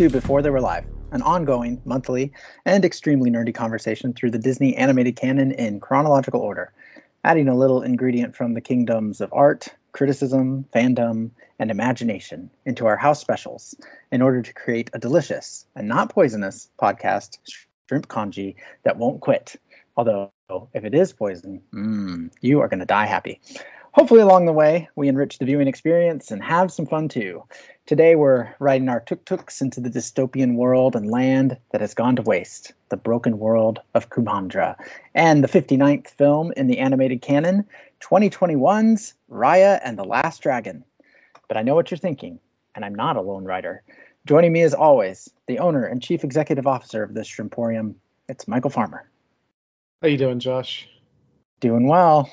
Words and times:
to 0.00 0.08
Before 0.08 0.40
They 0.40 0.48
Were 0.48 0.62
Live, 0.62 0.84
an 1.12 1.20
ongoing, 1.20 1.82
monthly, 1.84 2.32
and 2.64 2.86
extremely 2.86 3.30
nerdy 3.30 3.54
conversation 3.54 4.14
through 4.14 4.30
the 4.30 4.38
Disney 4.38 4.74
animated 4.74 5.14
canon 5.14 5.52
in 5.52 5.78
chronological 5.78 6.40
order, 6.40 6.72
adding 7.22 7.48
a 7.48 7.54
little 7.54 7.82
ingredient 7.82 8.34
from 8.34 8.54
the 8.54 8.62
kingdoms 8.62 9.20
of 9.20 9.30
art, 9.30 9.68
criticism, 9.92 10.64
fandom, 10.74 11.32
and 11.58 11.70
imagination 11.70 12.48
into 12.64 12.86
our 12.86 12.96
house 12.96 13.20
specials 13.20 13.74
in 14.10 14.22
order 14.22 14.40
to 14.40 14.54
create 14.54 14.88
a 14.94 14.98
delicious 14.98 15.66
and 15.76 15.86
not 15.86 16.08
poisonous 16.08 16.70
podcast, 16.80 17.36
Shrimp 17.86 18.08
Congee, 18.08 18.56
that 18.84 18.96
won't 18.96 19.20
quit. 19.20 19.56
Although, 19.98 20.32
if 20.72 20.82
it 20.84 20.94
is 20.94 21.12
poison, 21.12 21.60
mm, 21.74 22.32
you 22.40 22.60
are 22.60 22.68
going 22.68 22.80
to 22.80 22.86
die 22.86 23.04
happy. 23.04 23.38
Hopefully, 23.92 24.20
along 24.20 24.46
the 24.46 24.52
way, 24.52 24.88
we 24.94 25.08
enrich 25.08 25.38
the 25.38 25.44
viewing 25.44 25.66
experience 25.66 26.30
and 26.30 26.42
have 26.42 26.70
some 26.70 26.86
fun 26.86 27.08
too. 27.08 27.42
Today, 27.90 28.14
we're 28.14 28.54
riding 28.60 28.88
our 28.88 29.00
tuk 29.00 29.24
tuks 29.24 29.60
into 29.60 29.80
the 29.80 29.90
dystopian 29.90 30.54
world 30.54 30.94
and 30.94 31.10
land 31.10 31.58
that 31.72 31.80
has 31.80 31.92
gone 31.92 32.14
to 32.14 32.22
waste 32.22 32.72
the 32.88 32.96
broken 32.96 33.40
world 33.40 33.80
of 33.94 34.10
Kumandra, 34.10 34.76
and 35.12 35.42
the 35.42 35.48
59th 35.48 36.06
film 36.10 36.52
in 36.56 36.68
the 36.68 36.78
animated 36.78 37.20
canon, 37.20 37.66
2021's 38.00 39.14
Raya 39.28 39.80
and 39.82 39.98
the 39.98 40.04
Last 40.04 40.40
Dragon. 40.40 40.84
But 41.48 41.56
I 41.56 41.62
know 41.62 41.74
what 41.74 41.90
you're 41.90 41.98
thinking, 41.98 42.38
and 42.76 42.84
I'm 42.84 42.94
not 42.94 43.16
a 43.16 43.22
lone 43.22 43.44
rider. 43.44 43.82
Joining 44.24 44.52
me, 44.52 44.62
as 44.62 44.72
always, 44.72 45.28
the 45.48 45.58
owner 45.58 45.84
and 45.84 46.00
chief 46.00 46.22
executive 46.22 46.68
officer 46.68 47.02
of 47.02 47.14
this 47.14 47.26
Shrimporium, 47.26 47.96
it's 48.28 48.46
Michael 48.46 48.70
Farmer. 48.70 49.10
How 50.00 50.06
you 50.06 50.16
doing, 50.16 50.38
Josh? 50.38 50.88
Doing 51.58 51.88
well 51.88 52.30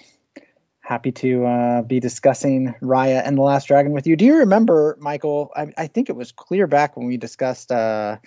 happy 0.87 1.11
to 1.11 1.45
uh, 1.45 1.81
be 1.81 1.99
discussing 1.99 2.73
Raya 2.81 3.21
and 3.25 3.37
the 3.37 3.41
Last 3.41 3.67
Dragon 3.67 3.91
with 3.91 4.07
you. 4.07 4.15
Do 4.15 4.23
you 4.23 4.37
remember, 4.37 4.97
Michael? 5.01 5.51
I, 5.53 5.73
I 5.77 5.87
think 5.87 6.07
it 6.09 6.15
was 6.15 6.31
clear 6.31 6.65
back 6.65 6.95
when 6.95 7.07
we 7.07 7.17
discussed 7.17 7.73
uh, 7.73 8.19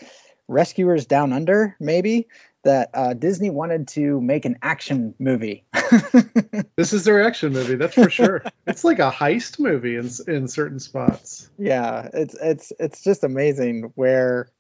Rescuers 0.47 1.07
Down 1.07 1.33
Under, 1.33 1.75
maybe 1.81 2.29
that 2.63 2.91
uh, 2.93 3.15
Disney 3.15 3.49
wanted 3.49 3.89
to 3.89 4.21
make 4.21 4.45
an 4.45 4.59
action 4.61 5.15
movie. 5.19 5.65
this 6.77 6.93
is 6.93 7.05
their 7.05 7.23
action 7.23 7.55
movie, 7.55 7.77
that's 7.77 7.95
for 7.95 8.11
sure. 8.11 8.45
it's 8.67 8.85
like 8.85 8.99
a 8.99 9.11
heist 9.11 9.59
movie 9.59 9.97
in 9.97 10.11
in 10.29 10.47
certain 10.47 10.81
spots. 10.81 11.49
Yeah, 11.59 12.11
it's 12.13 12.35
it's 12.35 12.73
it's 12.79 13.03
just 13.03 13.25
amazing 13.25 13.93
where 13.95 14.51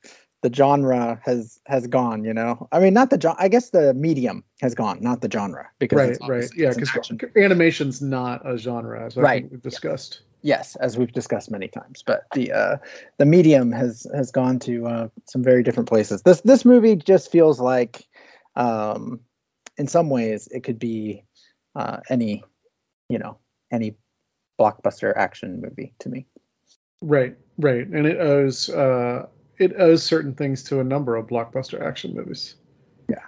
the 0.43 0.53
genre 0.53 1.21
has 1.25 1.61
has 1.67 1.87
gone 1.87 2.25
you 2.25 2.33
know? 2.33 2.69
I 2.73 2.81
mean 2.81 2.95
not 2.95 3.11
the 3.11 3.21
genre 3.21 3.41
i 3.41 3.49
guess 3.49 3.71
the 3.71 3.95
medium 3.95 4.45
has 4.61 4.75
gone 4.75 4.99
not 5.01 5.21
the 5.21 5.31
genre 5.31 5.69
because 5.78 6.19
right 6.21 6.28
right. 6.28 6.51
yeah 6.56 6.73
because 6.75 7.12
animation's 7.37 8.01
not 8.01 8.47
a 8.49 8.56
genre 8.56 9.06
as 9.06 9.17
right. 9.17 9.51
we've 9.51 9.62
discussed. 9.62 10.23
Yeah. 10.43 10.56
yes 10.56 10.77
as 10.77 10.97
we've 10.97 11.12
discussed 11.12 11.51
many 11.51 11.69
times 11.69 12.03
but 12.03 12.25
the 12.34 12.53
uh 12.53 12.77
the 13.19 13.27
medium 13.27 13.73
has 13.73 14.06
has 14.15 14.31
gone 14.31 14.59
to 14.61 14.87
uh 14.87 15.09
some 15.27 15.43
very 15.43 15.62
different 15.62 15.89
places. 15.89 16.23
This 16.23 16.41
this 16.41 16.65
movie 16.65 16.97
just 16.97 17.31
feels 17.31 17.61
like 17.61 18.07
um 18.57 19.21
in 19.77 19.87
some 19.87 20.11
ways 20.11 20.49
it 20.49 20.65
could 20.65 20.78
be 20.78 21.25
uh 21.75 21.99
any 22.09 22.45
you 23.09 23.19
know 23.19 23.39
any 23.71 23.97
blockbuster 24.59 25.12
action 25.17 25.61
movie 25.61 25.95
to 26.01 26.09
me. 26.09 26.27
Right 27.03 27.37
right. 27.59 27.87
And 27.87 28.07
it 28.07 28.19
owes 28.19 28.69
uh 28.69 29.27
it 29.60 29.75
owes 29.78 30.03
certain 30.03 30.34
things 30.34 30.65
to 30.65 30.81
a 30.81 30.84
number 30.84 31.15
of 31.15 31.26
blockbuster 31.26 31.81
action 31.87 32.15
movies. 32.15 32.56
Yeah, 33.09 33.26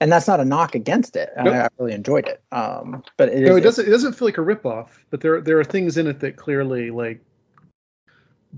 and 0.00 0.10
that's 0.10 0.26
not 0.26 0.40
a 0.40 0.44
knock 0.44 0.74
against 0.74 1.14
it. 1.16 1.30
Nope. 1.36 1.54
I, 1.54 1.60
I, 1.62 1.68
really 1.78 1.92
enjoyed 1.92 2.26
it. 2.26 2.42
Um, 2.50 3.04
but 3.16 3.28
it, 3.28 3.40
no, 3.42 3.52
is, 3.52 3.58
it 3.58 3.60
doesn't. 3.62 3.86
It 3.86 3.90
doesn't 3.90 4.14
feel 4.14 4.28
like 4.28 4.38
a 4.38 4.42
ripoff. 4.42 4.88
But 5.10 5.20
there 5.20 5.40
there 5.40 5.58
are 5.60 5.64
things 5.64 5.96
in 5.96 6.08
it 6.08 6.20
that 6.20 6.36
clearly 6.36 6.90
like 6.90 7.24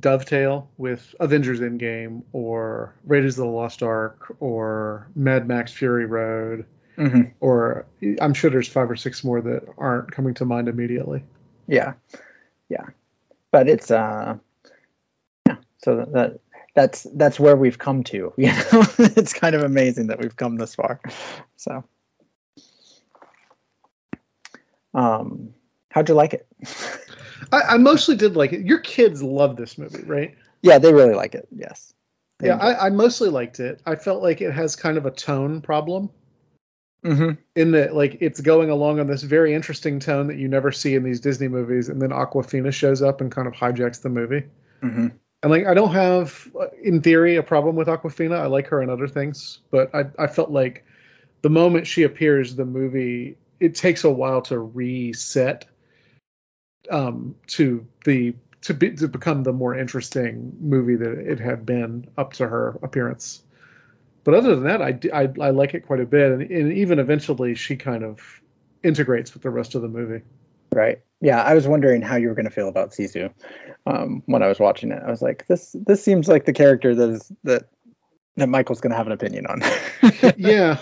dovetail 0.01 0.71
with 0.79 1.15
Avengers 1.21 1.61
Endgame 1.61 2.23
or 2.33 2.95
Raiders 3.05 3.39
of 3.39 3.45
the 3.45 3.51
Lost 3.51 3.83
Ark 3.83 4.35
or 4.41 5.09
Mad 5.15 5.47
Max 5.47 5.73
Fury 5.73 6.07
Road. 6.07 6.65
Mm-hmm. 6.97 7.23
Or 7.41 7.87
I'm 8.21 8.35
sure 8.35 8.51
there's 8.51 8.69
five 8.69 8.91
or 8.91 8.97
six 8.97 9.23
more 9.23 9.41
that 9.43 9.65
aren't 9.77 10.13
coming 10.13 10.33
to 10.35 10.45
mind 10.45 10.69
immediately. 10.69 11.25
Yeah, 11.67 11.95
yeah, 12.71 12.87
but 13.51 13.69
it's 13.69 13.91
uh, 13.91 14.37
yeah. 15.47 15.57
So 15.79 16.09
that 16.13 16.39
that's 16.75 17.05
that's 17.15 17.39
where 17.39 17.57
we've 17.57 17.79
come 17.79 18.03
to. 18.05 18.33
You 18.39 18.49
know, 18.49 18.85
it's 18.99 19.33
kind 19.33 19.55
of 19.55 19.63
amazing 19.63 20.09
that 20.09 20.19
we've 20.19 20.37
come 20.37 20.57
this 20.57 20.75
far. 20.75 21.01
So, 21.57 21.85
um, 24.93 25.55
how'd 25.91 26.09
you 26.09 26.15
like 26.15 26.35
it? 26.35 26.47
I, 27.53 27.61
I, 27.61 27.77
mostly 27.77 28.17
did 28.17 28.37
like 28.37 28.53
it. 28.53 28.67
Your 28.67 28.79
kids 28.81 29.23
love 29.23 29.57
this 29.57 29.79
movie, 29.79 30.03
right? 30.05 30.35
Yeah, 30.63 30.79
they 30.79 30.93
really 30.93 31.15
like 31.15 31.35
it. 31.35 31.49
Yes. 31.55 31.93
yeah, 32.43 32.57
I, 32.57 32.87
I, 32.87 32.91
mostly 32.91 33.29
liked 33.29 33.61
it. 33.61 33.81
I 33.87 33.97
felt 33.97 34.23
like 34.23 34.41
it 34.41 34.53
has 34.53 34.77
kind 34.77 34.97
of 34.97 35.07
a 35.07 35.11
tone 35.11 35.61
problem. 35.61 36.11
Mm-hmm. 37.05 37.33
In 37.55 37.73
that, 37.73 37.95
like, 37.95 38.17
it's 38.21 38.41
going 38.41 38.71
along 38.71 38.99
on 38.99 39.07
this 39.07 39.23
very 39.23 39.53
interesting 39.53 40.01
tone 40.01 40.27
that 40.29 40.39
you 40.39 40.49
never 40.49 40.73
see 40.73 40.95
in 40.95 41.03
these 41.03 41.21
Disney 41.21 41.49
movies, 41.49 41.91
and 41.91 42.01
then 42.01 42.11
Awkwafina 42.11 42.73
shows 42.73 43.03
up 43.03 43.21
and 43.21 43.31
kind 43.31 43.47
of 43.47 43.53
hijacks 43.53 44.01
the 44.01 44.09
movie. 44.09 44.45
Mm-hmm. 44.83 45.09
And 45.45 45.51
like 45.51 45.67
I 45.67 45.75
don't 45.75 45.93
have, 45.93 46.49
in 46.83 47.03
theory, 47.03 47.37
a 47.37 47.43
problem 47.43 47.77
with 47.77 47.87
Awkwafina. 47.87 48.41
I 48.41 48.47
like 48.47 48.67
her 48.69 48.81
in 48.81 48.89
other 48.89 49.07
things, 49.07 49.61
but 49.71 49.95
I 49.95 50.07
I 50.19 50.27
felt 50.27 50.51
like 50.51 50.87
the 51.43 51.51
moment 51.51 51.87
she 51.87 52.05
appears, 52.05 52.57
the 52.57 52.65
movie 52.65 53.37
it 53.61 53.75
takes 53.75 54.05
a 54.05 54.11
while 54.11 54.41
to 54.41 54.59
reset 54.59 55.67
um, 56.91 57.35
to 57.49 57.87
the 58.07 58.35
to 58.63 58.73
be 58.73 58.93
to 58.93 59.07
become 59.07 59.43
the 59.43 59.53
more 59.53 59.77
interesting 59.77 60.57
movie 60.61 60.97
that 60.97 61.13
it 61.13 61.41
had 61.41 61.67
been 61.67 62.09
up 62.17 62.33
to 62.35 62.49
her 62.49 62.79
appearance. 62.83 63.43
But 64.25 64.33
other 64.33 64.55
than 64.57 64.65
that, 64.65 64.81
I, 64.81 64.99
I, 65.13 65.29
I 65.39 65.51
like 65.51 65.75
it 65.75 65.87
quite 65.87 66.01
a 66.01 66.07
bit, 66.07 66.33
and, 66.33 66.41
and 66.41 66.73
even 66.73 66.99
eventually 66.99 67.55
she 67.55 67.77
kind 67.77 68.03
of 68.03 68.41
integrates 68.83 69.35
with 69.35 69.43
the 69.43 69.51
rest 69.51 69.75
of 69.75 69.83
the 69.83 69.89
movie. 69.89 70.23
Right. 70.75 71.01
Yeah, 71.21 71.43
I 71.43 71.55
was 71.55 71.67
wondering 71.67 72.03
how 72.03 72.17
you 72.17 72.29
were 72.29 72.35
going 72.35 72.45
to 72.45 72.51
feel 72.51 72.69
about 72.69 72.91
Sisu 72.91 73.33
um, 73.87 74.23
when 74.27 74.43
I 74.43 74.49
was 74.49 74.59
watching 74.59 74.91
it. 74.93 75.03
I 75.05 75.11
was 75.11 75.23
like, 75.23 75.47
this 75.47 75.75
this 75.87 76.03
seems 76.03 76.29
like 76.29 76.45
the 76.45 76.53
character 76.53 76.95
that 76.95 77.11
is 77.11 77.33
that 77.45 77.69
that 78.37 78.49
Michael's 78.49 78.81
going 78.81 78.91
to 78.91 78.97
have 78.97 79.07
an 79.07 79.13
opinion 79.13 79.47
on. 79.47 79.63
yeah, 80.37 80.79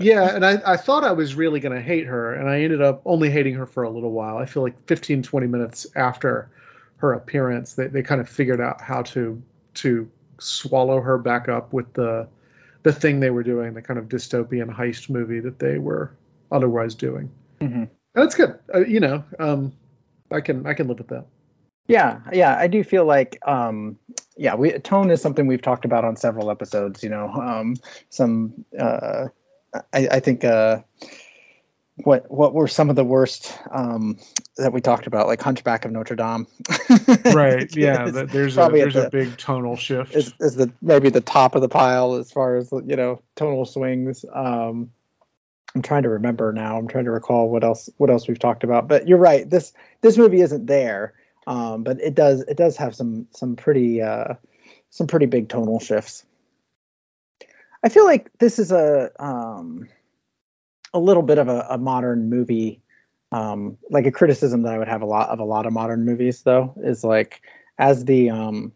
yeah, 0.00 0.34
and 0.34 0.44
I, 0.44 0.60
I 0.66 0.76
thought 0.76 1.04
I 1.04 1.12
was 1.12 1.34
really 1.34 1.60
going 1.60 1.74
to 1.74 1.82
hate 1.82 2.06
her, 2.06 2.34
and 2.34 2.48
I 2.48 2.62
ended 2.62 2.82
up 2.82 3.02
only 3.04 3.30
hating 3.30 3.54
her 3.54 3.66
for 3.66 3.84
a 3.84 3.90
little 3.90 4.10
while. 4.10 4.38
I 4.38 4.46
feel 4.46 4.62
like 4.62 4.86
15, 4.88 5.22
20 5.22 5.46
minutes 5.46 5.86
after 5.94 6.50
her 6.96 7.12
appearance, 7.12 7.74
they, 7.74 7.86
they 7.86 8.02
kind 8.02 8.20
of 8.20 8.28
figured 8.28 8.60
out 8.60 8.80
how 8.80 9.02
to 9.02 9.40
to 9.74 10.10
swallow 10.38 11.00
her 11.00 11.18
back 11.18 11.48
up 11.48 11.72
with 11.72 11.92
the 11.92 12.28
the 12.82 12.92
thing 12.92 13.20
they 13.20 13.30
were 13.30 13.42
doing, 13.42 13.74
the 13.74 13.82
kind 13.82 13.98
of 13.98 14.06
dystopian 14.06 14.74
heist 14.74 15.08
movie 15.08 15.40
that 15.40 15.58
they 15.58 15.78
were 15.78 16.12
otherwise 16.50 16.94
doing. 16.94 17.30
Mm-hmm. 17.60 17.84
That's 18.14 18.34
good. 18.34 18.58
Uh, 18.72 18.80
you 18.80 19.00
know, 19.00 19.24
um, 19.38 19.72
I 20.30 20.40
can 20.40 20.66
I 20.66 20.74
can 20.74 20.88
live 20.88 20.98
with 20.98 21.08
that. 21.08 21.26
Yeah, 21.86 22.20
yeah, 22.32 22.56
I 22.56 22.66
do 22.66 22.82
feel 22.82 23.04
like 23.04 23.38
um, 23.46 23.98
yeah, 24.36 24.54
we 24.54 24.72
tone 24.78 25.10
is 25.10 25.20
something 25.20 25.46
we've 25.46 25.62
talked 25.62 25.84
about 25.84 26.04
on 26.04 26.16
several 26.16 26.50
episodes. 26.50 27.02
You 27.02 27.10
know, 27.10 27.28
um, 27.28 27.76
some 28.08 28.64
uh, 28.78 29.26
I, 29.92 30.08
I 30.12 30.20
think 30.20 30.44
uh, 30.44 30.80
what 31.96 32.30
what 32.30 32.54
were 32.54 32.68
some 32.68 32.90
of 32.90 32.96
the 32.96 33.04
worst 33.04 33.56
um, 33.70 34.18
that 34.56 34.72
we 34.72 34.80
talked 34.80 35.06
about, 35.06 35.26
like 35.26 35.40
Hunchback 35.40 35.84
of 35.84 35.92
Notre 35.92 36.16
Dame. 36.16 36.46
right. 37.34 37.74
Yeah. 37.76 38.10
That, 38.10 38.30
there's 38.30 38.56
a 38.56 38.68
there's 38.72 38.94
the, 38.94 39.06
a 39.06 39.10
big 39.10 39.36
tonal 39.36 39.76
shift. 39.76 40.14
Is, 40.14 40.32
is 40.40 40.54
the 40.56 40.72
maybe 40.82 41.10
the 41.10 41.20
top 41.20 41.54
of 41.54 41.62
the 41.62 41.68
pile 41.68 42.14
as 42.14 42.32
far 42.32 42.56
as 42.56 42.72
you 42.72 42.96
know 42.96 43.22
tonal 43.36 43.64
swings. 43.64 44.24
Um, 44.32 44.90
I'm 45.74 45.82
trying 45.82 46.04
to 46.04 46.10
remember 46.10 46.52
now. 46.52 46.78
I'm 46.78 46.86
trying 46.86 47.06
to 47.06 47.10
recall 47.10 47.50
what 47.50 47.64
else 47.64 47.90
what 47.96 48.10
else 48.10 48.28
we've 48.28 48.38
talked 48.38 48.62
about. 48.62 48.86
But 48.86 49.08
you're 49.08 49.18
right. 49.18 49.48
This 49.48 49.72
this 50.02 50.16
movie 50.16 50.40
isn't 50.40 50.66
there, 50.66 51.14
um, 51.46 51.82
but 51.82 52.00
it 52.00 52.14
does 52.14 52.40
it 52.42 52.56
does 52.56 52.76
have 52.76 52.94
some 52.94 53.26
some 53.32 53.56
pretty 53.56 54.00
uh, 54.00 54.34
some 54.90 55.08
pretty 55.08 55.26
big 55.26 55.48
tonal 55.48 55.80
shifts. 55.80 56.24
I 57.82 57.88
feel 57.88 58.04
like 58.04 58.30
this 58.38 58.58
is 58.58 58.70
a 58.70 59.10
um, 59.18 59.88
a 60.92 60.98
little 61.00 61.24
bit 61.24 61.38
of 61.38 61.48
a, 61.48 61.66
a 61.70 61.78
modern 61.78 62.30
movie. 62.30 62.80
Um, 63.32 63.78
like 63.90 64.06
a 64.06 64.12
criticism 64.12 64.62
that 64.62 64.74
I 64.74 64.78
would 64.78 64.86
have 64.86 65.02
a 65.02 65.06
lot 65.06 65.30
of 65.30 65.40
a 65.40 65.44
lot 65.44 65.66
of 65.66 65.72
modern 65.72 66.04
movies 66.04 66.42
though 66.42 66.72
is 66.76 67.02
like 67.02 67.40
as 67.76 68.04
the 68.04 68.30
um, 68.30 68.72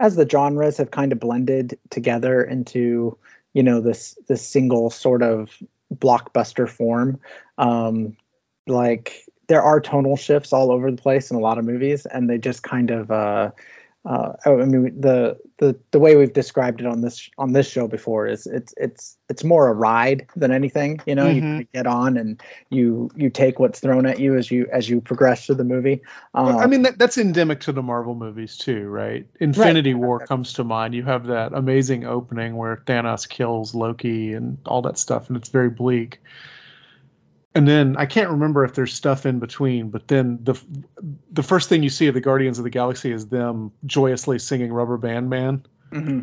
as 0.00 0.16
the 0.16 0.28
genres 0.28 0.78
have 0.78 0.90
kind 0.90 1.12
of 1.12 1.20
blended 1.20 1.78
together 1.90 2.42
into 2.42 3.18
you 3.52 3.62
know 3.62 3.80
this 3.80 4.18
this 4.26 4.44
single 4.44 4.90
sort 4.90 5.22
of 5.22 5.56
blockbuster 6.00 6.68
form. 6.68 7.20
Um, 7.58 8.16
like 8.66 9.24
there 9.48 9.62
are 9.62 9.80
tonal 9.80 10.16
shifts 10.16 10.52
all 10.52 10.70
over 10.70 10.90
the 10.90 11.00
place 11.00 11.30
in 11.30 11.36
a 11.36 11.40
lot 11.40 11.58
of 11.58 11.64
movies, 11.64 12.06
and 12.06 12.28
they 12.28 12.38
just 12.38 12.62
kind 12.62 12.90
of. 12.90 13.10
Uh, 13.10 13.50
uh, 14.06 14.32
I 14.44 14.50
mean, 14.50 15.00
the 15.00 15.38
the 15.58 15.78
the 15.90 15.98
way 15.98 16.16
we've 16.16 16.32
described 16.32 16.80
it 16.82 16.86
on 16.86 17.00
this 17.00 17.30
on 17.38 17.52
this 17.52 17.70
show 17.70 17.88
before 17.88 18.26
is 18.26 18.46
it's 18.46 18.74
it's 18.76 19.16
it's 19.30 19.42
more 19.42 19.68
a 19.68 19.72
ride 19.72 20.26
than 20.36 20.52
anything. 20.52 21.00
You 21.06 21.14
know, 21.14 21.26
mm-hmm. 21.26 21.58
you 21.60 21.66
get 21.72 21.86
on 21.86 22.18
and 22.18 22.42
you 22.68 23.10
you 23.16 23.30
take 23.30 23.58
what's 23.58 23.80
thrown 23.80 24.04
at 24.04 24.20
you 24.20 24.36
as 24.36 24.50
you 24.50 24.68
as 24.70 24.90
you 24.90 25.00
progress 25.00 25.46
through 25.46 25.54
the 25.54 25.64
movie. 25.64 26.02
Uh, 26.34 26.58
I 26.58 26.66
mean, 26.66 26.82
that, 26.82 26.98
that's 26.98 27.16
endemic 27.16 27.60
to 27.60 27.72
the 27.72 27.82
Marvel 27.82 28.14
movies 28.14 28.58
too, 28.58 28.88
right? 28.88 29.26
Infinity 29.40 29.94
right. 29.94 30.02
War 30.02 30.26
comes 30.26 30.52
to 30.54 30.64
mind. 30.64 30.94
You 30.94 31.04
have 31.04 31.28
that 31.28 31.54
amazing 31.54 32.04
opening 32.04 32.56
where 32.56 32.76
Thanos 32.76 33.26
kills 33.26 33.74
Loki 33.74 34.34
and 34.34 34.58
all 34.66 34.82
that 34.82 34.98
stuff, 34.98 35.28
and 35.28 35.36
it's 35.38 35.48
very 35.48 35.70
bleak 35.70 36.20
and 37.54 37.68
then 37.68 37.96
I 37.96 38.06
can't 38.06 38.30
remember 38.30 38.64
if 38.64 38.74
there's 38.74 38.92
stuff 38.92 39.26
in 39.26 39.38
between, 39.38 39.90
but 39.90 40.08
then 40.08 40.40
the 40.42 40.60
the 41.30 41.42
first 41.42 41.68
thing 41.68 41.82
you 41.82 41.90
see 41.90 42.08
of 42.08 42.14
the 42.14 42.20
Guardians 42.20 42.58
of 42.58 42.64
the 42.64 42.70
Galaxy 42.70 43.12
is 43.12 43.28
them 43.28 43.72
joyously 43.86 44.38
singing 44.38 44.72
Rubber 44.72 44.96
Band 44.96 45.30
Man. 45.30 45.64
Mm-hmm. 45.92 46.20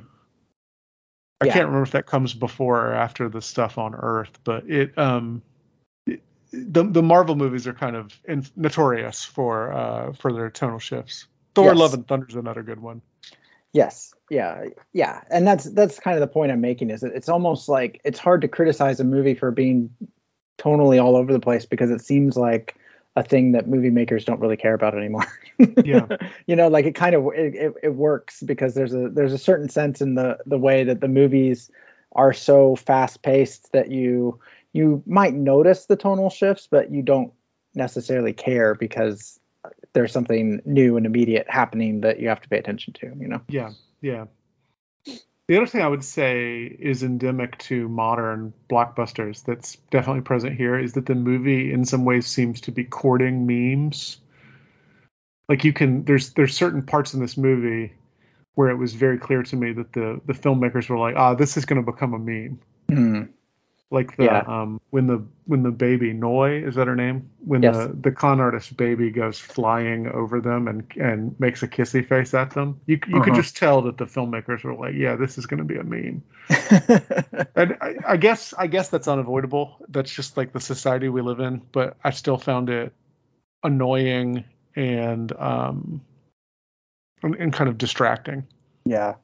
I 1.40 1.46
yeah. 1.46 1.54
can't 1.54 1.66
remember 1.68 1.84
if 1.84 1.92
that 1.92 2.06
comes 2.06 2.34
before 2.34 2.86
or 2.86 2.94
after 2.94 3.30
the 3.30 3.42
stuff 3.42 3.78
on 3.78 3.96
Earth, 3.96 4.40
but 4.44 4.70
it 4.70 4.98
um 4.98 5.42
it, 6.06 6.22
the 6.52 6.84
the 6.84 7.02
Marvel 7.02 7.36
movies 7.36 7.66
are 7.66 7.74
kind 7.74 7.96
of 7.96 8.20
in, 8.28 8.46
notorious 8.56 9.24
for 9.24 9.72
uh 9.72 10.14
for 10.14 10.34
their 10.34 10.50
tonal 10.50 10.80
shifts. 10.80 11.28
Thor: 11.56 11.68
yes. 11.68 11.78
Love 11.78 11.94
and 11.94 12.08
Thunder 12.08 12.28
is 12.28 12.36
another 12.36 12.64
good 12.64 12.82
one. 12.82 13.02
Yes. 13.74 14.14
Yeah. 14.30 14.66
Yeah. 14.92 15.22
And 15.30 15.48
that's 15.48 15.64
that's 15.64 16.00
kind 16.00 16.16
of 16.16 16.22
the 16.22 16.32
point 16.32 16.52
I'm 16.52 16.62
making 16.62 16.90
is 16.90 17.02
that 17.02 17.14
it's 17.14 17.30
almost 17.30 17.70
like 17.70 18.02
it's 18.04 18.20
hard 18.20 18.42
to 18.42 18.50
criticize 18.50 19.00
a 19.00 19.06
movie 19.06 19.36
for 19.36 19.52
being 19.52 19.90
tonally 20.62 21.04
all 21.04 21.16
over 21.16 21.34
the 21.34 21.40
place 21.40 21.66
because 21.66 21.90
it 21.90 22.02
seems 22.02 22.38
like 22.38 22.76
a 23.16 23.24
thing 23.24 23.52
that 23.52 23.68
movie 23.68 23.90
makers 23.90 24.24
don't 24.24 24.40
really 24.40 24.58
care 24.58 24.74
about 24.74 24.96
anymore. 24.96 25.26
yeah. 25.84 26.08
You 26.46 26.56
know, 26.56 26.70
like 26.70 26.86
it 26.86 26.96
kind 26.96 27.16
of 27.16 27.26
it, 27.36 27.56
it, 27.56 27.74
it, 27.84 27.96
works 27.96 28.42
because 28.42 28.74
there's 28.74 28.94
a 28.94 29.10
there's 29.10 29.34
a 29.34 29.38
certain 29.38 29.70
sense 29.70 30.02
in 30.02 30.16
the 30.16 30.38
the 30.46 30.58
way 30.58 30.86
that 30.86 31.02
the 31.02 31.08
movies 31.08 31.70
are 32.14 32.34
so 32.34 32.76
fast 32.76 33.22
paced 33.22 33.72
that 33.74 33.92
you 33.92 34.40
you 34.74 35.04
might 35.06 35.34
notice 35.34 35.86
the 35.86 35.98
tonal 35.98 36.30
shifts, 36.30 36.68
but 36.70 36.92
you 36.92 37.02
don't 37.02 37.34
necessarily 37.76 38.34
care 38.34 38.76
because 38.76 39.40
there's 39.94 40.12
something 40.12 40.62
new 40.66 40.98
and 40.98 41.06
immediate 41.06 41.50
happening 41.50 42.02
that 42.02 42.20
you 42.20 42.30
have 42.30 42.42
to 42.42 42.50
pay 42.50 42.58
attention 42.58 42.94
to, 42.94 43.08
you 43.20 43.28
know? 43.28 43.42
Yeah. 43.50 43.72
Yeah. 44.02 44.26
The 45.52 45.58
other 45.58 45.68
thing 45.68 45.82
I 45.82 45.88
would 45.90 46.06
say 46.06 46.64
is 46.64 47.04
endemic 47.04 47.58
to 47.58 47.90
modern 47.90 48.54
blockbusters 48.70 49.44
that's 49.44 49.76
definitely 49.90 50.22
present 50.22 50.56
here 50.56 50.80
is 50.80 50.94
that 50.94 51.06
the 51.06 51.14
movie 51.14 51.74
in 51.74 51.84
some 51.84 52.06
ways 52.06 52.26
seems 52.26 52.62
to 52.62 52.72
be 52.72 52.86
courting 52.86 53.46
memes. 53.46 54.18
Like 55.50 55.66
you 55.66 55.74
can 55.74 56.06
there's 56.06 56.32
there's 56.36 56.56
certain 56.56 56.84
parts 56.84 57.16
in 57.16 57.20
this 57.20 57.36
movie 57.36 57.92
where 58.56 58.70
it 58.70 58.78
was 58.78 58.94
very 58.94 59.18
clear 59.18 59.44
to 59.44 59.56
me 59.58 59.74
that 59.74 59.92
the 59.92 60.22
the 60.26 60.32
filmmakers 60.32 60.88
were 60.88 60.98
like, 60.98 61.18
ah, 61.18 61.34
this 61.34 61.58
is 61.58 61.66
going 61.66 61.84
to 61.86 61.92
become 61.92 62.14
a 62.14 62.18
meme. 62.18 62.62
Mm 62.90 63.28
like 63.92 64.16
the 64.16 64.24
yeah. 64.24 64.44
um 64.48 64.80
when 64.90 65.06
the 65.06 65.24
when 65.46 65.64
the 65.64 65.72
baby 65.72 66.14
Noi 66.14 66.64
is 66.64 66.76
that 66.76 66.88
her 66.88 66.96
name? 66.96 67.30
When 67.40 67.62
yes. 67.62 67.76
the 67.76 67.94
the 67.94 68.12
con 68.12 68.40
artist 68.40 68.76
baby 68.78 69.12
goes 69.12 69.38
flying 69.38 70.08
over 70.08 70.40
them 70.40 70.70
and 70.70 70.90
and 70.96 71.38
makes 71.40 71.62
a 71.62 71.68
kissy 71.68 72.08
face 72.08 72.34
at 72.34 72.52
them. 72.52 72.80
You 72.86 73.00
you 73.06 73.18
uh-huh. 73.18 73.26
could 73.26 73.36
just 73.36 73.58
tell 73.58 73.82
that 73.84 73.98
the 73.98 74.06
filmmakers 74.06 74.64
were 74.64 74.74
like 74.74 74.96
yeah 74.96 75.18
this 75.18 75.38
is 75.38 75.46
going 75.46 75.58
to 75.58 75.66
be 75.66 75.76
a 75.76 75.84
meme. 75.84 76.24
And 77.54 77.78
I, 77.82 77.96
I, 78.08 78.18
guess 78.18 78.54
I 78.58 78.68
guess 78.68 78.90
that's 78.90 79.08
unavoidable. 79.08 79.78
That's 79.90 80.12
just 80.12 80.38
like 80.38 80.54
the 80.54 80.62
society 80.62 81.10
we 81.10 81.22
live 81.22 81.40
in. 81.40 81.62
But 81.72 81.98
I 82.04 82.12
still 82.12 82.38
found 82.38 82.70
it 82.70 82.94
annoying 83.62 84.46
and 84.76 85.32
um 85.38 86.02
and, 87.22 87.36
and 87.36 87.54
kind 87.54 87.70
of 87.70 87.78
distracting. 87.78 88.48
Yeah. 88.86 89.16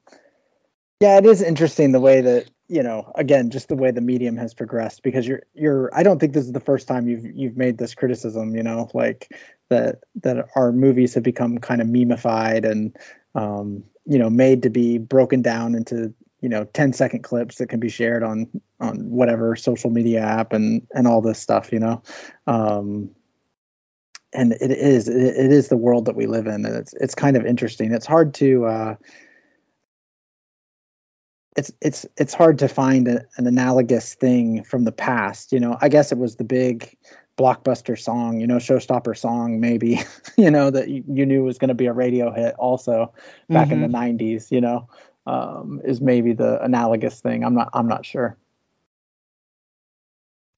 Yeah 0.99 1.17
it 1.17 1.25
is 1.25 1.41
interesting 1.41 1.93
the 1.93 2.01
way 2.01 2.21
that 2.21 2.49
you 2.67 2.83
know, 2.83 3.11
again, 3.15 3.49
just 3.49 3.69
the 3.69 3.75
way 3.75 3.91
the 3.91 4.01
medium 4.01 4.35
has 4.37 4.53
progressed 4.53 5.01
because 5.03 5.27
you're 5.27 5.43
you're 5.53 5.89
I 5.93 6.03
don't 6.03 6.19
think 6.19 6.33
this 6.33 6.45
is 6.45 6.51
the 6.51 6.59
first 6.59 6.87
time 6.87 7.07
you've 7.07 7.25
you've 7.25 7.57
made 7.57 7.77
this 7.77 7.95
criticism, 7.95 8.55
you 8.55 8.63
know, 8.63 8.89
like 8.93 9.31
that 9.69 9.99
that 10.23 10.47
our 10.55 10.71
movies 10.71 11.13
have 11.13 11.23
become 11.23 11.59
kind 11.59 11.81
of 11.81 11.87
memeified 11.87 12.69
and 12.69 12.95
um, 13.35 13.83
you 14.05 14.19
know, 14.19 14.29
made 14.29 14.63
to 14.63 14.69
be 14.69 14.97
broken 14.97 15.41
down 15.41 15.75
into, 15.75 16.13
you 16.41 16.49
know, 16.49 16.65
10 16.65 16.93
second 16.93 17.23
clips 17.23 17.57
that 17.57 17.67
can 17.67 17.79
be 17.79 17.89
shared 17.89 18.23
on 18.23 18.49
on 18.79 19.09
whatever 19.09 19.55
social 19.55 19.89
media 19.89 20.21
app 20.21 20.51
and 20.53 20.87
and 20.93 21.07
all 21.07 21.21
this 21.21 21.39
stuff, 21.39 21.71
you 21.71 21.79
know. 21.79 22.01
Um 22.47 23.11
and 24.33 24.51
it 24.51 24.71
is 24.71 25.07
it, 25.07 25.15
it 25.15 25.51
is 25.53 25.69
the 25.69 25.77
world 25.77 26.05
that 26.05 26.15
we 26.17 26.25
live 26.25 26.47
in 26.47 26.65
and 26.65 26.75
it's 26.75 26.93
it's 26.93 27.15
kind 27.15 27.37
of 27.37 27.45
interesting. 27.45 27.93
It's 27.93 28.05
hard 28.05 28.33
to 28.35 28.65
uh 28.65 28.95
it's 31.57 31.71
it's 31.81 32.05
it's 32.15 32.33
hard 32.33 32.59
to 32.59 32.67
find 32.67 33.07
a, 33.07 33.25
an 33.37 33.47
analogous 33.47 34.13
thing 34.13 34.63
from 34.63 34.83
the 34.83 34.91
past. 34.91 35.51
You 35.51 35.59
know, 35.59 35.77
I 35.81 35.89
guess 35.89 36.11
it 36.11 36.17
was 36.17 36.35
the 36.35 36.43
big 36.43 36.95
blockbuster 37.37 37.97
song, 37.97 38.39
you 38.39 38.47
know, 38.47 38.55
showstopper 38.55 39.15
song, 39.15 39.59
maybe, 39.59 39.99
you 40.37 40.49
know, 40.49 40.71
that 40.71 40.89
you, 40.89 41.03
you 41.07 41.25
knew 41.25 41.43
was 41.43 41.57
going 41.57 41.69
to 41.69 41.75
be 41.75 41.85
a 41.85 41.93
radio 41.93 42.31
hit 42.31 42.55
also 42.55 43.13
back 43.47 43.67
mm-hmm. 43.67 43.83
in 43.83 43.91
the 43.91 43.97
90s, 43.97 44.17
mm-hmm. 44.17 44.55
you 44.55 44.61
know, 44.61 44.89
um, 45.27 45.81
is 45.85 46.01
maybe 46.01 46.33
the 46.33 46.61
analogous 46.63 47.21
thing. 47.21 47.43
I'm 47.43 47.53
not, 47.53 47.69
I'm 47.73 47.87
not 47.87 48.05
sure. 48.05 48.37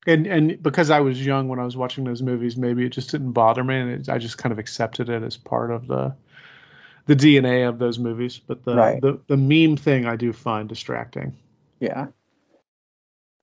And, 0.07 0.25
and 0.25 0.63
because 0.63 0.89
I 0.89 1.01
was 1.01 1.23
young 1.23 1.49
when 1.49 1.59
I 1.59 1.65
was 1.65 1.75
watching 1.75 2.05
those 2.05 2.21
movies, 2.21 2.55
maybe 2.55 2.85
it 2.85 2.91
just 2.93 3.11
didn't 3.11 3.33
bother 3.33 3.63
me. 3.63 3.75
And 3.75 3.91
it, 3.91 4.09
I 4.09 4.17
just 4.17 4.37
kind 4.37 4.53
of 4.53 4.57
accepted 4.57 5.09
it 5.09 5.21
as 5.21 5.35
part 5.35 5.71
of 5.71 5.87
the, 5.87 6.15
the 7.09 7.15
DNA 7.15 7.67
of 7.67 7.79
those 7.79 7.97
movies, 7.97 8.39
but 8.45 8.63
the, 8.63 8.75
right. 8.75 9.01
the 9.01 9.19
the 9.25 9.35
meme 9.35 9.75
thing 9.75 10.05
I 10.05 10.15
do 10.15 10.31
find 10.31 10.69
distracting. 10.69 11.35
Yeah. 11.79 12.07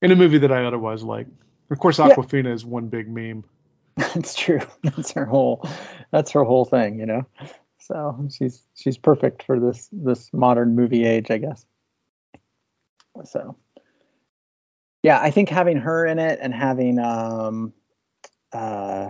In 0.00 0.12
a 0.12 0.16
movie 0.16 0.38
that 0.38 0.52
I 0.52 0.64
otherwise 0.64 1.02
like. 1.02 1.26
Of 1.72 1.80
course, 1.80 1.98
Awkwafina 1.98 2.44
yeah. 2.44 2.52
is 2.52 2.64
one 2.64 2.86
big 2.86 3.08
meme. 3.08 3.42
That's 3.96 4.36
true. 4.36 4.60
That's 4.84 5.10
her 5.12 5.24
whole. 5.24 5.68
That's 6.12 6.30
her 6.30 6.44
whole 6.44 6.64
thing, 6.64 7.00
you 7.00 7.06
know. 7.06 7.26
So 7.78 8.28
she's 8.30 8.62
she's 8.76 8.98
perfect 8.98 9.42
for 9.42 9.58
this 9.58 9.88
this 9.90 10.32
modern 10.32 10.76
movie 10.76 11.04
age, 11.04 11.32
I 11.32 11.38
guess. 11.38 11.66
So. 13.24 13.56
Yeah, 15.02 15.20
I 15.20 15.32
think 15.32 15.48
having 15.48 15.78
her 15.78 16.06
in 16.06 16.20
it 16.20 16.38
and 16.40 16.54
having 16.54 17.00
um, 17.00 17.72
uh, 18.52 19.08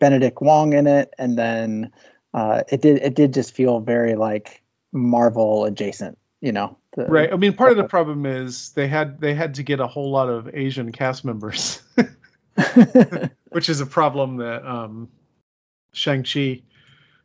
Benedict 0.00 0.42
Wong 0.42 0.74
in 0.74 0.86
it, 0.86 1.14
and 1.18 1.38
then 1.38 1.92
uh, 2.34 2.64
it 2.68 2.82
did 2.82 3.00
it 3.00 3.14
did 3.14 3.32
just 3.32 3.54
feel 3.54 3.78
very 3.78 4.16
like 4.16 4.60
Marvel 4.92 5.64
adjacent, 5.64 6.18
you 6.40 6.50
know. 6.50 6.76
The, 6.96 7.06
right. 7.06 7.32
I 7.32 7.36
mean, 7.36 7.54
part 7.54 7.70
of 7.70 7.76
the 7.76 7.84
problem 7.84 8.26
is 8.26 8.72
they 8.72 8.88
had 8.88 9.20
they 9.20 9.34
had 9.34 9.54
to 9.54 9.62
get 9.62 9.78
a 9.78 9.86
whole 9.86 10.10
lot 10.10 10.28
of 10.28 10.52
Asian 10.52 10.90
cast 10.90 11.24
members, 11.24 11.80
which 13.50 13.68
is 13.68 13.80
a 13.80 13.86
problem 13.86 14.38
that 14.38 14.66
um, 14.66 15.08
Shang 15.92 16.24
Chi 16.24 16.62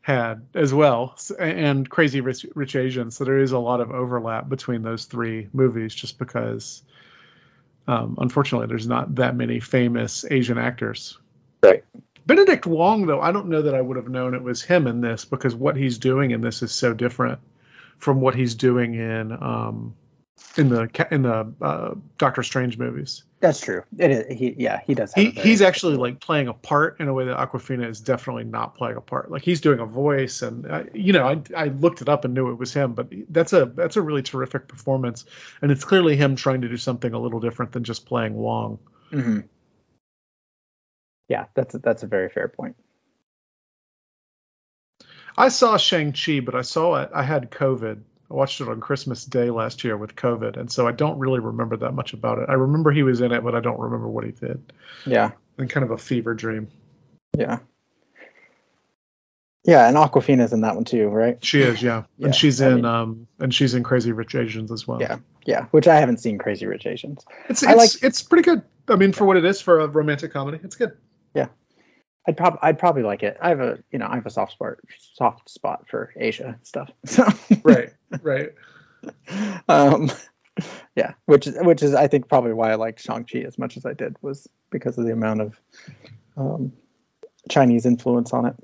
had 0.01 0.45
as 0.53 0.71
well, 0.73 1.17
and 1.39 1.89
Crazy 1.89 2.21
Rich, 2.21 2.45
Rich 2.53 2.75
Asians. 2.75 3.17
So 3.17 3.25
there 3.25 3.39
is 3.39 3.51
a 3.51 3.59
lot 3.59 3.81
of 3.81 3.89
overlap 3.89 4.47
between 4.47 4.83
those 4.83 5.05
three 5.05 5.49
movies, 5.51 5.93
just 5.93 6.19
because. 6.19 6.83
Um, 7.87 8.19
unfortunately, 8.19 8.67
there's 8.67 8.87
not 8.87 9.15
that 9.15 9.35
many 9.35 9.59
famous 9.59 10.23
Asian 10.29 10.59
actors. 10.59 11.17
Right. 11.63 11.83
Benedict 12.29 12.67
Wong, 12.67 13.07
though, 13.07 13.19
I 13.19 13.31
don't 13.31 13.47
know 13.47 13.63
that 13.63 13.73
I 13.73 13.81
would 13.81 13.97
have 13.97 14.07
known 14.07 14.35
it 14.35 14.43
was 14.43 14.61
him 14.61 14.85
in 14.85 15.01
this 15.01 15.25
because 15.25 15.55
what 15.55 15.75
he's 15.75 15.97
doing 15.97 16.29
in 16.29 16.41
this 16.41 16.61
is 16.61 16.71
so 16.71 16.93
different 16.93 17.39
from 17.97 18.21
what 18.21 18.35
he's 18.35 18.53
doing 18.53 18.93
in 18.93 19.31
um, 19.31 19.95
in 20.55 20.69
the 20.69 21.07
in 21.09 21.23
the 21.23 21.51
uh, 21.59 21.95
Doctor 22.19 22.43
Strange 22.43 22.77
movies. 22.77 23.23
That's 23.39 23.59
true. 23.59 23.81
It 23.97 24.11
is. 24.11 24.37
He 24.37 24.53
yeah 24.59 24.79
he 24.85 24.93
does. 24.93 25.11
He, 25.11 25.31
he's 25.31 25.63
actually 25.63 25.95
like 25.97 26.19
playing 26.19 26.49
a 26.49 26.53
part 26.53 26.99
in 26.99 27.07
a 27.07 27.13
way 27.15 27.25
that 27.25 27.35
Awkwafina 27.35 27.89
is 27.89 27.99
definitely 27.99 28.43
not 28.43 28.75
playing 28.75 28.97
a 28.97 29.01
part. 29.01 29.31
Like 29.31 29.41
he's 29.41 29.61
doing 29.61 29.79
a 29.79 29.87
voice, 29.87 30.43
and 30.43 30.69
uh, 30.69 30.83
you 30.93 31.13
know 31.13 31.27
I 31.27 31.41
I 31.57 31.65
looked 31.69 32.03
it 32.03 32.09
up 32.09 32.25
and 32.25 32.35
knew 32.35 32.51
it 32.51 32.59
was 32.59 32.71
him. 32.71 32.93
But 32.93 33.11
that's 33.29 33.53
a 33.53 33.65
that's 33.65 33.97
a 33.97 34.03
really 34.03 34.21
terrific 34.21 34.67
performance, 34.67 35.25
and 35.63 35.71
it's 35.71 35.83
clearly 35.83 36.15
him 36.15 36.35
trying 36.35 36.61
to 36.61 36.69
do 36.69 36.77
something 36.77 37.11
a 37.11 37.19
little 37.19 37.39
different 37.39 37.71
than 37.71 37.83
just 37.83 38.05
playing 38.05 38.35
Wong. 38.35 38.77
Mm-hmm. 39.11 39.39
Yeah, 41.29 41.45
that's 41.53 41.75
a, 41.75 41.79
that's 41.79 42.03
a 42.03 42.07
very 42.07 42.27
fair 42.27 42.49
point. 42.49 42.75
I 45.37 45.47
saw 45.47 45.77
Shang 45.77 46.11
Chi, 46.11 46.41
but 46.41 46.55
I 46.55 46.63
saw 46.63 47.01
it. 47.01 47.11
I 47.13 47.23
had 47.23 47.49
COVID, 47.49 48.01
I 48.29 48.33
watched 48.33 48.61
it 48.61 48.67
on 48.67 48.79
Christmas 48.79 49.25
Day 49.25 49.49
last 49.49 49.83
year 49.83 49.97
with 49.97 50.15
COVID, 50.15 50.57
and 50.57 50.71
so 50.71 50.87
I 50.87 50.91
don't 50.91 51.17
really 51.17 51.39
remember 51.39 51.77
that 51.77 51.93
much 51.93 52.13
about 52.13 52.39
it. 52.39 52.49
I 52.49 52.53
remember 52.53 52.91
he 52.91 53.03
was 53.03 53.21
in 53.21 53.31
it, 53.31 53.43
but 53.43 53.55
I 53.55 53.59
don't 53.59 53.79
remember 53.79 54.07
what 54.07 54.23
he 54.23 54.31
did. 54.31 54.73
Yeah. 55.05 55.31
And 55.57 55.69
kind 55.69 55.83
of 55.83 55.91
a 55.91 55.97
fever 55.97 56.33
dream. 56.33 56.67
Yeah. 57.37 57.59
Yeah, 59.65 59.87
and 59.87 59.97
Awkwafina's 59.97 60.53
in 60.53 60.61
that 60.61 60.75
one 60.75 60.85
too, 60.85 61.07
right? 61.07 61.43
She 61.43 61.61
is, 61.61 61.81
yeah. 61.81 62.03
yeah 62.17 62.27
and 62.27 62.35
she's 62.35 62.61
I 62.61 62.69
in 62.69 62.75
mean, 62.75 62.85
um 62.85 63.27
and 63.39 63.53
she's 63.53 63.73
in 63.73 63.83
Crazy 63.83 64.11
Rich 64.11 64.35
Asians 64.35 64.71
as 64.71 64.87
well. 64.87 65.01
Yeah. 65.01 65.17
Yeah, 65.45 65.65
which 65.71 65.87
I 65.87 65.99
haven't 65.99 66.17
seen 66.17 66.37
Crazy 66.37 66.65
Rich 66.65 66.85
Asians. 66.85 67.25
It's 67.49 67.63
it's, 67.63 67.75
like, 67.75 68.03
it's 68.03 68.21
pretty 68.21 68.43
good. 68.43 68.61
I 68.87 68.95
mean, 68.95 69.11
for 69.11 69.25
what 69.25 69.37
it 69.37 69.45
is 69.45 69.61
for 69.61 69.79
a 69.79 69.87
romantic 69.87 70.31
comedy, 70.31 70.59
it's 70.63 70.75
good. 70.75 70.95
I'd 72.27 72.37
probably 72.37 72.59
I'd 72.61 72.79
probably 72.79 73.03
like 73.03 73.23
it. 73.23 73.37
I 73.41 73.49
have 73.49 73.59
a 73.59 73.79
you 73.91 73.99
know 73.99 74.07
I 74.07 74.15
have 74.15 74.25
a 74.25 74.29
soft 74.29 74.53
spot 74.53 74.75
soft 75.13 75.49
spot 75.49 75.85
for 75.89 76.13
Asia 76.17 76.59
stuff. 76.63 76.91
So 77.05 77.25
right, 77.63 77.91
right. 78.21 78.53
um, 79.69 80.11
yeah, 80.95 81.13
which 81.25 81.47
is 81.47 81.57
which 81.61 81.81
is 81.81 81.93
I 81.93 82.07
think 82.07 82.27
probably 82.27 82.53
why 82.53 82.71
I 82.71 82.75
liked 82.75 83.01
Shang 83.01 83.25
Chi 83.25 83.39
as 83.39 83.57
much 83.57 83.77
as 83.77 83.85
I 83.85 83.93
did 83.93 84.15
was 84.21 84.47
because 84.69 84.97
of 84.97 85.05
the 85.05 85.13
amount 85.13 85.41
of 85.41 85.59
um, 86.37 86.73
Chinese 87.49 87.85
influence 87.85 88.33
on 88.33 88.45
it. 88.45 88.55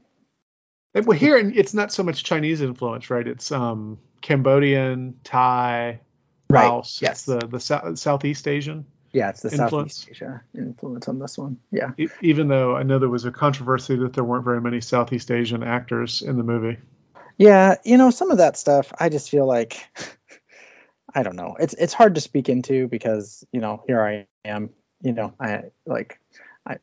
And, 0.93 1.05
well, 1.05 1.17
here 1.17 1.37
it's 1.37 1.73
not 1.73 1.91
so 1.91 2.03
much 2.03 2.23
Chinese 2.23 2.61
influence, 2.61 3.09
right? 3.09 3.27
It's 3.27 3.51
um, 3.51 3.99
Cambodian, 4.21 5.15
Thai, 5.23 5.99
Laos. 6.49 7.01
Right. 7.01 7.09
Yes. 7.09 7.11
It's 7.11 7.25
the 7.25 7.47
the 7.47 7.59
so- 7.59 7.95
Southeast 7.95 8.47
Asian. 8.47 8.85
Yeah, 9.15 9.29
it's 9.29 9.43
the 9.43 9.49
influence. 9.49 9.95
Southeast 9.95 10.09
Asia 10.11 10.41
influence 10.57 11.07
on 11.07 11.19
this 11.19 11.37
one. 11.37 11.57
Yeah. 11.71 11.91
Even 12.21 12.49
though 12.49 12.75
I 12.75 12.83
know 12.83 12.99
there 12.99 13.07
was 13.07 13.23
a 13.23 13.31
controversy 13.31 13.95
that 13.95 14.11
there 14.11 14.25
weren't 14.25 14.43
very 14.43 14.59
many 14.59 14.81
Southeast 14.81 15.31
Asian 15.31 15.63
actors 15.63 16.21
in 16.21 16.35
the 16.35 16.43
movie. 16.43 16.77
Yeah, 17.37 17.75
you 17.85 17.97
know, 17.97 18.09
some 18.09 18.29
of 18.29 18.39
that 18.39 18.57
stuff 18.57 18.91
I 18.99 19.07
just 19.07 19.29
feel 19.29 19.47
like 19.47 19.79
I 21.15 21.23
don't 21.23 21.37
know. 21.37 21.55
It's 21.57 21.73
it's 21.75 21.93
hard 21.93 22.15
to 22.15 22.21
speak 22.21 22.49
into 22.49 22.89
because, 22.89 23.45
you 23.53 23.61
know, 23.61 23.81
here 23.87 24.01
I 24.01 24.27
am, 24.43 24.71
you 25.01 25.13
know, 25.13 25.33
I 25.39 25.63
like 25.85 26.19
I 26.67 26.79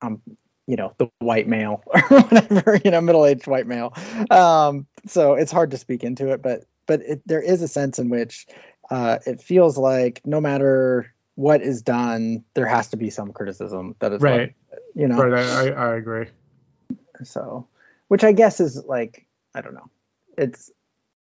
I'm 0.00 0.22
you 0.68 0.76
know 0.76 0.92
the 0.98 1.08
white 1.18 1.48
male 1.48 1.82
or 2.10 2.20
whatever 2.20 2.80
you 2.84 2.92
know 2.92 3.00
middle-aged 3.00 3.46
white 3.46 3.68
male 3.68 3.92
um 4.32 4.84
so 5.06 5.34
it's 5.34 5.52
hard 5.52 5.70
to 5.70 5.78
speak 5.78 6.02
into 6.02 6.32
it 6.32 6.42
but 6.42 6.64
but 6.86 7.02
it, 7.02 7.22
there 7.24 7.40
is 7.40 7.62
a 7.62 7.68
sense 7.68 8.00
in 8.00 8.08
which 8.08 8.46
uh, 8.90 9.18
it 9.26 9.40
feels 9.40 9.76
like 9.76 10.20
no 10.24 10.40
matter 10.40 11.12
what 11.34 11.62
is 11.62 11.82
done, 11.82 12.44
there 12.54 12.66
has 12.66 12.88
to 12.88 12.96
be 12.96 13.10
some 13.10 13.32
criticism 13.32 13.94
that 13.98 14.12
is 14.12 14.22
right. 14.22 14.54
What, 14.68 14.80
you 14.94 15.08
know, 15.08 15.22
right. 15.22 15.32
I, 15.32 15.70
I 15.70 15.96
agree. 15.96 16.26
So, 17.24 17.68
which 18.08 18.24
I 18.24 18.32
guess 18.32 18.60
is 18.60 18.82
like 18.84 19.26
I 19.54 19.60
don't 19.60 19.74
know. 19.74 19.90
It's 20.36 20.70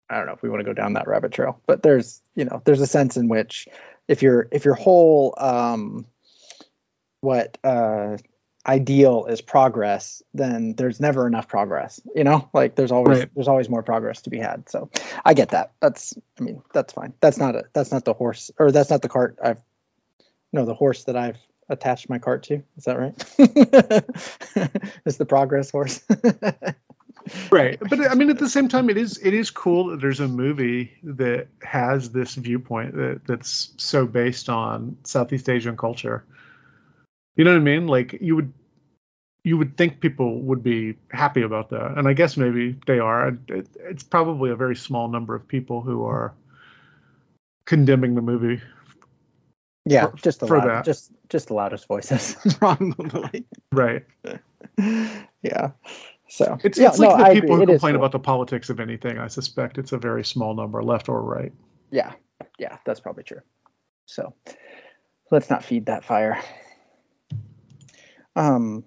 I 0.09 0.19
don't 0.19 0.27
know 0.27 0.33
if 0.33 0.43
we 0.43 0.51
want 0.51 0.61
to 0.61 0.65
go 0.65 0.73
down 0.73 0.95
that 0.95 1.07
rabbit 1.07 1.33
trail, 1.33 1.61
but 1.67 1.83
there's 1.83 2.21
you 2.35 2.45
know 2.45 2.63
there's 2.65 2.81
a 2.81 2.87
sense 2.87 3.17
in 3.17 3.29
which 3.29 3.69
if 4.09 4.23
your 4.23 4.49
if 4.51 4.65
your 4.65 4.75
whole 4.75 5.35
um 5.39 6.07
what 7.21 7.57
uh 7.65 8.17
ideal 8.67 9.27
is 9.27 9.41
progress, 9.41 10.23
then 10.35 10.75
there's 10.75 11.01
never 11.01 11.27
enough 11.27 11.49
progress. 11.49 12.01
You 12.15 12.25
know, 12.25 12.49
like 12.53 12.75
there's 12.75 12.93
always 12.93 13.21
right. 13.21 13.31
there's 13.35 13.49
always 13.49 13.69
more 13.69 13.83
progress 13.83 14.23
to 14.23 14.31
be 14.31 14.39
had. 14.39 14.69
So 14.69 14.91
I 15.25 15.35
get 15.35 15.51
that. 15.51 15.73
That's 15.81 16.15
I 16.39 16.43
mean 16.43 16.63
that's 16.73 16.93
fine. 16.93 17.15
That's 17.21 17.39
not 17.39 17.57
a 17.57 17.65
that's 17.73 17.93
not 17.93 18.05
the 18.05 18.15
horse 18.15 18.51
or 18.59 18.71
that's 18.71 18.91
not 18.91 19.03
the 19.03 19.09
cart 19.09 19.39
I've 19.43 19.63
no 20.53 20.65
the 20.65 20.75
horse 20.75 21.05
that 21.05 21.17
I've 21.17 21.39
attached 21.69 22.09
my 22.09 22.19
cart 22.19 22.45
to. 22.45 22.63
Is 22.77 22.85
that 22.85 22.99
right? 22.99 23.15
it's 25.07 25.17
the 25.17 25.27
progress 25.27 25.71
horse. 25.71 26.03
right 27.53 27.79
but 27.79 28.11
i 28.11 28.15
mean 28.15 28.31
at 28.31 28.39
the 28.39 28.49
same 28.49 28.67
time 28.67 28.91
it 28.91 28.97
is 28.97 29.19
it 29.23 29.33
is 29.33 29.51
cool 29.51 29.89
that 29.89 30.01
there's 30.01 30.19
a 30.19 30.27
movie 30.27 30.93
that 31.05 31.47
has 31.63 32.11
this 32.11 32.35
viewpoint 32.35 32.97
that 32.97 33.21
that's 33.25 33.73
so 33.77 34.07
based 34.07 34.49
on 34.49 34.97
southeast 35.05 35.49
asian 35.49 35.77
culture 35.77 36.25
you 37.37 37.45
know 37.45 37.53
what 37.53 37.61
I 37.61 37.65
mean? 37.65 37.87
Like 37.87 38.19
you 38.21 38.37
would 38.37 38.53
you 39.45 39.59
would 39.59 39.77
think 39.77 40.01
people 40.01 40.41
would 40.43 40.63
be 40.63 40.97
happy 41.11 41.43
about 41.43 41.71
that, 41.71 41.99
and 41.99 42.07
I 42.07 42.13
guess 42.13 42.37
maybe 42.37 42.77
they 42.87 42.99
are. 42.99 43.29
It, 43.49 43.69
it's 43.81 44.03
probably 44.03 44.51
a 44.51 44.57
very 44.57 44.77
small 44.77 45.09
number 45.09 45.35
of 45.35 45.47
people 45.47 45.81
who 45.81 46.05
are 46.05 46.35
condemning 47.65 48.15
the 48.15 48.23
movie. 48.23 48.61
Yeah, 49.85 50.09
for, 50.09 50.17
just 50.19 50.41
the 50.41 50.47
for 50.47 50.59
loud, 50.59 50.69
that. 50.69 50.85
just 50.85 51.11
just 51.29 51.49
the 51.49 51.55
loudest 51.55 51.87
voices, 51.89 52.37
probably. 52.59 53.47
Right. 53.73 54.05
yeah. 55.43 55.73
So 56.29 56.57
it's, 56.65 56.79
yeah, 56.79 56.89
it's 56.89 56.99
like 56.99 57.19
no, 57.19 57.25
the 57.25 57.41
people 57.41 57.57
who 57.57 57.67
complain 57.67 57.95
cool. 57.95 58.01
about 58.01 58.13
the 58.13 58.19
politics 58.19 58.71
of 58.71 58.81
anything. 58.81 59.19
I 59.19 59.27
suspect 59.27 59.77
it's 59.77 59.93
a 59.93 59.99
very 59.99 60.25
small 60.25 60.55
number, 60.55 60.83
left 60.83 61.09
or 61.09 61.21
right. 61.21 61.53
Yeah, 61.91 62.13
yeah, 62.59 62.79
that's 62.87 63.01
probably 63.01 63.25
true. 63.25 63.41
So 64.07 64.35
let's 65.31 65.51
not 65.51 65.65
feed 65.65 65.87
that 65.87 66.05
fire. 66.05 66.41
Um, 68.37 68.85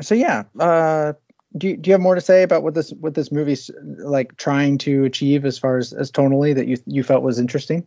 so 0.00 0.14
yeah, 0.14 0.44
uh, 0.58 1.14
do 1.56 1.68
you, 1.68 1.76
do 1.76 1.88
you 1.88 1.92
have 1.92 2.00
more 2.00 2.14
to 2.14 2.20
say 2.20 2.42
about 2.42 2.62
what 2.62 2.74
this 2.74 2.90
what 2.90 3.14
this 3.14 3.32
movie's 3.32 3.70
like 3.82 4.36
trying 4.36 4.78
to 4.78 5.04
achieve 5.04 5.44
as 5.44 5.58
far 5.58 5.78
as 5.78 5.92
as 5.92 6.10
tonally 6.10 6.54
that 6.54 6.68
you 6.68 6.76
you 6.86 7.02
felt 7.02 7.22
was 7.22 7.38
interesting? 7.38 7.86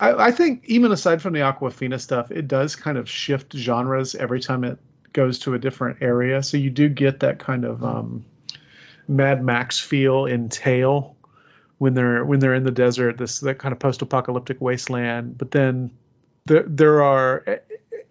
I, 0.00 0.26
I 0.26 0.30
think 0.30 0.64
even 0.66 0.92
aside 0.92 1.22
from 1.22 1.32
the 1.32 1.40
Awkwafina 1.40 2.00
stuff, 2.00 2.30
it 2.30 2.48
does 2.48 2.76
kind 2.76 2.98
of 2.98 3.08
shift 3.08 3.54
genres 3.56 4.14
every 4.14 4.40
time 4.40 4.64
it 4.64 4.78
goes 5.12 5.38
to 5.40 5.54
a 5.54 5.58
different 5.58 6.02
area. 6.02 6.42
So 6.42 6.56
you 6.58 6.70
do 6.70 6.88
get 6.88 7.20
that 7.20 7.38
kind 7.38 7.64
of 7.64 7.82
um, 7.82 8.26
Mad 9.08 9.42
Max 9.42 9.80
feel 9.80 10.26
in 10.26 10.48
Tail 10.48 11.16
when 11.78 11.94
they're 11.94 12.24
when 12.24 12.40
they're 12.40 12.54
in 12.54 12.64
the 12.64 12.70
desert, 12.70 13.18
this 13.18 13.40
that 13.40 13.58
kind 13.58 13.72
of 13.72 13.78
post-apocalyptic 13.78 14.60
wasteland. 14.60 15.38
But 15.38 15.50
then 15.50 15.92
there 16.44 16.64
there 16.66 17.02
are 17.02 17.60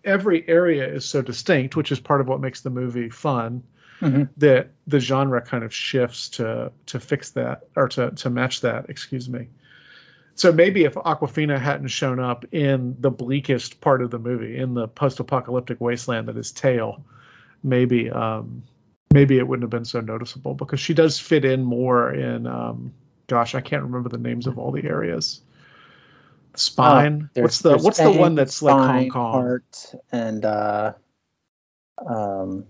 every 0.06 0.48
area 0.48 0.88
is 0.88 1.06
so 1.06 1.22
distinct, 1.22 1.76
which 1.76 1.92
is 1.92 2.00
part 2.00 2.22
of 2.22 2.28
what 2.28 2.40
makes 2.40 2.62
the 2.62 2.70
movie 2.70 3.10
fun. 3.10 3.64
Mm-hmm. 4.02 4.24
That 4.38 4.72
the 4.88 5.00
genre 5.00 5.42
kind 5.42 5.64
of 5.64 5.74
shifts 5.74 6.30
to 6.32 6.74
to 6.88 7.00
fix 7.00 7.32
that 7.32 7.68
or 7.78 7.88
to 7.90 8.12
to 8.12 8.30
match 8.30 8.62
that. 8.62 8.90
Excuse 8.90 9.30
me. 9.30 9.48
So 10.36 10.52
maybe 10.52 10.84
if 10.84 10.96
Awkwafina 10.96 11.58
hadn't 11.58 11.88
shown 11.88 12.20
up 12.20 12.44
in 12.54 12.98
the 13.00 13.10
bleakest 13.10 13.80
part 13.80 14.02
of 14.02 14.12
the 14.12 14.20
movie, 14.20 14.58
in 14.58 14.74
the 14.74 14.90
post-apocalyptic 14.90 15.80
wasteland 15.80 16.28
that 16.28 16.36
is 16.36 16.52
Tail, 16.52 17.06
maybe 17.64 18.12
um, 18.12 18.64
maybe 19.14 19.38
it 19.38 19.48
wouldn't 19.48 19.64
have 19.64 19.70
been 19.70 19.86
so 19.86 20.02
noticeable 20.02 20.54
because 20.54 20.82
she 20.82 20.94
does 20.94 21.18
fit 21.18 21.46
in 21.46 21.64
more 21.64 22.14
in. 22.14 22.48
Um, 22.48 22.94
gosh, 23.28 23.56
I 23.56 23.62
can't 23.62 23.84
remember 23.84 24.10
the 24.10 24.18
names 24.18 24.46
of 24.46 24.60
all 24.60 24.72
the 24.72 24.84
areas. 24.84 25.42
Spine. 26.60 27.30
Uh, 27.36 27.42
what's 27.42 27.60
the 27.60 27.78
what's 27.78 27.98
the 27.98 28.12
one 28.12 28.36
that's 28.36 28.62
like 28.62 28.76
Hong 28.76 29.10
Kong? 29.10 29.32
Heart 29.32 29.96
and 30.12 30.46
uh, 30.46 30.94
um. 32.06 32.66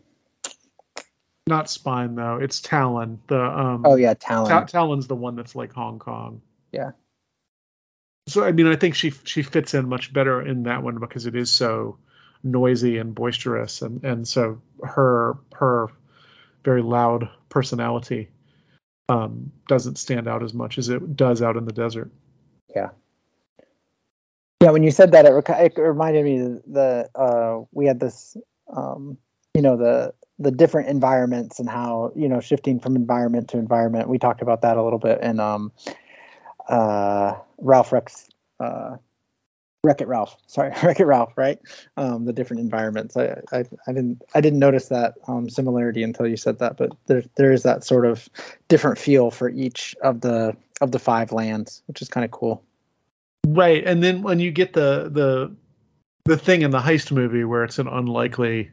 Not 1.47 1.69
spine 1.69 2.15
though. 2.15 2.37
It's 2.37 2.59
Talon. 2.59 3.19
The 3.27 3.39
um. 3.39 3.83
Oh 3.85 3.95
yeah, 3.95 4.15
Talon. 4.15 4.49
Ta- 4.49 4.65
Talon's 4.65 5.07
the 5.07 5.15
one 5.15 5.35
that's 5.35 5.55
like 5.55 5.73
Hong 5.73 5.99
Kong. 5.99 6.41
Yeah. 6.71 6.91
So 8.27 8.43
I 8.43 8.51
mean, 8.51 8.67
I 8.67 8.75
think 8.75 8.95
she 8.95 9.11
she 9.23 9.43
fits 9.43 9.73
in 9.73 9.87
much 9.87 10.11
better 10.11 10.41
in 10.41 10.63
that 10.63 10.81
one 10.81 10.99
because 10.99 11.27
it 11.27 11.35
is 11.35 11.51
so 11.51 11.99
noisy 12.43 12.97
and 12.97 13.13
boisterous, 13.13 13.83
and 13.83 14.03
and 14.03 14.27
so 14.27 14.61
her 14.83 15.37
her 15.53 15.89
very 16.63 16.81
loud 16.81 17.29
personality 17.49 18.29
um, 19.07 19.51
doesn't 19.67 19.97
stand 19.97 20.27
out 20.27 20.43
as 20.43 20.53
much 20.53 20.77
as 20.77 20.89
it 20.89 21.15
does 21.15 21.41
out 21.41 21.57
in 21.57 21.65
the 21.65 21.71
desert. 21.71 22.11
Yeah. 22.75 22.89
Yeah, 24.61 24.71
when 24.71 24.83
you 24.83 24.91
said 24.91 25.11
that, 25.11 25.25
it, 25.25 25.49
it 25.75 25.81
reminded 25.81 26.23
me 26.23 26.59
that 26.67 27.09
uh, 27.13 27.65
we 27.71 27.85
had 27.85 27.99
this, 27.99 28.37
um, 28.75 29.17
you 29.53 29.61
know, 29.61 29.77
the 29.77 30.13
the 30.37 30.51
different 30.51 30.89
environments 30.89 31.59
and 31.59 31.69
how 31.69 32.11
you 32.15 32.27
know 32.27 32.39
shifting 32.39 32.79
from 32.79 32.95
environment 32.95 33.49
to 33.49 33.57
environment. 33.57 34.09
We 34.09 34.17
talked 34.17 34.41
about 34.41 34.61
that 34.61 34.77
a 34.77 34.83
little 34.83 34.99
bit 34.99 35.21
in 35.21 35.39
um, 35.39 35.71
uh, 36.67 37.35
Ralph 37.57 37.91
Rex 37.91 38.29
uh, 38.59 38.97
Wreck 39.83 40.01
It 40.01 40.07
Ralph. 40.07 40.35
Sorry, 40.47 40.73
Wreck 40.83 40.99
It 40.99 41.05
Ralph. 41.05 41.37
Right. 41.37 41.59
Um, 41.95 42.25
the 42.25 42.33
different 42.33 42.61
environments. 42.61 43.15
I, 43.15 43.41
I, 43.51 43.65
I 43.87 43.93
didn't 43.93 44.23
I 44.33 44.41
didn't 44.41 44.59
notice 44.59 44.87
that 44.87 45.13
um, 45.27 45.49
similarity 45.49 46.03
until 46.03 46.27
you 46.27 46.37
said 46.37 46.59
that, 46.59 46.75
but 46.77 46.91
there 47.05 47.23
there 47.35 47.51
is 47.51 47.63
that 47.63 47.83
sort 47.83 48.05
of 48.05 48.27
different 48.67 48.97
feel 48.97 49.31
for 49.31 49.49
each 49.49 49.95
of 50.01 50.21
the 50.21 50.55
of 50.81 50.91
the 50.91 50.99
five 50.99 51.31
lands, 51.31 51.83
which 51.85 52.01
is 52.01 52.09
kind 52.09 52.25
of 52.25 52.31
cool. 52.31 52.63
Right, 53.45 53.83
and 53.85 54.01
then 54.03 54.21
when 54.21 54.39
you 54.39 54.51
get 54.51 54.73
the 54.73 55.09
the 55.11 55.55
the 56.25 56.37
thing 56.37 56.63
in 56.63 56.71
the 56.71 56.79
heist 56.79 57.11
movie 57.11 57.43
where 57.43 57.63
it's 57.63 57.79
an 57.79 57.87
unlikely 57.87 58.71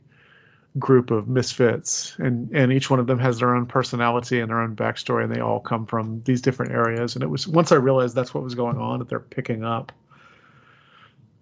group 0.79 1.11
of 1.11 1.29
misfits 1.29 2.17
and 2.19 2.57
and 2.57 2.73
each 2.73 2.89
one 2.89 2.99
of 2.99 3.07
them 3.07 3.19
has 3.19 3.39
their 3.39 3.55
own 3.55 3.67
personality 3.67 4.41
and 4.41 4.49
their 4.49 4.61
own 4.61 4.75
backstory 4.75 5.23
and 5.25 5.35
they 5.35 5.41
all 5.41 5.61
come 5.61 5.85
from 5.85 6.23
these 6.23 6.41
different 6.41 6.73
areas 6.73 7.15
and 7.15 7.23
it 7.23 7.27
was 7.27 7.47
once 7.47 7.73
i 7.73 7.75
realized 7.75 8.15
that's 8.15 8.33
what 8.33 8.43
was 8.43 8.55
going 8.55 8.79
on 8.79 9.01
that 9.01 9.07
they're 9.07 9.21
picking 9.21 9.65
up 9.65 9.93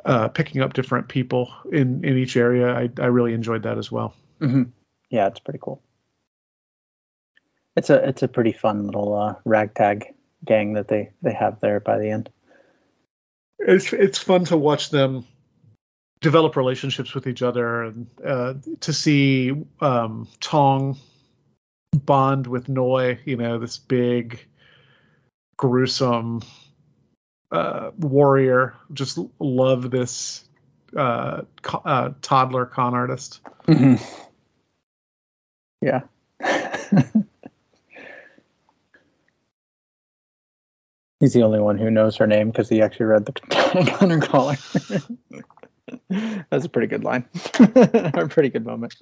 uh, 0.04 0.28
picking 0.28 0.62
up 0.62 0.72
different 0.72 1.08
people 1.08 1.52
in 1.70 2.04
in 2.04 2.16
each 2.16 2.37
area 2.37 2.75
i 2.75 2.90
i 2.99 3.06
really 3.06 3.34
enjoyed 3.34 3.62
that 3.64 3.78
as 3.78 3.90
well. 3.92 4.14
Mm-hmm. 4.40 4.64
yeah 5.10 5.26
it's 5.26 5.40
pretty 5.40 5.60
cool. 5.60 5.82
It's 7.76 7.90
a 7.90 8.08
it's 8.08 8.22
a 8.22 8.28
pretty 8.28 8.52
fun 8.52 8.87
little 8.87 9.14
uh, 9.14 9.34
ragtag 9.44 10.14
gang 10.44 10.75
that 10.75 10.88
they 10.88 11.10
they 11.22 11.32
have 11.32 11.60
there 11.60 11.80
by 11.80 11.99
the 11.99 12.10
end 12.10 12.30
it's 13.60 13.92
it's 13.92 14.18
fun 14.18 14.44
to 14.46 14.56
watch 14.56 14.90
them 14.90 15.24
develop 16.20 16.56
relationships 16.56 17.14
with 17.14 17.26
each 17.26 17.42
other 17.42 17.84
and 17.84 18.06
uh, 18.24 18.54
to 18.80 18.92
see 18.92 19.52
um, 19.80 20.28
Tong 20.40 20.98
bond 21.92 22.46
with 22.46 22.68
Noi, 22.68 23.18
you 23.24 23.36
know, 23.36 23.58
this 23.58 23.78
big, 23.78 24.44
gruesome 25.56 26.42
uh, 27.50 27.90
warrior. 27.98 28.74
Just 28.92 29.18
love 29.38 29.90
this 29.90 30.44
uh, 30.96 31.42
co- 31.62 31.82
uh, 31.84 32.12
toddler 32.22 32.66
con 32.66 32.94
artist. 32.94 33.40
Mm-hmm. 33.66 34.02
Yeah. 35.82 36.02
He's 41.20 41.34
the 41.34 41.42
only 41.42 41.60
one 41.60 41.76
who 41.76 41.90
knows 41.90 42.16
her 42.16 42.26
name 42.26 42.50
because 42.50 42.68
he 42.68 42.80
actually 42.80 43.06
read 43.06 43.26
the 43.26 43.96
Gunner 44.00 44.20
Caller. 44.20 44.56
That's 46.50 46.64
a 46.64 46.68
pretty 46.68 46.88
good 46.88 47.04
line, 47.04 47.26
a 47.58 48.26
pretty 48.28 48.48
good 48.48 48.64
moment. 48.64 48.94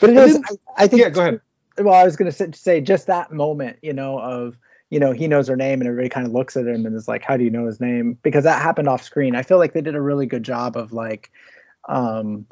But 0.00 0.10
it 0.10 0.16
is. 0.16 0.36
I, 0.36 0.84
I 0.84 0.86
think. 0.86 1.02
Yeah, 1.02 1.08
go 1.08 1.20
ahead. 1.22 1.40
Well, 1.78 1.94
I 1.94 2.04
was 2.04 2.16
going 2.16 2.30
to 2.30 2.52
say 2.52 2.82
just 2.82 3.06
that 3.06 3.32
moment, 3.32 3.78
you 3.80 3.94
know, 3.94 4.18
of 4.18 4.58
you 4.90 5.00
know 5.00 5.12
he 5.12 5.26
knows 5.28 5.48
her 5.48 5.56
name 5.56 5.80
and 5.80 5.88
everybody 5.88 6.10
kind 6.10 6.26
of 6.26 6.34
looks 6.34 6.56
at 6.56 6.66
him 6.66 6.84
and 6.84 6.94
is 6.94 7.08
like, 7.08 7.22
"How 7.22 7.38
do 7.38 7.44
you 7.44 7.50
know 7.50 7.64
his 7.64 7.80
name?" 7.80 8.18
Because 8.22 8.44
that 8.44 8.60
happened 8.60 8.88
off 8.88 9.02
screen. 9.02 9.34
I 9.34 9.42
feel 9.42 9.58
like 9.58 9.72
they 9.72 9.80
did 9.80 9.94
a 9.94 10.00
really 10.00 10.26
good 10.26 10.42
job 10.42 10.76
of 10.76 10.92
like 10.92 11.30
um, 11.88 12.46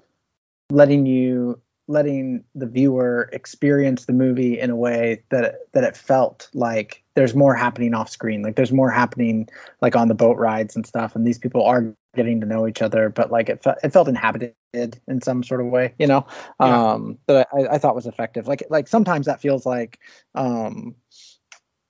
letting 0.70 1.04
you 1.04 1.60
letting 1.90 2.44
the 2.54 2.66
viewer 2.66 3.28
experience 3.32 4.04
the 4.04 4.12
movie 4.12 4.58
in 4.60 4.70
a 4.70 4.76
way 4.76 5.24
that 5.30 5.56
that 5.72 5.82
it 5.82 5.96
felt 5.96 6.48
like 6.54 7.02
there's 7.16 7.34
more 7.34 7.52
happening 7.52 7.94
off 7.94 8.08
screen 8.08 8.42
like 8.42 8.54
there's 8.54 8.70
more 8.70 8.90
happening 8.90 9.48
like 9.82 9.96
on 9.96 10.06
the 10.06 10.14
boat 10.14 10.36
rides 10.36 10.76
and 10.76 10.86
stuff 10.86 11.16
and 11.16 11.26
these 11.26 11.38
people 11.38 11.64
are 11.64 11.92
getting 12.14 12.40
to 12.40 12.46
know 12.46 12.68
each 12.68 12.80
other 12.80 13.08
but 13.08 13.32
like 13.32 13.48
it, 13.48 13.60
fe- 13.64 13.74
it 13.82 13.92
felt 13.92 14.06
inhabited 14.06 14.54
in 14.72 15.20
some 15.20 15.42
sort 15.42 15.60
of 15.60 15.66
way 15.66 15.92
you 15.98 16.06
know 16.06 16.24
Yeah. 16.60 16.92
um 16.92 17.18
that 17.26 17.48
I, 17.52 17.74
I 17.74 17.78
thought 17.78 17.96
was 17.96 18.06
effective 18.06 18.46
like 18.46 18.62
like 18.70 18.86
sometimes 18.86 19.26
that 19.26 19.40
feels 19.40 19.66
like 19.66 19.98
um 20.36 20.94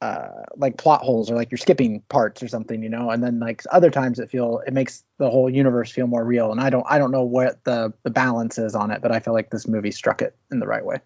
uh, 0.00 0.28
like 0.56 0.78
plot 0.78 1.02
holes 1.02 1.30
or 1.30 1.34
like 1.34 1.50
you're 1.50 1.58
skipping 1.58 2.00
parts 2.08 2.42
or 2.42 2.48
something, 2.48 2.82
you 2.82 2.88
know, 2.88 3.10
and 3.10 3.22
then 3.22 3.38
like 3.38 3.62
other 3.70 3.90
times 3.90 4.18
it 4.18 4.30
feel 4.30 4.62
it 4.66 4.72
makes 4.72 5.04
the 5.18 5.28
whole 5.28 5.50
universe 5.50 5.90
feel 5.90 6.06
more 6.06 6.24
real. 6.24 6.50
And 6.52 6.60
I 6.60 6.70
don't 6.70 6.86
I 6.88 6.98
don't 6.98 7.10
know 7.10 7.24
what 7.24 7.62
the 7.64 7.92
the 8.02 8.10
balance 8.10 8.58
is 8.58 8.74
on 8.74 8.90
it, 8.90 9.02
but 9.02 9.12
I 9.12 9.20
feel 9.20 9.34
like 9.34 9.50
this 9.50 9.68
movie 9.68 9.90
struck 9.90 10.22
it 10.22 10.34
in 10.50 10.58
the 10.58 10.66
right 10.66 10.84
way. 10.84 11.00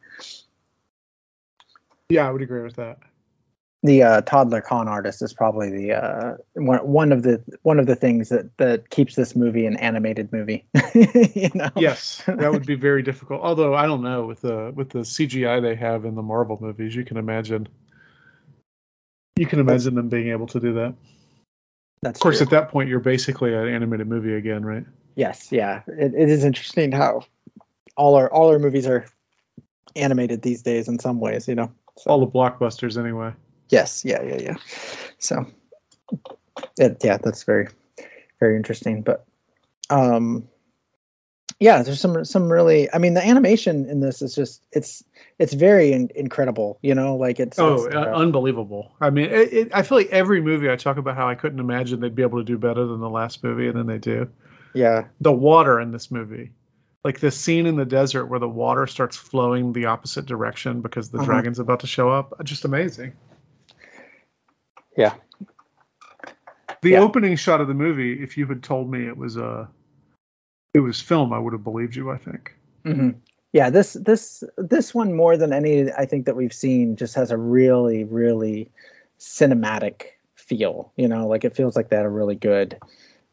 Yeah, 2.09 2.29
I 2.29 2.31
would 2.31 2.43
agree 2.43 2.63
with 2.63 2.77
that. 2.77 2.99
The 3.83 4.03
uh, 4.03 4.21
toddler 4.23 4.63
con 4.63 4.89
artist 4.89 5.21
is 5.21 5.35
probably 5.35 5.71
the 5.71 5.93
uh, 5.93 6.37
one 6.55 6.79
one 6.87 7.13
of 7.13 7.23
the 7.23 7.43
one 7.63 7.81
of 7.81 7.87
the 7.87 7.97
things 7.97 8.29
that 8.29 8.57
that 8.59 8.91
keeps 8.91 9.17
this 9.17 9.35
movie 9.35 9.67
an 9.67 9.77
animated 9.77 10.33
movie. 10.33 10.65
you 10.95 11.51
know. 11.55 11.69
Yes, 11.77 12.23
that 12.27 12.53
would 12.53 12.65
be 12.65 12.77
very 12.77 13.03
difficult. 13.11 13.43
Although 13.43 13.75
I 13.75 13.87
don't 13.87 14.03
know 14.03 14.25
with 14.25 14.41
the 14.41 14.73
with 14.75 14.91
the 14.91 15.01
CGI 15.01 15.61
they 15.61 15.75
have 15.75 16.05
in 16.05 16.15
the 16.15 16.23
Marvel 16.23 16.59
movies, 16.61 16.95
you 16.95 17.05
can 17.05 17.17
imagine. 17.17 17.69
You 19.37 19.47
can 19.47 19.59
imagine 19.59 19.95
them 19.95 20.09
being 20.09 20.29
able 20.29 20.47
to 20.49 20.61
do 20.61 20.75
that. 20.75 20.95
That's 22.03 22.19
Of 22.19 22.23
course, 22.23 22.39
true. 22.39 22.45
at 22.47 22.51
that 22.51 22.69
point, 22.71 22.89
you're 22.89 23.01
basically 23.01 23.53
an 23.55 23.69
animated 23.69 24.07
movie 24.07 24.35
again, 24.35 24.65
right? 24.65 24.85
Yes, 25.17 25.51
yeah. 25.51 25.83
It, 25.89 26.15
it 26.15 26.29
is 26.29 26.45
interesting 26.45 26.93
how 26.93 27.23
all 27.97 28.15
our 28.17 28.31
all 28.33 28.49
our 28.51 28.59
movies 28.59 28.87
are 28.87 29.07
animated 29.97 30.43
these 30.43 30.63
days 30.63 30.89
in 30.89 30.99
some 30.99 31.19
ways, 31.21 31.49
you 31.49 31.55
know. 31.55 31.73
So 31.99 32.11
All 32.11 32.21
the 32.21 32.27
blockbusters, 32.31 32.99
anyway. 33.03 33.33
yes, 33.71 34.05
yeah, 34.05 34.23
yeah, 34.23 34.39
yeah. 34.41 34.57
So 35.19 35.47
it, 36.79 36.99
yeah, 37.03 37.19
that's 37.19 37.45
very 37.45 37.69
very 38.41 38.57
interesting. 38.57 39.03
But 39.03 39.25
um 39.91 40.49
yeah, 41.65 41.83
there's 41.83 41.99
some 42.01 42.25
some 42.27 42.53
really 42.53 42.93
I 42.93 42.99
mean 42.99 43.15
the 43.15 43.25
animation 43.27 43.89
in 43.89 44.01
this 44.01 44.21
is 44.21 44.35
just 44.35 44.63
it's 44.71 45.03
it's 45.39 45.55
very 45.55 45.93
in, 45.93 46.11
incredible, 46.15 46.79
you 46.83 46.95
know, 46.95 47.17
like 47.17 47.41
it's 47.41 47.59
Oh, 47.59 47.87
it's, 47.87 47.95
uh, 47.95 48.01
uh, 48.01 48.17
unbelievable! 48.17 48.93
I 49.01 49.09
mean, 49.09 49.31
it, 49.31 49.53
it, 49.53 49.69
I 49.73 49.83
feel 49.83 49.97
like 49.97 50.11
every 50.11 50.43
movie 50.43 50.69
I 50.71 50.77
talk 50.77 50.99
about 50.99 51.17
how 51.17 51.27
I 51.27 51.37
couldn't 51.37 51.61
imagine 51.61 52.01
they'd 52.01 52.15
be 52.15 52.23
able 52.23 52.39
to 52.39 52.45
do 52.45 52.59
better 52.59 52.85
than 52.87 53.01
the 53.01 53.09
last 53.09 53.43
movie, 53.43 53.67
and 53.69 53.79
then 53.79 53.87
they 53.87 53.99
do. 53.99 54.29
yeah. 54.75 55.07
The 55.23 55.33
water 55.33 55.81
in 55.81 55.91
this 55.91 56.11
movie, 56.11 56.53
like 57.03 57.19
the 57.21 57.31
scene 57.31 57.65
in 57.65 57.77
the 57.77 57.87
desert 57.87 58.27
where 58.27 58.41
the 58.41 58.49
water 58.49 58.87
starts 58.87 59.17
flowing 59.17 59.73
the 59.73 59.87
opposite 59.87 60.27
direction 60.27 60.83
because 60.83 61.09
the 61.09 61.17
Uh-huh. 61.19 61.25
dragon's 61.27 61.61
about 61.61 61.81
to 61.81 61.87
show 61.87 62.11
up, 62.11 62.35
just 62.45 62.67
amazing. 62.67 63.15
Yeah. 64.99 65.15
The 66.83 66.91
Yeah. 66.91 67.01
opening 67.01 67.37
shot 67.37 67.63
of 67.63 67.69
the 67.69 67.75
movie, 67.75 68.23
if 68.23 68.37
you 68.37 68.45
had 68.47 68.63
told 68.63 68.91
me 68.91 69.07
it 69.07 69.17
was 69.17 69.39
a, 69.39 69.69
it 70.75 70.81
was 70.81 71.01
film, 71.01 71.33
I 71.33 71.39
would 71.39 71.53
have 71.53 71.65
believed 71.65 71.97
you. 71.97 72.11
I 72.11 72.19
think. 72.19 72.55
hmm 72.85 73.11
Yeah, 73.53 73.71
this 73.71 73.95
this 73.95 74.45
this 74.59 74.95
one 74.95 75.15
more 75.15 75.37
than 75.37 75.53
any 75.53 75.91
I 75.91 76.07
think 76.07 76.27
that 76.27 76.37
we've 76.37 76.53
seen 76.53 76.97
just 76.97 77.15
has 77.15 77.31
a 77.31 77.39
really 77.39 78.05
really 78.05 78.71
cinematic 79.19 80.03
feel. 80.35 80.93
You 80.97 81.09
know, 81.09 81.27
like 81.29 81.45
it 81.45 81.57
feels 81.57 81.77
like 81.77 81.89
they 81.89 81.97
had 81.97 82.05
a 82.05 82.11
really 82.11 82.35
good 82.35 82.79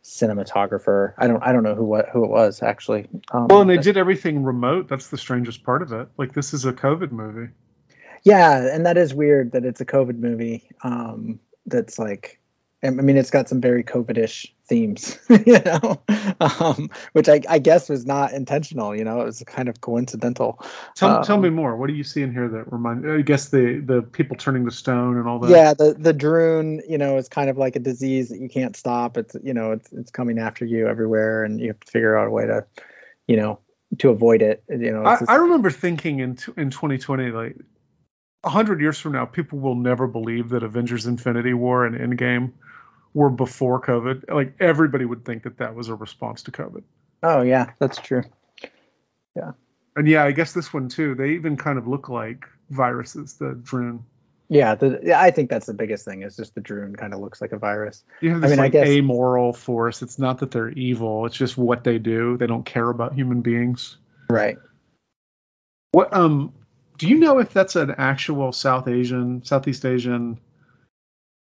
cinematographer. 0.04 1.14
I 1.18 1.28
don't 1.28 1.44
I 1.44 1.52
don't 1.52 1.64
know 1.64 1.76
who 1.76 1.86
what 1.86 2.10
who 2.10 2.24
it 2.24 2.30
was 2.30 2.64
actually. 2.64 3.08
Um, 3.32 3.48
Well, 3.48 3.62
and 3.62 3.70
they 3.70 3.78
did 3.78 3.98
everything 3.98 4.44
remote. 4.44 4.88
That's 4.88 5.08
the 5.10 5.18
strangest 5.18 5.64
part 5.64 5.82
of 5.82 5.92
it. 5.92 6.08
Like 6.18 6.34
this 6.34 6.54
is 6.54 6.66
a 6.66 6.74
COVID 6.74 7.12
movie. 7.12 7.52
Yeah, 8.24 8.74
and 8.74 8.86
that 8.86 8.98
is 8.98 9.14
weird 9.14 9.54
that 9.54 9.66
it's 9.66 9.82
a 9.82 9.86
COVID 9.86 10.20
movie. 10.20 10.70
Um, 10.84 11.40
that's 11.66 11.98
like, 11.98 12.40
I 12.84 12.90
mean, 12.90 13.16
it's 13.16 13.30
got 13.30 13.48
some 13.48 13.62
very 13.62 13.84
COVID-ish 13.84 14.54
themes, 14.66 15.20
you 15.30 15.60
know, 15.60 16.02
um, 16.40 16.90
which 17.14 17.30
I, 17.30 17.40
I 17.48 17.60
guess 17.60 17.88
was 17.90 18.08
not 18.08 18.34
intentional. 18.34 18.96
You 18.96 19.04
know, 19.04 19.22
it 19.22 19.26
was 19.26 19.44
kind 19.46 19.70
of 19.70 19.82
coincidental. 19.82 20.60
Tell, 20.96 21.24
tell 21.24 21.36
Um, 21.36 21.44
me 21.44 21.52
more. 21.52 21.76
What 21.76 21.88
do 21.88 21.94
you 21.94 22.04
see 22.04 22.24
in 22.24 22.32
here 22.34 22.48
that 22.48 22.72
remind? 22.72 23.10
I 23.10 23.22
guess 23.22 23.50
the 23.50 23.80
the 23.86 24.02
people 24.02 24.36
turning 24.36 24.66
to 24.66 24.72
stone 24.72 25.18
and 25.18 25.28
all 25.28 25.38
that. 25.40 25.52
Yeah, 25.52 25.74
the 25.76 25.94
the 25.94 26.14
Druun, 26.14 26.82
you 26.90 26.98
know, 26.98 27.18
is 27.18 27.30
kind 27.30 27.52
of 27.52 27.58
like 27.58 27.76
a 27.76 27.80
disease 27.80 28.30
that 28.30 28.40
you 28.40 28.50
can't 28.50 28.76
stop. 28.76 29.16
It's 29.16 29.36
you 29.44 29.54
know, 29.54 29.74
it's 29.74 29.92
it's 29.92 30.10
coming 30.12 30.40
after 30.40 30.66
you 30.66 30.88
everywhere, 30.88 31.44
and 31.44 31.60
you 31.60 31.68
have 31.68 31.80
to 31.82 31.92
figure 31.92 32.18
out 32.18 32.28
a 32.28 32.32
way 32.32 32.48
to, 32.48 32.66
you 33.28 33.38
know, 33.38 33.60
to 34.00 34.10
avoid 34.10 34.42
it. 34.42 34.64
You 34.70 34.92
know, 34.92 35.06
I, 35.06 35.20
just- 35.20 35.30
I 35.30 35.36
remember 35.36 35.70
thinking 35.70 36.20
in 36.20 36.36
t- 36.36 36.54
in 36.58 36.72
2020, 36.72 37.30
like 37.30 37.58
a 38.44 38.50
hundred 38.50 38.82
years 38.82 38.98
from 39.00 39.12
now, 39.12 39.26
people 39.26 39.60
will 39.60 39.76
never 39.76 40.08
believe 40.08 40.50
that 40.50 40.64
Avengers: 40.64 41.06
Infinity 41.06 41.54
War 41.54 41.86
and 41.86 41.96
Endgame 41.96 42.54
were 43.14 43.30
before 43.30 43.82
COVID. 43.82 44.34
Like 44.34 44.56
everybody 44.60 45.06
would 45.06 45.26
think 45.26 45.44
that 45.44 45.58
that 45.58 45.76
was 45.76 45.90
a 45.90 45.96
response 45.96 46.44
to 46.44 46.52
COVID. 46.52 46.84
oh 47.24 47.42
yeah, 47.42 47.72
that's 47.80 47.98
true. 47.98 48.24
Yeah. 49.36 49.52
And 49.96 50.08
yeah, 50.08 50.24
I 50.24 50.32
guess 50.32 50.54
this 50.54 50.74
one 50.74 50.88
too. 50.90 51.16
They 51.16 51.32
even 51.32 51.58
kind 51.58 51.78
of 51.78 51.88
look 51.88 52.08
like 52.10 52.46
viruses. 52.70 53.34
The 53.34 53.54
Druun. 53.62 54.02
Yeah, 54.48 54.76
the, 54.76 55.14
I 55.18 55.32
think 55.32 55.50
that's 55.50 55.66
the 55.66 55.74
biggest 55.74 56.04
thing. 56.06 56.24
Is 56.24 56.36
just 56.36 56.56
the 56.56 56.62
Druun 56.62 56.98
kind 56.98 57.14
of 57.14 57.20
looks 57.22 57.40
like 57.42 57.52
a 57.54 57.58
virus. 57.58 58.04
You 58.22 58.32
have 58.32 58.40
I 58.40 58.42
this 58.42 58.50
mean, 58.52 58.60
I 58.60 58.64
like 58.64 58.72
guess- 58.74 58.88
amoral 58.88 59.54
force. 59.54 60.02
It's 60.02 60.20
not 60.20 60.40
that 60.40 60.52
they're 60.52 60.70
evil. 60.70 61.26
It's 61.26 61.36
just 61.38 61.58
what 61.58 61.84
they 61.84 62.00
do. 62.00 62.38
They 62.38 62.48
don't 62.48 62.66
care 62.66 62.90
about 62.90 63.14
human 63.14 63.42
beings. 63.42 63.98
Right. 64.30 64.58
What 65.94 66.14
um 66.14 66.54
do 66.98 67.08
you 67.08 67.18
know 67.20 67.40
if 67.40 67.52
that's 67.52 67.76
an 67.76 67.96
actual 67.98 68.52
South 68.54 68.88
Asian, 68.88 69.44
Southeast 69.44 69.86
Asian 69.86 70.40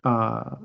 uh 0.05 0.57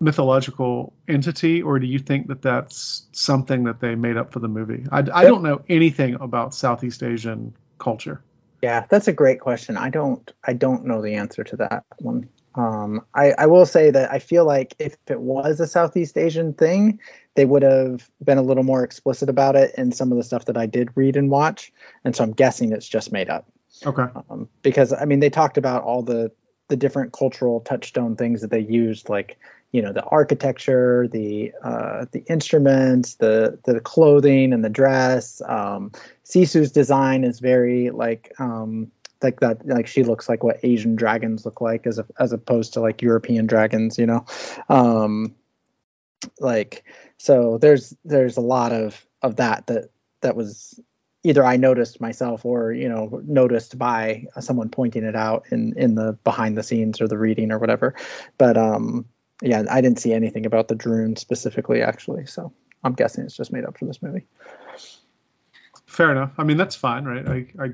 mythological 0.00 0.92
entity 1.08 1.62
or 1.62 1.78
do 1.78 1.86
you 1.86 1.98
think 1.98 2.28
that 2.28 2.42
that's 2.42 3.06
something 3.12 3.64
that 3.64 3.80
they 3.80 3.94
made 3.94 4.16
up 4.16 4.32
for 4.32 4.40
the 4.40 4.48
movie? 4.48 4.84
I, 4.90 4.98
I 4.98 5.24
don't 5.24 5.42
know 5.42 5.62
anything 5.68 6.16
about 6.20 6.54
Southeast 6.54 7.02
Asian 7.02 7.54
culture. 7.78 8.22
Yeah, 8.62 8.86
that's 8.88 9.08
a 9.08 9.12
great 9.12 9.40
question. 9.40 9.76
I 9.76 9.90
don't 9.90 10.32
I 10.44 10.52
don't 10.52 10.86
know 10.86 11.02
the 11.02 11.14
answer 11.14 11.44
to 11.44 11.56
that 11.56 11.84
one. 11.98 12.28
Um, 12.54 13.04
I, 13.14 13.32
I 13.32 13.46
will 13.46 13.66
say 13.66 13.90
that 13.90 14.10
I 14.10 14.18
feel 14.18 14.46
like 14.46 14.74
if 14.78 14.96
it 15.08 15.20
was 15.20 15.60
a 15.60 15.66
Southeast 15.66 16.16
Asian 16.16 16.54
thing, 16.54 17.00
they 17.34 17.44
would 17.44 17.62
have 17.62 18.10
been 18.24 18.38
a 18.38 18.42
little 18.42 18.64
more 18.64 18.82
explicit 18.82 19.28
about 19.28 19.56
it 19.56 19.74
in 19.76 19.92
some 19.92 20.10
of 20.10 20.16
the 20.16 20.24
stuff 20.24 20.46
that 20.46 20.56
I 20.56 20.64
did 20.64 20.88
read 20.94 21.16
and 21.16 21.30
watch. 21.30 21.70
And 22.02 22.16
so 22.16 22.24
I'm 22.24 22.32
guessing 22.32 22.72
it's 22.72 22.88
just 22.88 23.12
made 23.12 23.28
up. 23.28 23.46
Okay. 23.84 24.06
Um, 24.30 24.48
because 24.62 24.92
I 24.92 25.04
mean, 25.04 25.20
they 25.20 25.28
talked 25.28 25.58
about 25.58 25.82
all 25.82 26.02
the 26.02 26.32
the 26.68 26.76
different 26.76 27.12
cultural 27.12 27.60
touchstone 27.60 28.16
things 28.16 28.40
that 28.40 28.50
they 28.50 28.60
used, 28.60 29.08
like 29.08 29.38
you 29.72 29.82
know 29.82 29.92
the 29.92 30.04
architecture, 30.04 31.08
the 31.08 31.52
uh, 31.62 32.06
the 32.12 32.24
instruments, 32.28 33.14
the 33.16 33.58
the 33.64 33.80
clothing 33.80 34.52
and 34.52 34.64
the 34.64 34.70
dress. 34.70 35.42
Um, 35.46 35.92
Sisu's 36.24 36.72
design 36.72 37.24
is 37.24 37.40
very 37.40 37.90
like 37.90 38.32
um, 38.38 38.90
like 39.22 39.40
that 39.40 39.66
like 39.66 39.86
she 39.86 40.02
looks 40.02 40.28
like 40.28 40.42
what 40.42 40.60
Asian 40.62 40.96
dragons 40.96 41.44
look 41.44 41.60
like 41.60 41.86
as 41.86 41.98
a, 41.98 42.06
as 42.18 42.32
opposed 42.32 42.74
to 42.74 42.80
like 42.80 43.02
European 43.02 43.46
dragons, 43.46 43.98
you 43.98 44.06
know. 44.06 44.24
Um, 44.68 45.34
like 46.40 46.84
so 47.18 47.58
there's 47.58 47.94
there's 48.04 48.36
a 48.36 48.42
lot 48.42 48.72
of 48.72 49.04
of 49.22 49.36
that 49.36 49.66
that 49.66 49.90
that 50.20 50.36
was 50.36 50.80
either 51.22 51.44
I 51.44 51.56
noticed 51.56 52.00
myself 52.00 52.44
or 52.44 52.72
you 52.72 52.88
know 52.88 53.20
noticed 53.24 53.78
by 53.78 54.26
someone 54.40 54.68
pointing 54.68 55.04
it 55.04 55.16
out 55.16 55.46
in 55.50 55.76
in 55.76 55.94
the 55.94 56.12
behind 56.24 56.56
the 56.56 56.62
scenes 56.62 57.00
or 57.00 57.08
the 57.08 57.18
reading 57.18 57.52
or 57.52 57.58
whatever. 57.58 57.94
But 58.38 58.56
um 58.56 59.06
yeah, 59.42 59.64
I 59.70 59.80
didn't 59.80 59.98
see 59.98 60.12
anything 60.12 60.46
about 60.46 60.68
the 60.68 60.74
Druun 60.74 61.18
specifically 61.18 61.82
actually, 61.82 62.26
so 62.26 62.52
I'm 62.82 62.94
guessing 62.94 63.24
it's 63.24 63.36
just 63.36 63.52
made 63.52 63.64
up 63.64 63.78
for 63.78 63.84
this 63.84 64.02
movie. 64.02 64.26
Fair 65.86 66.10
enough. 66.10 66.32
I 66.38 66.44
mean 66.44 66.56
that's 66.56 66.76
fine, 66.76 67.04
right? 67.04 67.28
I, 67.28 67.64
I 67.64 67.68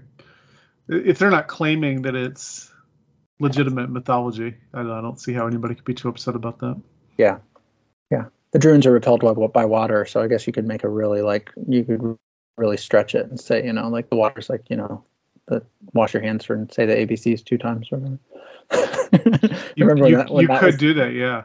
if 0.88 1.18
they're 1.18 1.30
not 1.30 1.48
claiming 1.48 2.02
that 2.02 2.14
it's 2.14 2.70
legitimate 3.38 3.90
mythology, 3.90 4.56
I, 4.74 4.80
I 4.80 5.00
don't 5.00 5.20
see 5.20 5.32
how 5.32 5.46
anybody 5.46 5.74
could 5.74 5.84
be 5.84 5.94
too 5.94 6.08
upset 6.08 6.34
about 6.34 6.58
that. 6.60 6.80
Yeah, 7.16 7.38
yeah. 8.10 8.26
The 8.52 8.58
Druuns 8.58 8.86
are 8.86 8.92
repelled 8.92 9.20
by, 9.20 9.32
by 9.46 9.64
water, 9.64 10.04
so 10.04 10.20
I 10.20 10.28
guess 10.28 10.46
you 10.46 10.52
could 10.52 10.66
make 10.66 10.84
a 10.84 10.88
really 10.88 11.22
like 11.22 11.50
you 11.68 11.84
could 11.84 12.18
really 12.56 12.76
stretch 12.76 13.14
it 13.14 13.26
and 13.26 13.40
say, 13.40 13.64
you 13.64 13.72
know, 13.72 13.88
like 13.88 14.10
the 14.10 14.16
water's 14.16 14.50
like, 14.50 14.64
you 14.68 14.76
know, 14.76 15.04
the 15.48 15.62
wash 15.92 16.14
your 16.14 16.22
hands 16.22 16.48
and 16.48 16.72
say 16.72 16.86
the 16.86 16.94
ABCs 16.94 17.44
two 17.44 17.58
times 17.58 17.88
or 17.90 17.98
whatever. 17.98 18.18
you, 19.76 19.86
remember 19.86 20.08
you, 20.08 20.16
that, 20.16 20.30
you 20.30 20.46
that 20.46 20.60
could 20.60 20.66
was, 20.66 20.76
do 20.76 20.94
that, 20.94 21.12
yeah. 21.12 21.44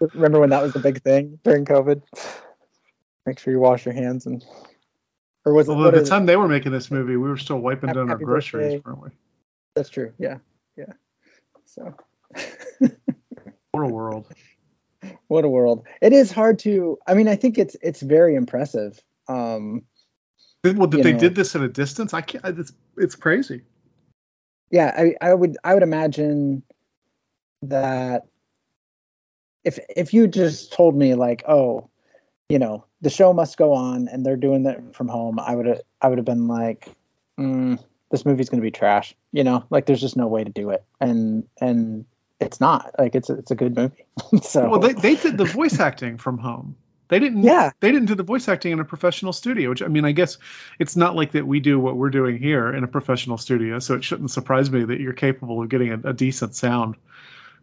Remember 0.00 0.40
when 0.40 0.50
that 0.50 0.62
was 0.62 0.72
the 0.72 0.78
big 0.78 1.02
thing 1.02 1.38
during 1.42 1.64
COVID? 1.64 2.02
Make 3.26 3.38
sure 3.38 3.52
you 3.52 3.60
wash 3.60 3.84
your 3.84 3.94
hands 3.94 4.26
and 4.26 4.44
or 5.44 5.54
was 5.54 5.68
it? 5.68 5.74
Well, 5.74 5.90
the 5.90 6.04
time 6.04 6.24
it? 6.24 6.26
they 6.26 6.36
were 6.36 6.48
making 6.48 6.72
this 6.72 6.90
movie, 6.90 7.16
we 7.16 7.28
were 7.28 7.36
still 7.36 7.58
wiping 7.58 7.88
happy, 7.88 7.98
down 7.98 8.10
our 8.10 8.18
groceries, 8.18 8.82
weren't 8.84 9.02
we? 9.02 9.10
That's 9.74 9.88
true. 9.88 10.12
Yeah, 10.18 10.38
yeah. 10.76 10.92
So. 11.64 11.94
what 12.78 13.82
a 13.82 13.86
world. 13.86 14.26
What 15.28 15.44
a 15.44 15.48
world. 15.48 15.86
It 16.00 16.12
is 16.12 16.32
hard 16.32 16.58
to. 16.60 16.98
I 17.06 17.14
mean, 17.14 17.28
I 17.28 17.36
think 17.36 17.58
it's 17.58 17.76
it's 17.80 18.02
very 18.02 18.34
impressive. 18.34 19.00
Um, 19.28 19.84
well, 20.64 20.88
that 20.88 21.02
they 21.02 21.12
know. 21.12 21.18
did 21.18 21.34
this 21.34 21.54
at 21.54 21.62
a 21.62 21.68
distance. 21.68 22.12
I 22.12 22.20
can't. 22.20 22.44
It's 22.58 22.72
it's 22.96 23.14
crazy. 23.14 23.62
Yeah, 24.70 24.92
I 24.96 25.14
I 25.20 25.34
would 25.34 25.56
I 25.62 25.74
would 25.74 25.82
imagine 25.82 26.62
that 27.62 28.26
if 29.64 29.78
if 29.94 30.14
you 30.14 30.26
just 30.26 30.72
told 30.72 30.96
me 30.96 31.14
like, 31.14 31.44
oh, 31.48 31.88
you 32.48 32.58
know, 32.58 32.84
the 33.00 33.10
show 33.10 33.32
must 33.32 33.56
go 33.56 33.74
on 33.74 34.08
and 34.08 34.24
they're 34.24 34.36
doing 34.36 34.64
that 34.64 34.94
from 34.94 35.08
home, 35.08 35.38
I 35.38 35.54
would 35.54 35.66
have 35.66 35.80
I 36.00 36.08
would 36.08 36.18
have 36.18 36.24
been 36.24 36.48
like, 36.48 36.88
mm, 37.38 37.82
this 38.10 38.24
movie's 38.24 38.48
gonna 38.48 38.62
be 38.62 38.70
trash. 38.70 39.14
You 39.32 39.44
know, 39.44 39.64
like 39.70 39.86
there's 39.86 40.00
just 40.00 40.16
no 40.16 40.26
way 40.26 40.44
to 40.44 40.50
do 40.50 40.70
it, 40.70 40.84
and 41.00 41.44
and 41.60 42.06
it's 42.40 42.60
not 42.60 42.94
like 42.98 43.14
it's 43.14 43.30
a, 43.30 43.34
it's 43.34 43.50
a 43.50 43.54
good 43.54 43.76
movie. 43.76 44.06
so 44.42 44.68
well, 44.68 44.80
they 44.80 44.92
they 44.92 45.16
did 45.16 45.36
the 45.36 45.44
voice 45.44 45.80
acting 45.80 46.18
from 46.18 46.38
home. 46.38 46.76
They 47.08 47.18
didn't. 47.18 47.42
Yeah. 47.42 47.70
They 47.80 47.90
didn't 47.90 48.06
do 48.06 48.14
the 48.14 48.22
voice 48.22 48.48
acting 48.48 48.72
in 48.72 48.80
a 48.80 48.84
professional 48.84 49.32
studio. 49.32 49.70
Which 49.70 49.82
I 49.82 49.88
mean, 49.88 50.04
I 50.04 50.12
guess 50.12 50.38
it's 50.78 50.96
not 50.96 51.16
like 51.16 51.32
that 51.32 51.46
we 51.46 51.60
do 51.60 51.80
what 51.80 51.96
we're 51.96 52.10
doing 52.10 52.38
here 52.38 52.72
in 52.72 52.84
a 52.84 52.88
professional 52.88 53.38
studio. 53.38 53.78
So 53.78 53.94
it 53.94 54.04
shouldn't 54.04 54.30
surprise 54.30 54.70
me 54.70 54.84
that 54.84 55.00
you're 55.00 55.14
capable 55.14 55.62
of 55.62 55.68
getting 55.68 55.92
a, 55.92 56.10
a 56.10 56.12
decent 56.12 56.54
sound 56.54 56.96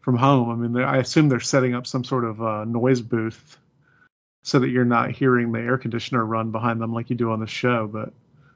from 0.06 0.15
home. 0.15 0.52
I 0.52 0.56
mean, 0.56 0.84
I 0.84 0.98
assume 0.98 1.30
they're 1.30 1.39
setting 1.39 1.74
up 1.74 1.88
some 1.88 2.04
sort 2.04 2.26
of 2.26 2.39
uh, 2.39 2.63
noise 2.63 3.02
booth 3.02 3.58
so 4.44 4.60
that 4.60 4.70
you're 4.70 4.86
not 4.86 5.10
hearing 5.10 5.52
the 5.52 5.60
air 5.60 5.80
conditioner 5.80 6.24
run 6.24 6.52
behind 6.52 6.80
them 6.80 6.94
like 6.94 7.10
you 7.10 7.15
do 7.15 7.32
on 7.32 7.39
the 7.39 7.48
show. 7.48 7.88
But 7.91 8.13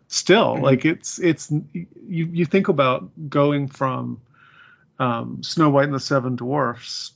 still, 0.08 0.54
mm-hmm. 0.54 0.64
like 0.64 0.86
it's 0.86 1.18
it's 1.18 1.50
you 1.52 1.88
you 2.04 2.46
think 2.46 2.68
about 2.68 3.10
going 3.30 3.68
from 3.68 4.22
um, 5.00 5.42
Snow 5.42 5.72
White 5.72 5.86
and 5.86 5.94
the 5.94 6.00
Seven 6.00 6.36
Dwarfs 6.36 7.14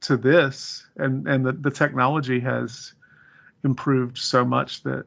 to 0.00 0.16
this, 0.16 0.84
and 0.96 1.28
and 1.28 1.46
the, 1.46 1.52
the 1.52 1.70
technology 1.70 2.40
has 2.40 2.92
improved 3.62 4.18
so 4.18 4.44
much 4.44 4.82
that 4.82 5.04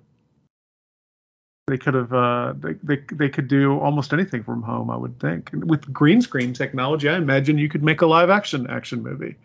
they 1.67 1.77
could 1.77 1.93
have 1.93 2.13
uh, 2.13 2.53
they, 2.57 2.73
they 2.83 3.03
they 3.11 3.29
could 3.29 3.47
do 3.47 3.79
almost 3.79 4.11
anything 4.11 4.43
from 4.43 4.61
home. 4.61 4.89
I 4.89 4.97
would 4.97 5.19
think 5.19 5.49
with 5.53 5.91
green 5.93 6.21
screen 6.21 6.53
technology, 6.53 7.07
I 7.07 7.17
imagine 7.17 7.57
you 7.57 7.69
could 7.69 7.83
make 7.83 8.01
a 8.01 8.05
live 8.05 8.29
action 8.29 8.67
action 8.69 9.01
movie 9.01 9.35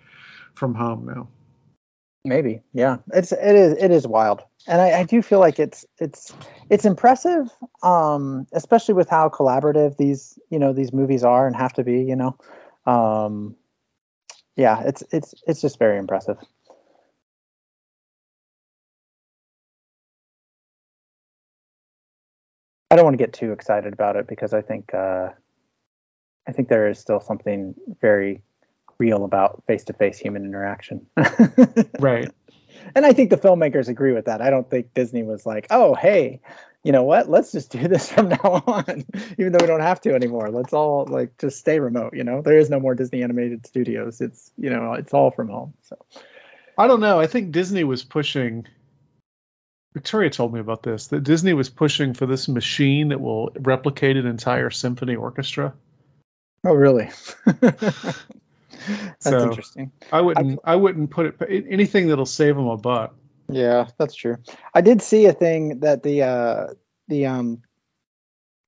from 0.54 0.74
home 0.74 1.06
now. 1.06 1.28
Maybe, 2.24 2.62
yeah. 2.72 2.98
It's 3.12 3.30
it 3.30 3.54
is 3.54 3.72
it 3.74 3.92
is 3.92 4.06
wild, 4.06 4.42
and 4.66 4.80
I, 4.82 5.00
I 5.00 5.04
do 5.04 5.22
feel 5.22 5.38
like 5.38 5.60
it's 5.60 5.86
it's 5.98 6.34
it's 6.68 6.84
impressive, 6.84 7.48
um, 7.84 8.46
especially 8.52 8.94
with 8.94 9.08
how 9.08 9.28
collaborative 9.28 9.96
these 9.96 10.38
you 10.50 10.58
know 10.58 10.72
these 10.72 10.92
movies 10.92 11.22
are 11.22 11.46
and 11.46 11.54
have 11.54 11.74
to 11.74 11.84
be. 11.84 12.02
You 12.02 12.16
know, 12.16 12.36
um, 12.84 13.54
yeah, 14.56 14.82
it's 14.84 15.04
it's 15.12 15.34
it's 15.46 15.60
just 15.60 15.78
very 15.78 15.98
impressive. 15.98 16.38
I 22.90 22.96
don't 22.96 23.04
want 23.04 23.18
to 23.18 23.22
get 23.22 23.32
too 23.32 23.52
excited 23.52 23.92
about 23.92 24.16
it 24.16 24.26
because 24.26 24.54
I 24.54 24.62
think 24.62 24.94
uh, 24.94 25.30
I 26.46 26.52
think 26.52 26.68
there 26.68 26.88
is 26.88 26.98
still 26.98 27.20
something 27.20 27.74
very 28.00 28.42
real 28.98 29.24
about 29.24 29.62
face-to-face 29.66 30.18
human 30.18 30.44
interaction. 30.44 31.06
right. 32.00 32.30
And 32.94 33.04
I 33.04 33.12
think 33.12 33.30
the 33.30 33.36
filmmakers 33.36 33.88
agree 33.88 34.12
with 34.12 34.24
that. 34.24 34.40
I 34.40 34.50
don't 34.50 34.68
think 34.68 34.94
Disney 34.94 35.22
was 35.22 35.44
like, 35.44 35.66
"Oh, 35.70 35.94
hey, 35.94 36.40
you 36.82 36.92
know 36.92 37.02
what? 37.02 37.28
Let's 37.28 37.52
just 37.52 37.70
do 37.70 37.86
this 37.86 38.08
from 38.12 38.30
now 38.30 38.62
on, 38.66 39.04
even 39.38 39.52
though 39.52 39.58
we 39.60 39.66
don't 39.66 39.80
have 39.80 40.00
to 40.02 40.14
anymore. 40.14 40.50
Let's 40.50 40.72
all 40.72 41.06
like 41.06 41.36
just 41.38 41.58
stay 41.58 41.80
remote." 41.80 42.14
You 42.14 42.24
know, 42.24 42.40
there 42.40 42.58
is 42.58 42.70
no 42.70 42.80
more 42.80 42.94
Disney 42.94 43.22
animated 43.22 43.66
studios. 43.66 44.20
It's 44.20 44.50
you 44.56 44.70
know, 44.70 44.94
it's 44.94 45.12
all 45.12 45.30
from 45.30 45.48
home. 45.48 45.74
So 45.82 45.96
I 46.78 46.86
don't 46.86 47.00
know. 47.00 47.20
I 47.20 47.26
think 47.26 47.52
Disney 47.52 47.84
was 47.84 48.04
pushing 48.04 48.66
Victoria 49.94 50.30
told 50.30 50.52
me 50.52 50.60
about 50.60 50.82
this 50.82 51.08
that 51.08 51.24
Disney 51.24 51.54
was 51.54 51.70
pushing 51.70 52.14
for 52.14 52.26
this 52.26 52.48
machine 52.48 53.08
that 53.08 53.20
will 53.20 53.50
replicate 53.58 54.16
an 54.16 54.26
entire 54.26 54.70
symphony 54.70 55.16
orchestra. 55.16 55.74
Oh, 56.64 56.74
really? 56.74 57.10
That's 57.46 58.16
so 59.20 59.48
interesting. 59.48 59.92
I 60.12 60.20
wouldn't. 60.20 60.60
I, 60.64 60.72
I 60.72 60.76
wouldn't 60.76 61.10
put 61.10 61.40
it 61.40 61.66
anything 61.68 62.08
that'll 62.08 62.26
save 62.26 62.56
them 62.56 62.66
a 62.68 62.76
buck. 62.76 63.14
Yeah, 63.50 63.88
that's 63.98 64.14
true. 64.14 64.36
I 64.74 64.82
did 64.82 65.02
see 65.02 65.26
a 65.26 65.32
thing 65.32 65.80
that 65.80 66.02
the 66.02 66.22
uh, 66.22 66.66
the 67.08 67.26
um 67.26 67.62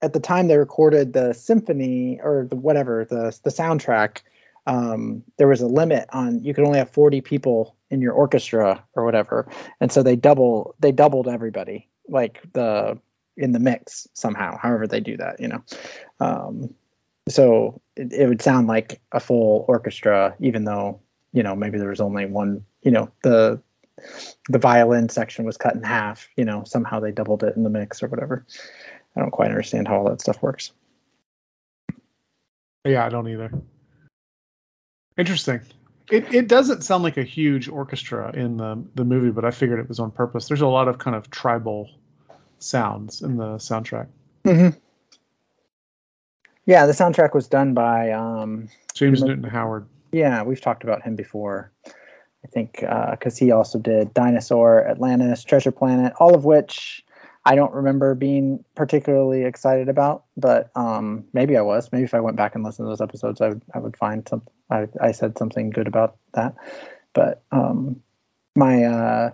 at 0.02 0.12
the 0.12 0.20
time 0.20 0.48
they 0.48 0.56
recorded 0.56 1.12
the 1.12 1.32
symphony 1.32 2.20
or 2.22 2.46
the 2.48 2.56
whatever 2.56 3.04
the 3.04 3.38
the 3.44 3.50
soundtrack 3.50 4.22
um, 4.66 5.24
there 5.36 5.48
was 5.48 5.60
a 5.60 5.66
limit 5.66 6.08
on 6.12 6.42
you 6.42 6.54
could 6.54 6.64
only 6.64 6.78
have 6.78 6.90
40 6.90 7.20
people 7.20 7.76
in 7.90 8.00
your 8.00 8.12
orchestra 8.12 8.82
or 8.94 9.04
whatever. 9.04 9.48
And 9.80 9.92
so 9.92 10.02
they 10.02 10.16
double 10.16 10.74
they 10.78 10.92
doubled 10.92 11.28
everybody 11.28 11.88
like 12.08 12.40
the 12.52 12.98
in 13.36 13.52
the 13.52 13.58
mix 13.58 14.08
somehow 14.14 14.58
however 14.58 14.86
they 14.86 15.00
do 15.00 15.16
that 15.16 15.40
you 15.40 15.48
know. 15.48 15.64
Um, 16.20 16.74
so 17.28 17.80
it, 17.96 18.12
it 18.12 18.28
would 18.28 18.42
sound 18.42 18.66
like 18.66 19.00
a 19.12 19.20
full 19.20 19.64
orchestra 19.68 20.34
even 20.40 20.64
though 20.64 21.00
you 21.32 21.42
know 21.42 21.54
maybe 21.54 21.78
there 21.78 21.90
was 21.90 22.00
only 22.00 22.26
one 22.26 22.64
you 22.82 22.90
know 22.90 23.10
the 23.22 23.60
the 24.48 24.58
violin 24.58 25.08
section 25.08 25.44
was 25.44 25.56
cut 25.56 25.74
in 25.74 25.82
half 25.82 26.28
you 26.36 26.44
know 26.44 26.64
somehow 26.64 27.00
they 27.00 27.12
doubled 27.12 27.42
it 27.44 27.56
in 27.56 27.64
the 27.64 27.70
mix 27.70 28.02
or 28.02 28.08
whatever. 28.08 28.46
I 29.16 29.20
don't 29.20 29.32
quite 29.32 29.50
understand 29.50 29.88
how 29.88 29.98
all 29.98 30.08
that 30.08 30.20
stuff 30.20 30.40
works. 30.40 30.72
Yeah 32.84 33.04
i 33.04 33.08
don't 33.08 33.28
either. 33.28 33.52
Interesting. 35.18 35.60
It, 36.10 36.34
it 36.34 36.48
doesn't 36.48 36.82
sound 36.82 37.04
like 37.04 37.16
a 37.16 37.22
huge 37.22 37.68
orchestra 37.68 38.32
in 38.34 38.56
the 38.56 38.82
the 38.94 39.04
movie, 39.04 39.30
but 39.30 39.44
I 39.44 39.50
figured 39.50 39.78
it 39.78 39.88
was 39.88 40.00
on 40.00 40.10
purpose. 40.10 40.48
There's 40.48 40.60
a 40.60 40.66
lot 40.66 40.88
of 40.88 40.98
kind 40.98 41.16
of 41.16 41.30
tribal 41.30 41.88
sounds 42.58 43.22
in 43.22 43.36
the 43.36 43.56
soundtrack. 43.56 44.08
Mm-hmm. 44.44 44.78
Yeah, 46.66 46.86
the 46.86 46.92
soundtrack 46.92 47.34
was 47.34 47.48
done 47.48 47.74
by 47.74 48.12
um, 48.12 48.68
James 48.94 49.22
Newton 49.22 49.44
Howard. 49.44 49.86
Yeah, 50.12 50.42
we've 50.42 50.60
talked 50.60 50.84
about 50.84 51.02
him 51.02 51.16
before. 51.16 51.72
I 52.44 52.48
think 52.48 52.80
because 52.80 53.34
uh, 53.34 53.44
he 53.44 53.50
also 53.50 53.78
did 53.78 54.14
Dinosaur, 54.14 54.86
Atlantis, 54.88 55.44
Treasure 55.44 55.72
Planet, 55.72 56.14
all 56.18 56.34
of 56.34 56.44
which 56.44 57.04
I 57.44 57.54
don't 57.54 57.72
remember 57.72 58.14
being 58.14 58.64
particularly 58.74 59.44
excited 59.44 59.88
about, 59.88 60.24
but 60.36 60.70
um, 60.74 61.24
maybe 61.32 61.56
I 61.56 61.62
was. 61.62 61.90
Maybe 61.92 62.04
if 62.04 62.14
I 62.14 62.20
went 62.20 62.36
back 62.36 62.54
and 62.54 62.64
listened 62.64 62.86
to 62.86 62.88
those 62.90 63.00
episodes, 63.00 63.40
I 63.40 63.48
would 63.48 63.62
I 63.74 63.78
would 63.78 63.96
find 63.96 64.26
some 64.28 64.42
I, 64.70 64.88
I 65.00 65.12
said 65.12 65.38
something 65.38 65.70
good 65.70 65.86
about 65.86 66.16
that. 66.32 66.54
But 67.12 67.42
um, 67.50 68.02
my 68.54 68.84
uh, 68.84 69.30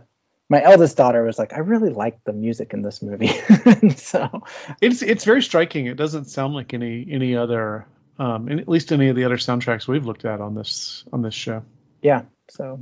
my 0.49 0.63
eldest 0.63 0.97
daughter 0.97 1.23
was 1.25 1.39
like, 1.39 1.53
I 1.53 1.59
really 1.59 1.91
like 1.91 2.23
the 2.25 2.33
music 2.33 2.73
in 2.73 2.83
this 2.83 3.03
movie. 3.03 3.27
so 3.97 4.43
it's 4.81 5.03
it's 5.03 5.25
very 5.25 5.43
striking. 5.43 5.87
It 5.87 5.97
doesn't 5.97 6.27
sound 6.27 6.55
like 6.55 6.73
any 6.73 7.07
any 7.11 7.37
other, 7.37 7.87
um, 8.19 8.49
at 8.49 8.69
least 8.69 8.93
any 8.93 9.09
of 9.09 9.17
the 9.17 9.25
other 9.25 9.37
soundtracks 9.37 9.89
we've 9.89 10.07
looked 10.07 10.25
at 10.25 10.41
on 10.41 10.55
this 10.55 11.05
on 11.13 11.23
this 11.23 11.35
show. 11.35 11.63
Yeah. 12.03 12.23
So 12.49 12.81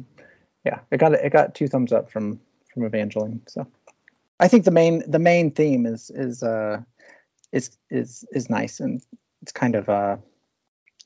yeah, 0.64 0.80
it 0.90 0.98
got 0.98 1.12
it 1.14 1.32
got 1.32 1.54
two 1.54 1.68
thumbs 1.68 1.92
up 1.92 2.10
from 2.10 2.40
from 2.72 2.84
Evangeline. 2.84 3.42
So 3.48 3.66
I 4.38 4.48
think 4.48 4.64
the 4.64 4.70
main 4.70 5.02
the 5.10 5.18
main 5.18 5.50
theme 5.50 5.86
is 5.86 6.10
is 6.10 6.42
uh 6.42 6.82
is 7.52 7.76
is 7.90 8.24
is 8.32 8.50
nice 8.50 8.80
and 8.80 9.02
it's 9.42 9.52
kind 9.52 9.74
of 9.74 9.88
uh 9.88 10.16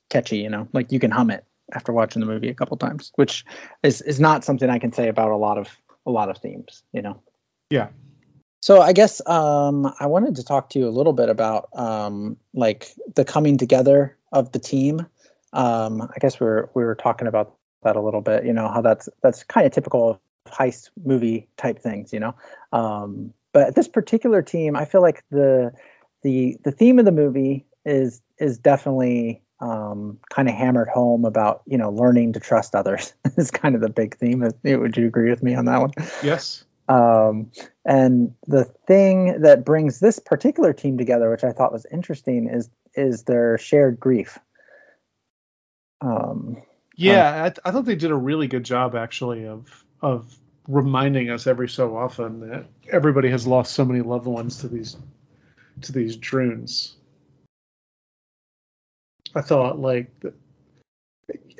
catchy. 0.09 0.38
You 0.38 0.51
know, 0.51 0.68
like 0.73 0.92
you 0.92 0.99
can 0.99 1.11
hum 1.11 1.31
it 1.31 1.44
after 1.73 1.92
watching 1.92 2.21
the 2.21 2.27
movie 2.27 2.49
a 2.49 2.55
couple 2.55 2.77
times, 2.77 3.12
which 3.16 3.44
is 3.83 4.01
is 4.03 4.21
not 4.21 4.44
something 4.44 4.68
I 4.68 4.79
can 4.79 4.92
say 4.92 5.09
about 5.09 5.31
a 5.31 5.37
lot 5.37 5.59
of 5.59 5.68
a 6.07 6.11
lot 6.11 6.31
of 6.31 6.38
themes, 6.38 6.83
you 6.92 7.03
know. 7.03 7.23
Yeah. 7.71 7.88
So 8.61 8.81
I 8.81 8.92
guess 8.92 9.25
um, 9.27 9.92
I 10.01 10.07
wanted 10.07 10.37
to 10.37 10.44
talk 10.44 10.71
to 10.71 10.79
you 10.79 10.88
a 10.88 10.90
little 10.90 11.12
bit 11.12 11.29
about 11.29 11.68
um, 11.75 12.37
like 12.53 12.92
the 13.14 13.25
coming 13.25 13.57
together 13.57 14.16
of 14.33 14.53
the 14.53 14.59
team. 14.59 15.07
Um, 15.53 16.03
I 16.03 16.18
guess 16.21 16.40
we 16.40 16.47
were 16.47 16.71
we 16.75 16.85
were 16.85 16.94
talking 16.94 17.29
about 17.29 17.55
that 17.83 17.97
a 17.97 18.01
little 18.01 18.21
bit. 18.21 18.44
You 18.44 18.53
know 18.53 18.68
how 18.68 18.81
that's 18.81 19.09
that's 19.23 19.44
kind 19.44 19.66
of 19.66 19.73
typical 19.73 20.11
of 20.11 20.53
heist 20.53 20.90
movie 21.05 21.49
type 21.57 21.81
things. 21.81 22.12
You 22.12 22.21
know, 22.21 22.35
um, 22.73 23.33
but 23.53 23.75
this 23.75 23.88
particular 23.88 24.42
team, 24.42 24.77
I 24.77 24.85
feel 24.85 25.03
like 25.03 25.25
the 25.31 25.73
the 26.23 26.57
the 26.64 26.73
theme 26.73 26.99
of 26.99 27.05
the 27.05 27.12
movie 27.12 27.66
is 27.85 28.21
is 28.38 28.59
definitely 28.59 29.42
um, 29.61 30.18
kind 30.31 30.49
of 30.49 30.55
hammered 30.55 30.88
home 30.88 31.25
about 31.25 31.62
you 31.66 31.79
know 31.79 31.90
learning 31.90 32.35
to 32.35 32.40
trust 32.40 32.75
others 32.75 33.12
is 33.37 33.51
kind 33.51 33.75
of 33.75 33.81
the 33.81 33.88
big 33.88 34.16
theme. 34.16 34.40
Would 34.40 34.97
you 34.97 35.07
agree 35.07 35.31
with 35.31 35.42
me 35.42 35.55
on 35.55 35.66
that 35.66 35.81
one? 35.81 35.90
Yes. 36.23 36.64
Um, 36.88 37.51
and 37.85 38.35
the 38.47 38.64
thing 38.64 39.42
that 39.42 39.64
brings 39.64 40.01
this 40.01 40.18
particular 40.18 40.73
team 40.73 40.97
together, 40.97 41.31
which 41.31 41.44
I 41.44 41.53
thought 41.53 41.73
was 41.73 41.87
interesting, 41.92 42.49
is 42.49 42.71
is 42.94 43.25
their 43.25 43.59
shared 43.59 44.01
grief. 44.01 44.38
Um, 46.01 46.62
yeah, 46.97 47.29
uh, 47.29 47.44
I, 47.44 47.49
th- 47.49 47.59
I 47.64 47.71
thought 47.71 47.85
they 47.85 47.97
did 47.97 48.11
a 48.11 48.16
really 48.16 48.49
good 48.49 48.64
job 48.64 48.94
actually 48.94 49.47
of 49.47 49.85
of 50.01 50.35
reminding 50.66 51.31
us 51.31 51.47
every 51.47 51.68
so 51.68 51.97
often 51.97 52.40
that 52.49 52.66
everybody 52.90 53.31
has 53.31 53.47
lost 53.47 53.73
so 53.73 53.85
many 53.85 54.01
loved 54.01 54.27
ones 54.27 54.59
to 54.59 54.68
these 54.68 54.97
to 55.83 55.92
these 55.92 56.16
Druuns. 56.16 56.97
I 59.35 59.41
thought 59.41 59.79
like 59.79 60.11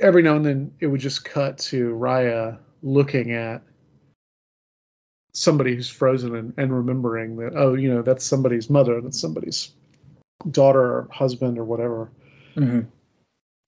every 0.01 0.23
now 0.23 0.37
and 0.37 0.45
then 0.45 0.73
it 0.81 0.87
would 0.87 1.01
just 1.01 1.25
cut 1.25 1.59
to 1.59 1.95
Raya 1.95 2.59
looking 2.83 3.33
at 3.33 3.63
somebody 5.33 5.75
who's 5.75 5.89
frozen 5.89 6.35
and, 6.35 6.55
and 6.57 6.75
remembering 6.75 7.37
that 7.37 7.53
oh 7.55 7.75
you 7.75 7.93
know 7.93 8.03
that's 8.03 8.25
somebody's 8.25 8.71
mother 8.71 9.01
that's 9.01 9.21
somebody's 9.21 9.71
daughter 10.51 10.81
or 10.81 11.09
husband 11.13 11.59
or 11.59 11.65
whatever 11.65 12.11
mm-hmm. 12.57 12.81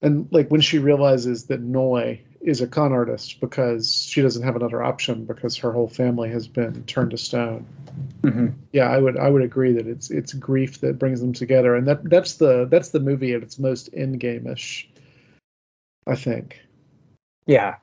and 0.01 0.27
like 0.31 0.49
when 0.49 0.61
she 0.61 0.79
realizes 0.79 1.45
that 1.45 1.61
Noi 1.61 2.21
is 2.41 2.61
a 2.61 2.67
con 2.67 2.91
artist 2.91 3.39
because 3.39 3.93
she 3.93 4.21
doesn't 4.21 4.43
have 4.43 4.55
another 4.55 4.81
option 4.81 5.25
because 5.25 5.57
her 5.57 5.71
whole 5.71 5.87
family 5.87 6.29
has 6.29 6.47
been 6.47 6.83
turned 6.85 7.11
to 7.11 7.17
stone. 7.17 7.65
Mm-hmm. 8.21 8.47
Yeah, 8.71 8.89
I 8.89 8.97
would 8.97 9.17
I 9.17 9.29
would 9.29 9.43
agree 9.43 9.73
that 9.73 9.87
it's 9.87 10.09
it's 10.09 10.33
grief 10.33 10.81
that 10.81 10.99
brings 10.99 11.21
them 11.21 11.33
together, 11.33 11.75
and 11.75 11.87
that 11.87 12.09
that's 12.09 12.35
the 12.35 12.65
that's 12.65 12.89
the 12.89 12.99
movie 12.99 13.33
at 13.33 13.43
its 13.43 13.59
most 13.59 13.91
Endgame-ish. 13.93 14.89
I 16.07 16.15
think. 16.15 16.59
Yeah. 17.45 17.75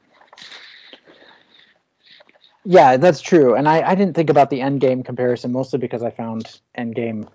Yeah, 2.65 2.97
that's 2.97 3.21
true, 3.21 3.55
and 3.55 3.69
I 3.69 3.83
I 3.83 3.95
didn't 3.95 4.15
think 4.15 4.31
about 4.31 4.51
the 4.51 4.61
Endgame 4.61 5.05
comparison 5.05 5.53
mostly 5.53 5.79
because 5.79 6.03
I 6.03 6.11
found 6.11 6.61
Endgame 6.77 7.29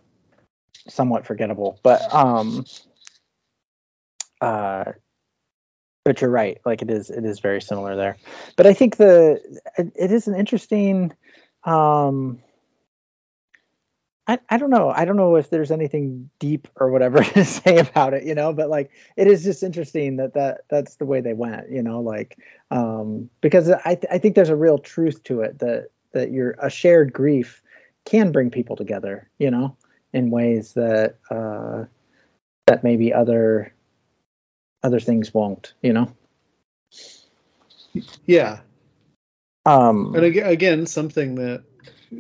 somewhat 0.88 1.26
forgettable, 1.26 1.80
but 1.84 2.14
um. 2.14 2.66
Uh, 4.42 4.92
but 6.04 6.22
you're 6.22 6.30
right 6.30 6.60
like 6.66 6.82
it 6.82 6.90
is 6.90 7.10
it 7.10 7.26
is 7.26 7.40
very 7.40 7.62
similar 7.62 7.96
there 7.96 8.18
but 8.56 8.68
i 8.68 8.74
think 8.74 8.98
the 8.98 9.40
it, 9.78 9.92
it 9.96 10.12
is 10.12 10.28
an 10.28 10.36
interesting 10.36 11.14
um 11.64 12.40
I, 14.26 14.40
I 14.50 14.58
don't 14.58 14.70
know. 14.70 14.90
I 14.90 15.04
don't 15.04 15.18
know 15.18 15.36
if 15.36 15.50
there's 15.50 15.72
anything 15.72 16.30
deep 16.40 16.68
or 16.78 16.90
whatever 16.90 17.24
to 17.24 17.44
say 17.46 17.78
about 17.78 18.14
it, 18.14 18.24
you 18.24 18.36
know, 18.36 18.54
but 18.54 18.70
like 18.70 18.92
it 19.18 19.28
is 19.28 19.44
just 19.44 19.64
interesting 19.64 20.18
that 20.18 20.34
that 20.36 20.62
that's 20.70 20.96
the 20.96 21.06
way 21.06 21.22
they 21.22 21.34
went, 21.34 21.70
you 21.70 21.84
know, 21.84 22.00
like 22.00 22.38
um 22.72 23.30
because 23.42 23.70
I 23.70 23.96
th- 23.96 24.12
I 24.12 24.18
think 24.18 24.36
there's 24.36 24.50
a 24.50 24.56
real 24.56 24.78
truth 24.78 25.24
to 25.24 25.42
it 25.42 25.60
that 25.60 25.90
that 26.14 26.32
your 26.32 26.56
a 26.60 26.70
shared 26.70 27.12
grief 27.12 27.62
can 28.06 28.32
bring 28.32 28.50
people 28.50 28.76
together, 28.76 29.30
you 29.40 29.52
know, 29.52 29.76
in 30.14 30.30
ways 30.30 30.74
that 30.74 31.18
uh 31.30 31.86
that 32.68 32.84
maybe 32.84 33.14
other 33.14 33.73
other 34.84 35.00
things 35.00 35.34
won't 35.34 35.74
you 35.82 35.94
know? 35.94 36.14
Yeah. 38.26 38.60
Um 39.66 40.14
and 40.16 40.26
again 40.26 40.86
something 40.86 41.36
that 41.36 41.64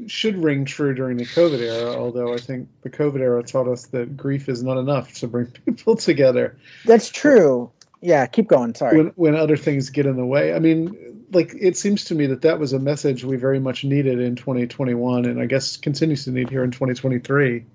should 0.08 0.44
ring 0.44 0.66
true 0.66 0.96
during 0.96 1.18
the 1.18 1.26
covid 1.26 1.60
era 1.60 1.96
although 1.96 2.34
i 2.34 2.38
think 2.38 2.68
the 2.82 2.90
covid 2.90 3.20
era 3.20 3.44
taught 3.44 3.68
us 3.68 3.86
that 3.88 4.18
grief 4.18 4.50
is 4.50 4.64
not 4.64 4.78
enough 4.78 5.14
to 5.14 5.28
bring 5.28 5.46
people 5.66 5.96
together. 5.96 6.58
That's 6.86 7.10
true. 7.10 7.72
Yeah 8.02 8.26
keep 8.28 8.48
going 8.48 8.76
sorry. 8.76 8.98
When, 8.98 9.08
when 9.16 9.36
other 9.36 9.58
things 9.58 9.90
get 9.90 10.06
in 10.06 10.16
the 10.16 10.26
way. 10.26 10.54
I 10.54 10.60
mean 10.60 11.14
like 11.34 11.54
it 11.60 11.76
seems 11.78 12.06
to 12.06 12.16
me 12.16 12.28
that 12.28 12.42
that 12.44 12.60
was 12.60 12.74
a 12.74 12.80
message 12.80 13.24
we 13.24 13.38
very 13.38 13.60
much 13.60 13.84
needed 13.84 14.20
in 14.20 14.36
2021 14.36 15.26
and 15.26 15.42
i 15.42 15.46
guess 15.46 15.78
continues 15.78 16.26
to 16.26 16.32
need 16.32 16.50
here 16.50 16.64
in 16.64 16.72
2023 16.72 17.66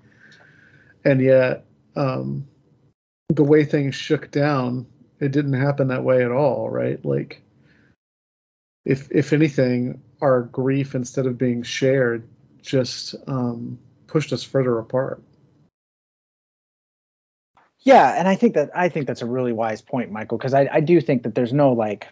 and 1.05 1.21
yet 1.21 1.65
um 1.95 2.47
the 3.29 3.43
way 3.43 3.63
things 3.63 3.95
shook 3.95 4.31
down, 4.31 4.85
it 5.19 5.31
didn't 5.31 5.53
happen 5.53 5.87
that 5.89 6.03
way 6.03 6.23
at 6.23 6.31
all, 6.31 6.69
right? 6.69 7.03
Like 7.05 7.41
if 8.85 9.11
if 9.11 9.33
anything, 9.33 10.01
our 10.21 10.43
grief 10.43 10.95
instead 10.95 11.25
of 11.25 11.37
being 11.37 11.63
shared 11.63 12.27
just 12.61 13.15
um, 13.27 13.79
pushed 14.07 14.33
us 14.33 14.43
further 14.43 14.79
apart. 14.79 15.23
Yeah, 17.81 18.13
and 18.17 18.27
I 18.27 18.35
think 18.35 18.55
that 18.55 18.71
I 18.75 18.89
think 18.89 19.07
that's 19.07 19.21
a 19.21 19.25
really 19.25 19.53
wise 19.53 19.81
point, 19.81 20.11
Michael, 20.11 20.37
because 20.37 20.53
I, 20.53 20.67
I 20.71 20.79
do 20.81 20.99
think 20.99 21.23
that 21.23 21.35
there's 21.35 21.53
no 21.53 21.71
like 21.73 22.07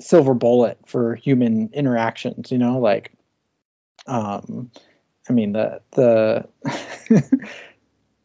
silver 0.00 0.34
bullet 0.34 0.78
for 0.86 1.14
human 1.14 1.70
interactions, 1.72 2.50
you 2.50 2.58
know, 2.58 2.78
like 2.78 3.12
um 4.06 4.70
I 5.28 5.32
mean 5.32 5.52
the 5.52 5.80
the 5.92 6.48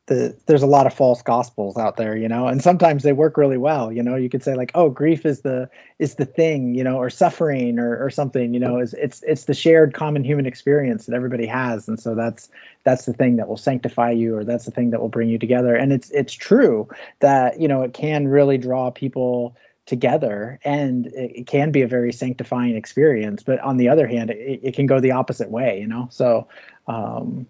the 0.08 0.36
there's 0.48 0.64
a 0.64 0.68
lot 0.68 0.88
of 0.88 0.94
false 0.94 1.22
gospels 1.22 1.78
out 1.78 1.96
there 1.96 2.18
you 2.18 2.28
know 2.28 2.48
and 2.48 2.62
sometimes 2.62 3.04
they 3.04 3.14
work 3.14 3.38
really 3.38 3.58
well 3.58 3.92
you 3.92 4.02
know 4.02 4.16
you 4.16 4.30
could 4.30 4.44
say 4.44 4.56
like 4.56 4.72
oh 4.74 4.90
grief 4.90 5.26
is 5.26 5.42
the 5.42 5.70
is 6.00 6.16
the 6.16 6.26
thing 6.26 6.74
you 6.74 6.84
know 6.84 6.98
or 6.98 7.10
suffering 7.10 7.78
or, 7.78 8.04
or 8.04 8.10
something 8.10 8.54
you 8.54 8.60
know 8.60 8.80
is 8.80 8.94
it's 8.96 9.22
it's 9.24 9.46
the 9.46 9.54
shared 9.54 9.94
common 9.94 10.24
human 10.24 10.46
experience 10.46 11.06
that 11.06 11.16
everybody 11.16 11.46
has. 11.46 11.88
And 11.88 12.00
so 12.00 12.16
that's 12.16 12.50
that's 12.84 13.06
the 13.06 13.14
thing 13.14 13.38
that 13.38 13.48
will 13.48 13.58
sanctify 13.58 14.12
you 14.12 14.36
or 14.38 14.44
that's 14.44 14.66
the 14.66 14.72
thing 14.72 14.90
that 14.92 15.00
will 15.00 15.10
bring 15.10 15.30
you 15.30 15.38
together. 15.38 15.76
And 15.76 15.94
it's 15.94 16.10
it's 16.12 16.34
true 16.34 16.88
that 17.20 17.60
you 17.60 17.68
know 17.68 17.84
it 17.84 17.94
can 17.94 18.28
really 18.28 18.58
draw 18.58 18.90
people 18.92 19.56
together 19.86 20.60
and 20.64 21.08
it, 21.08 21.32
it 21.40 21.48
can 21.48 21.72
be 21.72 21.82
a 21.82 21.88
very 21.88 22.14
sanctifying 22.14 22.76
experience. 22.76 23.44
But 23.44 23.60
on 23.60 23.78
the 23.78 23.90
other 23.90 24.08
hand 24.08 24.30
it, 24.30 24.60
it 24.64 24.76
can 24.76 24.86
go 24.86 25.00
the 25.00 25.12
opposite 25.12 25.50
way 25.52 25.80
you 25.80 25.88
know? 25.88 26.08
So 26.12 26.48
um 26.88 27.48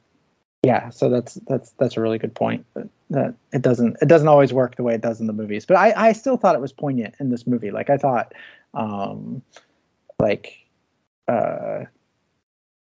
yeah 0.64 0.90
so 0.90 1.10
that's 1.10 1.36
that's 1.48 1.72
that's 1.72 1.98
a 1.98 2.02
really 2.02 2.18
good 2.18 2.34
point 2.36 2.66
that, 3.10 3.34
it 3.52 3.62
doesn't 3.62 3.98
it 4.02 4.08
doesn't 4.08 4.28
always 4.28 4.54
work 4.54 4.76
the 4.76 4.84
way 4.84 4.94
it 4.94 5.02
does 5.02 5.20
in 5.20 5.28
the 5.28 5.34
movies. 5.34 5.66
But 5.66 5.78
i 5.78 6.10
i 6.10 6.12
still 6.14 6.38
thought 6.38 6.56
it 6.56 6.62
was 6.62 6.72
poignant 6.72 7.16
in 7.20 7.30
this 7.30 7.46
movie. 7.46 7.72
Like 7.72 7.90
i 7.90 7.98
thought 7.98 8.34
um 8.74 9.42
like 10.20 10.66
uh 11.28 11.86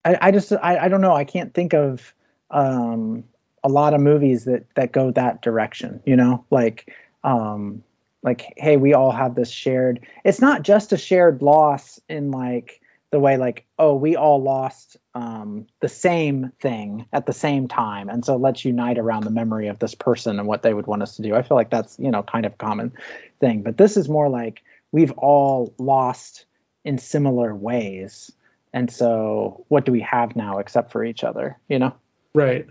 i 0.03 0.17
i 0.21 0.31
just 0.31 0.51
i, 0.51 0.77
I 0.77 0.87
don't 0.89 1.01
know. 1.01 1.13
I 1.13 1.23
can't 1.23 1.53
think 1.53 1.73
of 1.73 2.13
um 2.51 3.23
a 3.63 3.69
lot 3.69 3.93
of 3.93 4.01
movies 4.01 4.45
that 4.45 4.65
that 4.75 4.91
go 4.91 5.11
that 5.11 5.41
direction 5.41 6.01
you 6.05 6.15
know? 6.15 6.43
Like 6.51 6.93
um 7.23 7.83
like 8.23 8.53
hey 8.57 8.77
we 8.77 8.93
all 8.93 9.11
have 9.11 9.35
this 9.35 9.49
shared 9.49 10.05
it's 10.25 10.41
not 10.41 10.63
just 10.63 10.91
a 10.91 10.97
shared 10.97 11.41
loss 11.41 12.01
in 12.09 12.31
like 12.31 12.81
the 13.11 13.19
way 13.19 13.37
like 13.37 13.65
oh 13.79 13.95
we 13.95 14.15
all 14.15 14.41
lost 14.41 14.97
um, 15.15 15.65
the 15.79 15.89
same 15.89 16.51
thing 16.59 17.05
at 17.13 17.25
the 17.25 17.33
same 17.33 17.67
time 17.67 18.09
and 18.09 18.23
so 18.25 18.35
let's 18.35 18.65
unite 18.65 18.97
around 18.97 19.23
the 19.23 19.31
memory 19.31 19.67
of 19.67 19.79
this 19.79 19.95
person 19.95 20.39
and 20.39 20.47
what 20.47 20.61
they 20.61 20.73
would 20.73 20.87
want 20.87 21.01
us 21.01 21.15
to 21.15 21.21
do 21.21 21.35
i 21.35 21.41
feel 21.41 21.57
like 21.57 21.69
that's 21.69 21.97
you 21.99 22.11
know 22.11 22.23
kind 22.23 22.45
of 22.45 22.57
common 22.57 22.91
thing 23.39 23.61
but 23.61 23.77
this 23.77 23.97
is 23.97 24.09
more 24.09 24.29
like 24.29 24.61
we've 24.91 25.11
all 25.13 25.73
lost 25.77 26.45
in 26.83 26.97
similar 26.97 27.55
ways 27.55 28.31
and 28.73 28.91
so 28.91 29.65
what 29.69 29.85
do 29.85 29.91
we 29.91 30.01
have 30.01 30.35
now 30.35 30.59
except 30.59 30.91
for 30.91 31.03
each 31.03 31.23
other 31.23 31.57
you 31.69 31.79
know 31.79 31.93
right 32.33 32.67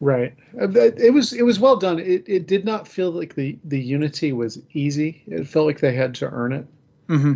Right. 0.00 0.34
Uh, 0.60 0.68
It 0.68 1.12
was 1.12 1.32
it 1.32 1.42
was 1.42 1.58
well 1.58 1.76
done. 1.76 1.98
It 1.98 2.24
it 2.26 2.46
did 2.46 2.64
not 2.64 2.88
feel 2.88 3.10
like 3.10 3.34
the 3.34 3.58
the 3.64 3.80
unity 3.80 4.32
was 4.32 4.60
easy. 4.72 5.22
It 5.26 5.48
felt 5.48 5.66
like 5.66 5.80
they 5.80 5.94
had 5.94 6.14
to 6.16 6.28
earn 6.30 6.52
it, 6.52 6.66
Mm-hmm. 7.08 7.34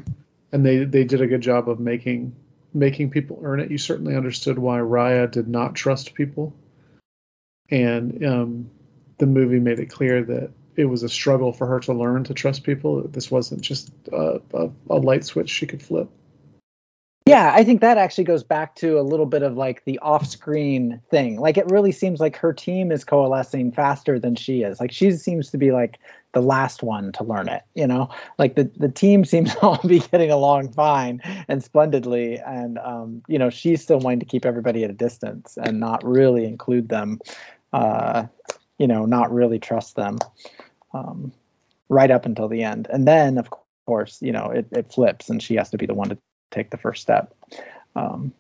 And 0.53 0.65
they 0.65 0.85
they 0.85 1.05
did 1.05 1.21
a 1.21 1.27
good 1.27 1.41
job 1.41 1.69
of 1.69 1.81
making 1.81 2.35
making 2.73 3.11
people 3.11 3.41
earn 3.43 3.61
it. 3.61 3.71
You 3.71 3.79
certainly 3.79 4.17
understood 4.17 4.59
why 4.59 4.79
Raya 4.79 5.31
did 5.31 5.49
not 5.49 5.75
trust 5.75 6.15
people, 6.15 6.55
and 7.71 8.25
um, 8.25 8.71
the 9.19 9.27
movie 9.27 9.61
made 9.61 9.79
it 9.79 9.87
clear 9.87 10.23
that 10.25 10.51
it 10.77 10.85
was 10.85 11.03
a 11.03 11.09
struggle 11.09 11.53
for 11.53 11.67
her 11.67 11.81
to 11.81 11.93
learn 11.93 12.25
to 12.25 12.35
trust 12.35 12.65
people. 12.65 13.03
This 13.03 13.31
wasn't 13.31 13.61
just 13.61 13.93
a, 14.13 14.41
a, 14.55 14.71
a 14.89 14.97
light 14.97 15.25
switch 15.25 15.51
she 15.51 15.67
could 15.67 15.83
flip. 15.83 16.09
Yeah, 17.31 17.53
I 17.55 17.65
think 17.65 17.81
that 17.81 17.97
actually 17.97 18.25
goes 18.25 18.43
back 18.43 18.75
to 18.77 18.99
a 18.99 19.03
little 19.03 19.27
bit 19.27 19.43
of 19.43 19.57
like 19.57 19.85
the 19.85 19.99
off-screen 20.01 21.01
thing. 21.11 21.41
Like 21.41 21.57
it 21.57 21.71
really 21.71 21.93
seems 21.93 22.21
like 22.21 22.37
her 22.37 22.53
team 22.53 22.93
is 22.93 23.05
coalescing 23.05 23.73
faster 23.73 24.19
than 24.19 24.35
she 24.35 24.63
is. 24.63 24.81
Like 24.81 24.93
she 24.93 25.13
seems 25.13 25.51
to 25.51 25.59
be 25.59 25.73
like 25.73 25.99
the 26.33 26.41
last 26.41 26.83
one 26.83 27.13
to 27.13 27.25
learn 27.25 27.49
it, 27.49 27.63
you 27.75 27.87
know? 27.87 28.11
Like 28.39 28.57
the 28.57 28.71
the 28.77 28.89
team 28.89 29.25
seems 29.33 29.55
to 29.55 29.61
all 29.61 29.81
be 29.87 30.01
getting 30.01 30.31
along 30.31 30.73
fine 30.73 31.21
and 31.49 31.63
splendidly 31.63 32.39
and 32.39 32.79
um, 32.79 33.23
you 33.29 33.39
know, 33.39 33.51
she's 33.51 33.83
still 33.83 33.99
wanting 33.99 34.21
to 34.21 34.27
keep 34.27 34.45
everybody 34.45 34.85
at 34.85 34.91
a 34.91 34.95
distance 34.95 35.57
and 35.57 35.81
not 35.81 36.05
really 36.05 36.45
include 36.45 36.89
them 36.89 37.21
uh, 37.73 38.27
you 38.79 38.87
know, 38.87 39.05
not 39.05 39.33
really 39.33 39.59
trust 39.59 39.95
them. 39.95 40.19
Um, 40.93 41.33
right 41.91 42.11
up 42.11 42.25
until 42.25 42.49
the 42.49 42.63
end. 42.63 42.87
And 42.91 43.07
then 43.07 43.37
of 43.37 43.51
course, 43.85 44.23
you 44.23 44.33
know, 44.33 44.47
it, 44.47 44.67
it 44.73 44.93
flips 44.93 45.29
and 45.29 45.43
she 45.43 45.57
has 45.57 45.71
to 45.71 45.79
be 45.79 45.87
the 45.87 45.95
one 45.95 46.09
to 46.09 46.19
take 46.51 46.71
the 46.71 46.77
first 46.77 47.03
step. 47.03 47.35
Um, 47.97 48.33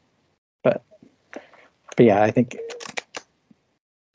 but 0.62 0.83
but 1.96 2.07
yeah, 2.07 2.23
I 2.23 2.31
think 2.31 2.57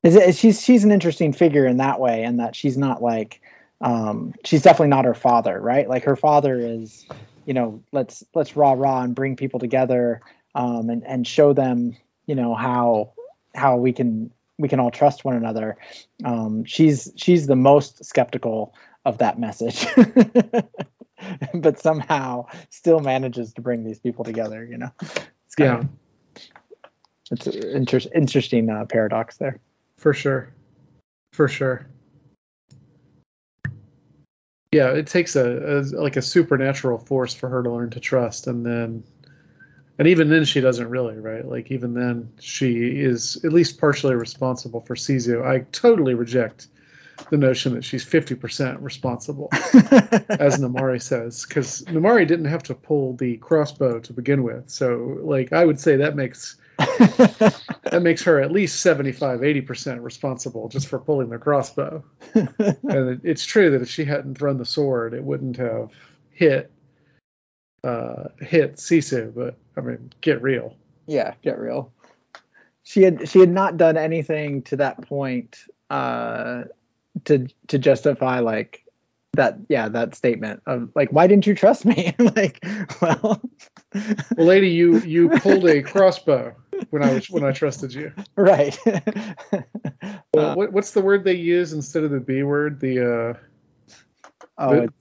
is 0.03 0.15
it, 0.15 0.35
she's 0.35 0.61
she's 0.61 0.83
an 0.83 0.91
interesting 0.91 1.33
figure 1.33 1.65
in 1.65 1.77
that 1.77 1.99
way, 1.99 2.23
and 2.23 2.39
that 2.39 2.55
she's 2.55 2.77
not 2.77 3.01
like 3.01 3.41
um, 3.81 4.33
she's 4.43 4.61
definitely 4.61 4.89
not 4.89 5.05
her 5.05 5.13
father, 5.13 5.59
right? 5.59 5.89
Like 5.89 6.05
her 6.05 6.15
father 6.15 6.59
is, 6.59 7.05
you 7.45 7.53
know, 7.53 7.83
let's 7.91 8.23
let's 8.33 8.55
rah 8.55 8.73
rah 8.73 9.01
and 9.01 9.15
bring 9.15 9.35
people 9.35 9.59
together 9.59 10.21
um, 10.53 10.89
and 10.89 11.05
and 11.05 11.27
show 11.27 11.53
them, 11.53 11.97
you 12.25 12.35
know, 12.35 12.53
how 12.53 13.13
how 13.53 13.77
we 13.77 13.93
can 13.93 14.31
we 14.57 14.69
can 14.69 14.79
all 14.79 14.91
trust 14.91 15.25
one 15.25 15.35
another. 15.35 15.77
Um, 16.23 16.65
she's 16.65 17.11
she's 17.15 17.47
the 17.47 17.55
most 17.55 18.05
skeptical 18.05 18.73
of 19.05 19.19
that 19.19 19.39
message. 19.39 19.85
but 21.53 21.79
somehow 21.79 22.45
still 22.69 22.99
manages 22.99 23.53
to 23.53 23.61
bring 23.61 23.83
these 23.83 23.99
people 23.99 24.25
together. 24.25 24.63
You 24.63 24.77
know, 24.77 24.91
it's 25.01 25.55
Yeah, 25.57 25.79
of, 25.79 25.89
it's 27.31 27.47
an 27.47 27.75
inter- 27.75 28.09
interesting 28.13 28.69
uh, 28.69 28.85
paradox 28.85 29.37
there. 29.37 29.59
for 29.97 30.13
sure, 30.13 30.53
for 31.33 31.47
sure. 31.47 31.87
Yeah, 34.71 34.91
it 34.91 35.07
takes 35.07 35.35
a, 35.37 35.79
a 35.79 35.79
like 36.01 36.17
a 36.17 36.21
supernatural 36.21 36.97
force 36.97 37.33
for 37.33 37.47
her 37.47 37.63
to 37.63 37.71
learn 37.71 37.91
to 37.91 37.99
trust, 38.01 38.47
and 38.47 38.65
then, 38.65 39.03
and 39.97 40.07
even 40.07 40.29
then 40.29 40.43
she 40.43 40.59
doesn't 40.59 40.89
really, 40.89 41.17
right? 41.17 41.45
Like 41.45 41.71
even 41.71 41.93
then 41.93 42.33
she 42.39 42.99
is 42.99 43.43
at 43.45 43.53
least 43.53 43.79
partially 43.79 44.15
responsible 44.15 44.81
for 44.81 44.95
Sisu. 44.95 45.45
I 45.45 45.59
totally 45.71 46.13
reject 46.13 46.67
the 47.29 47.37
notion 47.37 47.73
that 47.75 47.83
she's 47.83 48.03
fifty 48.03 48.35
percent 48.35 48.79
responsible. 48.81 49.49
as 49.53 50.59
Namaari 50.59 51.01
says, 51.01 51.45
because 51.45 51.83
Namaari 51.83 52.27
didn't 52.27 52.45
have 52.45 52.63
to 52.63 52.75
pull 52.75 53.15
the 53.15 53.37
crossbow 53.37 53.99
to 53.99 54.13
begin 54.13 54.43
with. 54.43 54.69
So, 54.69 55.19
like, 55.21 55.53
I 55.53 55.65
would 55.65 55.79
say 55.79 55.97
that 55.97 56.15
makes 56.15 56.57
that 56.77 58.01
makes 58.01 58.23
her 58.23 58.41
at 58.41 58.51
least 58.51 58.81
75, 58.81 59.43
80 59.43 59.61
percent 59.61 60.01
responsible 60.01 60.69
just 60.69 60.87
for 60.87 60.99
pulling 60.99 61.29
the 61.29 61.37
crossbow. 61.37 62.03
and 62.33 62.49
it, 62.83 63.21
it's 63.23 63.45
true 63.45 63.71
that 63.71 63.81
if 63.81 63.89
she 63.89 64.05
hadn't 64.05 64.37
thrown 64.37 64.57
the 64.57 64.65
sword, 64.65 65.13
it 65.13 65.23
wouldn't 65.23 65.57
have 65.57 65.91
hit 66.31 66.71
uh, 67.83 68.29
hit 68.39 68.75
Sisu. 68.75 69.33
But 69.33 69.57
I 69.77 69.81
mean, 69.81 70.11
get 70.21 70.41
real. 70.41 70.75
yeah, 71.07 71.35
get 71.43 71.59
real. 71.59 71.91
She 72.83 73.03
had 73.03 73.29
she 73.29 73.39
had 73.39 73.49
not 73.49 73.77
done 73.77 73.97
anything 73.97 74.63
to 74.63 74.77
that 74.77 75.01
point 75.01 75.57
uh, 75.89 76.63
to 77.25 77.47
to 77.67 77.79
justify 77.79 78.39
like 78.39 78.83
that 79.33 79.57
yeah 79.69 79.89
that 79.89 80.15
statement 80.15 80.61
of 80.65 80.89
like 80.95 81.09
why 81.11 81.27
didn't 81.27 81.45
you 81.47 81.55
trust 81.55 81.85
me 81.85 82.13
like 82.19 82.63
well 83.01 83.41
Well, 84.37 84.47
lady, 84.47 84.69
you 84.69 84.99
you 84.99 85.29
pulled 85.39 85.65
a 85.65 85.81
crossbow 85.81 86.53
when 86.89 87.01
I 87.01 87.13
was 87.13 87.29
when 87.29 87.43
I 87.43 87.51
trusted 87.51 87.93
you. 87.93 88.11
right 88.35 88.77
Well, 90.33 90.49
Uh, 90.51 90.55
what, 90.55 90.73
what's 90.73 90.91
the 90.91 91.01
word 91.01 91.23
they 91.23 91.35
use 91.35 91.71
instead 91.73 92.03
of 92.03 92.11
the 92.11 92.19
B 92.19 92.43
word? 92.43 92.79
The 92.79 92.99
uh, 92.99 93.33
oh 94.57 94.73
it's 94.73 94.93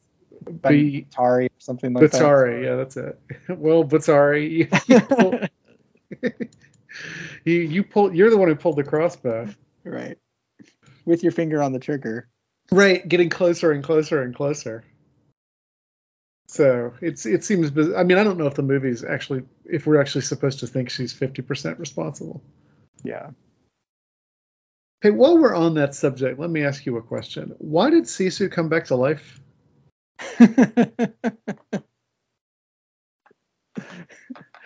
B 0.63 1.07
Batari 1.11 1.47
or 1.47 1.51
something 1.59 1.93
like 1.93 2.11
that. 2.11 2.21
Batari, 2.21 2.65
yeah, 2.65 2.77
that's 2.77 2.97
it. 2.97 3.19
Well, 3.49 3.85
Batari, 3.85 4.51
you, 4.51 4.69
you, 4.87 5.01
pull, 5.01 5.41
you 7.45 7.61
you 7.61 7.83
pull. 7.83 8.15
You're 8.15 8.31
the 8.31 8.37
one 8.37 8.49
who 8.49 8.55
pulled 8.55 8.77
the 8.77 8.85
crossbow. 8.85 9.49
right 9.85 10.19
with 11.05 11.23
your 11.23 11.33
finger 11.33 11.63
on 11.63 11.73
the 11.73 11.79
trigger 11.79 12.29
Right, 12.71 13.07
getting 13.07 13.29
closer 13.29 13.73
and 13.73 13.85
closer 13.85 14.23
and 14.23 14.35
closer. 14.35 14.85
So 16.49 16.95
it's 17.01 17.27
it 17.27 17.45
seems. 17.45 17.71
I 17.95 18.05
mean, 18.05 18.19
I 18.19 18.25
don't 18.25 18.39
know 18.39 18.47
if 18.47 18.55
the 18.55 18.63
movie's 18.63 19.05
actually 19.05 19.43
if 19.65 19.87
we're 19.87 20.01
actually 20.01 20.23
supposed 20.23 20.61
to 20.61 20.67
think 20.67 20.91
she's 20.91 21.13
fifty 21.13 21.43
percent 21.43 21.79
responsible. 21.79 22.43
yeah 23.03 23.31
Hey, 25.03 25.11
while 25.11 25.37
we're 25.37 25.55
on 25.55 25.75
that 25.75 25.95
subject, 25.95 26.39
let 26.39 26.49
me 26.49 26.65
ask 26.65 26.87
you 26.87 26.97
a 26.97 27.03
question. 27.03 27.55
Why 27.59 27.91
did 27.91 28.05
Sisu 28.05 28.51
come 28.51 28.71
back 28.71 28.87
to 28.87 28.97
life? 28.97 29.39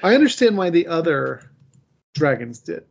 I 0.01 0.15
understand 0.15 0.57
why 0.57 0.71
the 0.71 0.87
other 0.87 1.51
dragons 2.15 2.61
did. 2.61 2.85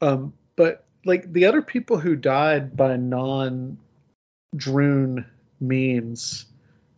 Um, 0.00 0.34
but 0.54 0.86
like 1.04 1.32
the 1.32 1.46
other 1.46 1.62
people 1.62 1.98
who 1.98 2.16
died 2.16 2.76
by 2.76 2.96
non 2.96 3.78
Druun 4.56 5.24
means 5.60 6.46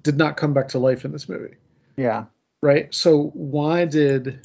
did 0.03 0.17
not 0.17 0.37
come 0.37 0.53
back 0.53 0.69
to 0.69 0.79
life 0.79 1.05
in 1.05 1.12
this 1.12 1.29
movie, 1.29 1.55
yeah 1.97 2.25
right? 2.64 2.93
So 2.95 3.31
why 3.35 3.85
did 3.85 4.40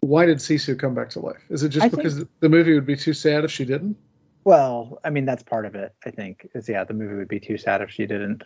why 0.00 0.26
did 0.26 0.36
Sisu 0.38 0.78
come 0.78 0.94
back 0.94 1.10
to 1.10 1.20
life? 1.20 1.42
Is 1.48 1.64
it 1.64 1.70
just 1.70 1.86
I 1.86 1.88
because 1.88 2.24
the 2.40 2.48
movie 2.48 2.74
would 2.74 2.86
be 2.86 2.96
too 2.96 3.14
sad 3.14 3.44
if 3.44 3.50
she 3.50 3.64
didn't? 3.64 3.96
Well, 4.44 5.00
I 5.02 5.10
mean, 5.10 5.24
that's 5.24 5.42
part 5.42 5.66
of 5.66 5.74
it. 5.74 5.92
I 6.04 6.10
think 6.10 6.46
is 6.54 6.68
yeah, 6.68 6.84
the 6.84 6.94
movie 6.94 7.14
would 7.14 7.26
be 7.26 7.40
too 7.40 7.56
sad 7.56 7.80
if 7.80 7.90
she 7.90 8.06
didn't. 8.06 8.44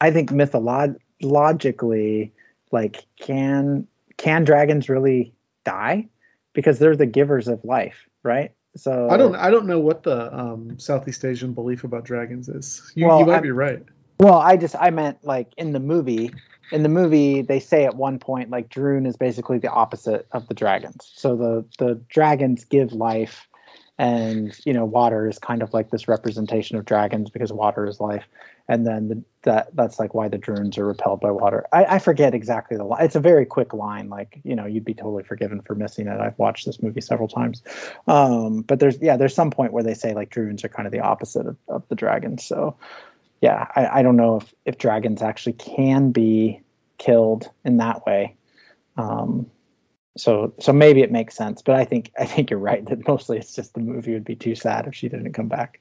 I 0.00 0.10
think 0.10 0.32
mythologically, 0.32 2.32
like, 2.72 3.06
can 3.18 3.86
can 4.16 4.44
dragons 4.44 4.88
really 4.88 5.32
die? 5.64 6.08
Because 6.52 6.78
they're 6.78 6.96
the 6.96 7.06
givers 7.06 7.48
of 7.48 7.64
life, 7.64 8.08
right? 8.22 8.52
So 8.76 9.08
I 9.10 9.16
don't 9.16 9.34
I 9.36 9.50
don't 9.50 9.66
know 9.66 9.78
what 9.80 10.02
the 10.02 10.32
um, 10.36 10.78
Southeast 10.78 11.24
Asian 11.24 11.52
belief 11.52 11.84
about 11.84 12.04
dragons 12.04 12.48
is. 12.48 12.92
You, 12.94 13.06
Well, 13.06 13.20
you 13.20 13.26
might 13.26 13.36
I- 13.36 13.40
be 13.40 13.50
right. 13.50 13.82
Well, 14.20 14.38
I 14.38 14.56
just 14.58 14.76
I 14.78 14.90
meant 14.90 15.24
like 15.24 15.52
in 15.56 15.72
the 15.72 15.80
movie. 15.80 16.30
In 16.72 16.84
the 16.84 16.88
movie, 16.88 17.42
they 17.42 17.58
say 17.58 17.84
at 17.84 17.96
one 17.96 18.18
point 18.20 18.50
like 18.50 18.68
Druun 18.68 19.06
is 19.06 19.16
basically 19.16 19.58
the 19.58 19.70
opposite 19.70 20.28
of 20.32 20.46
the 20.46 20.54
dragons. 20.54 21.10
So 21.16 21.36
the 21.36 21.64
the 21.78 21.94
dragons 22.08 22.64
give 22.64 22.92
life, 22.92 23.48
and 24.00 24.58
you 24.64 24.72
know 24.72 24.86
water 24.86 25.28
is 25.28 25.38
kind 25.38 25.62
of 25.62 25.74
like 25.74 25.90
this 25.90 26.08
representation 26.08 26.78
of 26.78 26.86
dragons 26.86 27.28
because 27.28 27.52
water 27.52 27.86
is 27.86 28.00
life. 28.00 28.24
And 28.66 28.86
then 28.86 29.08
the, 29.08 29.22
that 29.42 29.76
that's 29.76 29.98
like 29.98 30.14
why 30.14 30.28
the 30.28 30.38
Druuns 30.38 30.78
are 30.78 30.86
repelled 30.86 31.20
by 31.20 31.30
water. 31.30 31.66
I, 31.70 31.84
I 31.84 31.98
forget 31.98 32.34
exactly 32.34 32.78
the 32.78 32.84
line. 32.84 33.04
It's 33.04 33.16
a 33.16 33.20
very 33.20 33.44
quick 33.44 33.74
line. 33.74 34.08
Like 34.08 34.40
you 34.42 34.56
know 34.56 34.64
you'd 34.64 34.86
be 34.86 34.94
totally 34.94 35.22
forgiven 35.22 35.60
for 35.60 35.74
missing 35.74 36.06
it. 36.06 36.18
I've 36.18 36.38
watched 36.38 36.64
this 36.64 36.82
movie 36.82 37.02
several 37.02 37.28
times. 37.28 37.62
Um, 38.08 38.62
but 38.62 38.80
there's 38.80 38.98
yeah 39.02 39.18
there's 39.18 39.34
some 39.34 39.50
point 39.50 39.74
where 39.74 39.84
they 39.84 39.94
say 39.94 40.14
like 40.14 40.30
Druuns 40.30 40.64
are 40.64 40.70
kind 40.70 40.86
of 40.86 40.92
the 40.92 41.00
opposite 41.00 41.46
of, 41.46 41.58
of 41.68 41.86
the 41.88 41.94
dragons. 41.94 42.42
So 42.42 42.78
yeah, 43.42 43.66
I, 43.76 44.00
I 44.00 44.02
don't 44.02 44.16
know 44.16 44.36
if, 44.36 44.54
if 44.64 44.78
dragons 44.78 45.20
actually 45.20 45.54
can 45.54 46.10
be 46.10 46.62
killed 46.96 47.50
in 47.66 47.76
that 47.78 48.06
way. 48.06 48.36
Um, 48.96 49.50
so 50.20 50.52
so 50.58 50.72
maybe 50.72 51.00
it 51.00 51.10
makes 51.10 51.34
sense, 51.34 51.62
but 51.62 51.76
I 51.76 51.84
think 51.84 52.12
I 52.18 52.24
think 52.26 52.50
you're 52.50 52.60
right 52.60 52.84
that 52.86 53.06
mostly 53.06 53.38
it's 53.38 53.54
just 53.54 53.74
the 53.74 53.80
movie 53.80 54.12
would 54.12 54.24
be 54.24 54.36
too 54.36 54.54
sad 54.54 54.86
if 54.86 54.94
she 54.94 55.08
didn't 55.08 55.32
come 55.32 55.48
back. 55.48 55.80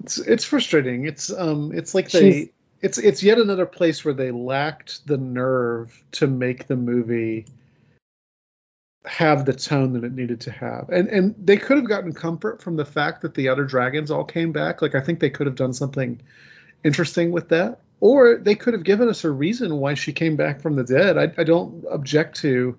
It's 0.00 0.18
it's 0.18 0.44
frustrating. 0.44 1.06
It's 1.06 1.32
um 1.32 1.72
it's 1.74 1.94
like 1.94 2.08
She's- 2.10 2.22
they 2.22 2.52
it's 2.80 2.98
it's 2.98 3.22
yet 3.22 3.38
another 3.38 3.66
place 3.66 4.04
where 4.04 4.14
they 4.14 4.30
lacked 4.30 5.06
the 5.06 5.16
nerve 5.16 6.02
to 6.12 6.26
make 6.26 6.66
the 6.66 6.76
movie 6.76 7.46
have 9.04 9.44
the 9.44 9.52
tone 9.52 9.92
that 9.94 10.04
it 10.04 10.12
needed 10.12 10.40
to 10.42 10.50
have. 10.50 10.88
And 10.90 11.08
and 11.08 11.34
they 11.38 11.56
could 11.56 11.76
have 11.76 11.88
gotten 11.88 12.12
comfort 12.12 12.62
from 12.62 12.76
the 12.76 12.84
fact 12.84 13.22
that 13.22 13.34
the 13.34 13.48
other 13.48 13.64
dragons 13.64 14.10
all 14.10 14.24
came 14.24 14.52
back. 14.52 14.82
Like 14.82 14.94
I 14.94 15.00
think 15.00 15.20
they 15.20 15.30
could 15.30 15.46
have 15.46 15.56
done 15.56 15.72
something 15.72 16.20
interesting 16.84 17.32
with 17.32 17.48
that. 17.50 17.80
Or 18.00 18.36
they 18.36 18.56
could 18.56 18.74
have 18.74 18.82
given 18.82 19.08
us 19.08 19.24
a 19.24 19.30
reason 19.30 19.76
why 19.76 19.94
she 19.94 20.12
came 20.12 20.34
back 20.34 20.60
from 20.60 20.74
the 20.74 20.82
dead. 20.82 21.16
I, 21.16 21.32
I 21.40 21.44
don't 21.44 21.84
object 21.88 22.36
to 22.40 22.76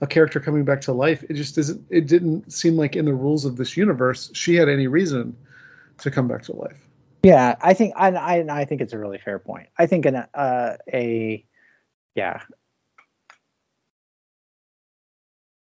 a 0.00 0.06
character 0.06 0.40
coming 0.40 0.64
back 0.64 0.82
to 0.82 0.92
life. 0.92 1.24
It 1.28 1.34
just 1.34 1.58
isn't. 1.58 1.86
It 1.90 2.06
didn't 2.06 2.52
seem 2.52 2.76
like 2.76 2.96
in 2.96 3.04
the 3.04 3.14
rules 3.14 3.44
of 3.44 3.56
this 3.56 3.76
universe 3.76 4.30
she 4.34 4.54
had 4.54 4.68
any 4.68 4.86
reason 4.86 5.36
to 5.98 6.10
come 6.10 6.28
back 6.28 6.42
to 6.44 6.52
life. 6.54 6.78
Yeah, 7.22 7.56
I 7.60 7.74
think 7.74 7.94
I 7.96 8.10
I, 8.10 8.60
I 8.60 8.64
think 8.66 8.80
it's 8.80 8.92
a 8.92 8.98
really 8.98 9.18
fair 9.18 9.38
point. 9.38 9.68
I 9.78 9.86
think 9.86 10.06
an 10.06 10.16
uh, 10.34 10.76
a 10.92 11.44
yeah. 12.14 12.40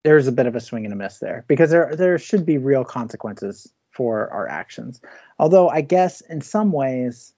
There's 0.05 0.29
a 0.29 0.33
bit 0.33 0.47
of 0.47 0.55
a 0.55 0.61
swing 0.61 0.85
and 0.85 0.93
a 0.93 0.97
miss 0.97 1.19
there 1.19 1.45
because 1.49 1.71
there 1.71 1.97
there 1.97 2.19
should 2.19 2.47
be 2.47 2.59
real 2.59 2.85
consequences 2.85 3.73
for 3.91 4.31
our 4.31 4.47
actions. 4.47 5.01
Although 5.39 5.69
I 5.69 5.81
guess 5.81 6.21
in 6.21 6.43
some 6.43 6.73
ways, 6.73 7.33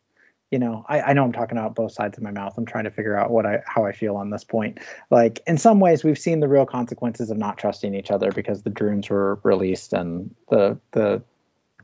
you 0.51 0.59
know, 0.59 0.85
I, 0.89 1.01
I 1.01 1.13
know 1.13 1.25
I'm 1.25 1.33
talking 1.33 1.59
out 1.59 1.75
both 1.75 1.93
sides 1.93 2.17
of 2.17 2.25
my 2.25 2.31
mouth. 2.31 2.55
I'm 2.57 2.65
trying 2.65 2.85
to 2.85 2.91
figure 2.91 3.17
out 3.17 3.31
what 3.31 3.45
I 3.45 3.63
how 3.67 3.85
I 3.85 3.93
feel 3.93 4.17
on 4.17 4.31
this 4.31 4.45
point. 4.45 4.79
Like 5.11 5.41
in 5.47 5.59
some 5.59 5.81
ways, 5.81 6.05
we've 6.05 6.19
seen 6.19 6.41
the 6.41 6.49
real 6.49 6.67
consequences 6.67 7.31
of 7.31 7.37
not 7.37 7.59
trusting 7.59 7.95
each 7.95 8.11
other 8.11 8.33
because 8.33 8.63
the 8.63 8.71
Druuns 8.71 9.11
were 9.11 9.39
released 9.43 9.93
and 9.93 10.35
the 10.49 10.79
the 10.93 11.23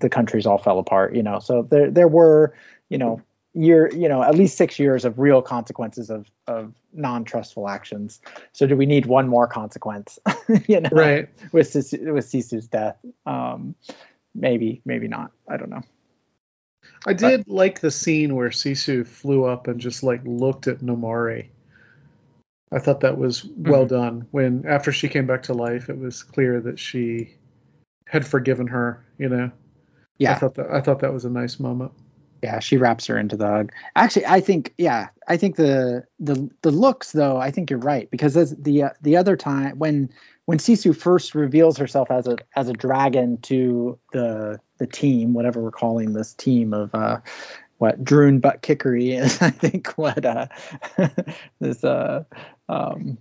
the 0.00 0.08
countries 0.08 0.46
all 0.46 0.58
fell 0.58 0.78
apart. 0.78 1.14
You 1.14 1.22
know, 1.22 1.38
so 1.40 1.62
there 1.62 1.90
there 1.90 2.08
were 2.08 2.54
you 2.88 2.98
know 2.98 3.20
year 3.54 3.90
you 3.94 4.08
know 4.08 4.22
at 4.22 4.34
least 4.34 4.56
six 4.56 4.78
years 4.78 5.04
of 5.04 5.18
real 5.18 5.40
consequences 5.40 6.10
of 6.10 6.26
of 6.48 6.74
non-trustful 6.92 7.68
actions 7.68 8.20
so 8.52 8.66
do 8.66 8.76
we 8.76 8.84
need 8.84 9.06
one 9.06 9.28
more 9.28 9.46
consequence 9.46 10.18
you 10.66 10.80
know 10.80 10.90
Right. 10.90 11.28
with 11.52 11.72
with 11.72 12.26
Sisu's 12.26 12.66
death 12.66 12.96
um 13.26 13.76
maybe 14.34 14.82
maybe 14.84 15.06
not 15.06 15.30
i 15.48 15.56
don't 15.56 15.70
know 15.70 15.82
I 17.06 17.12
did 17.12 17.48
like 17.48 17.80
the 17.80 17.90
scene 17.90 18.34
where 18.34 18.48
Sisu 18.50 19.06
flew 19.06 19.44
up 19.44 19.66
and 19.68 19.80
just 19.80 20.02
like 20.02 20.22
looked 20.24 20.66
at 20.68 20.78
Namaari. 20.80 21.48
I 22.72 22.78
thought 22.78 23.00
that 23.00 23.18
was 23.18 23.44
well 23.44 23.84
Mhm. 23.84 23.88
done. 23.88 24.26
When 24.30 24.64
after 24.66 24.90
she 24.92 25.08
came 25.08 25.26
back 25.26 25.42
to 25.44 25.54
life, 25.54 25.88
it 25.88 25.98
was 25.98 26.22
clear 26.22 26.60
that 26.62 26.78
she 26.78 27.34
had 28.06 28.26
forgiven 28.26 28.66
her. 28.68 29.04
You 29.18 29.28
know. 29.28 29.50
Yeah. 30.18 30.32
I 30.32 30.34
thought 30.36 30.54
that 30.54 30.70
I 30.70 30.80
thought 30.80 31.00
that 31.00 31.12
was 31.12 31.24
a 31.24 31.30
nice 31.30 31.58
moment. 31.60 31.92
yeah 32.42 32.58
she 32.58 32.76
wraps 32.76 33.06
her 33.06 33.16
into 33.16 33.38
the 33.38 33.46
hug 33.46 33.72
actually 33.96 34.26
i 34.26 34.38
think 34.38 34.74
yeah 34.76 35.08
i 35.28 35.34
think 35.34 35.56
the 35.56 36.04
the 36.20 36.46
the 36.60 36.70
looks 36.70 37.12
though 37.12 37.38
i 37.38 37.50
think 37.50 37.70
you're 37.70 37.78
right 37.78 38.10
because 38.10 38.36
as 38.36 38.54
the 38.56 38.82
uh, 38.82 38.90
the 39.00 39.16
other 39.16 39.34
time 39.34 39.78
when 39.78 40.10
when 40.46 40.58
sisu 40.58 40.96
first 40.96 41.34
reveals 41.34 41.78
herself 41.78 42.10
as 42.10 42.26
a 42.26 42.36
as 42.54 42.68
a 42.68 42.72
dragon 42.72 43.38
to 43.38 43.98
the 44.12 44.60
the 44.78 44.86
team 44.86 45.34
whatever 45.34 45.60
we're 45.60 45.70
calling 45.70 46.12
this 46.12 46.34
team 46.34 46.72
of 46.72 46.94
uh 46.94 47.20
what 47.78 48.02
Druun 48.02 48.40
butt 48.40 48.62
kickery 48.62 49.12
is 49.18 49.40
i 49.42 49.50
think 49.50 49.88
what 49.96 50.24
uh 50.24 50.46
this 51.60 51.82
uh 51.84 52.24
um 52.68 53.18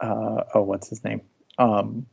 uh 0.00 0.42
oh 0.54 0.62
what's 0.62 0.88
his 0.88 1.04
name 1.04 1.22
um 1.58 2.06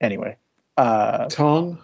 anyway 0.00 0.36
uh 0.76 1.28
Tong. 1.28 1.78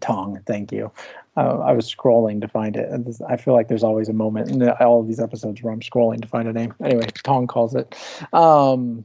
Tong. 0.00 0.40
Thank 0.46 0.72
you. 0.72 0.90
Uh, 1.36 1.58
I 1.58 1.72
was 1.72 1.92
scrolling 1.92 2.40
to 2.42 2.48
find 2.48 2.76
it, 2.76 2.90
I 3.28 3.36
feel 3.36 3.54
like 3.54 3.68
there's 3.68 3.82
always 3.82 4.08
a 4.08 4.12
moment 4.12 4.50
in 4.50 4.58
the, 4.58 4.84
all 4.84 5.00
of 5.00 5.06
these 5.06 5.20
episodes 5.20 5.62
where 5.62 5.72
I'm 5.72 5.80
scrolling 5.80 6.20
to 6.22 6.28
find 6.28 6.46
a 6.46 6.52
name. 6.52 6.74
Anyway, 6.82 7.06
Tong 7.22 7.46
calls 7.46 7.74
it. 7.74 7.94
Um, 8.32 9.04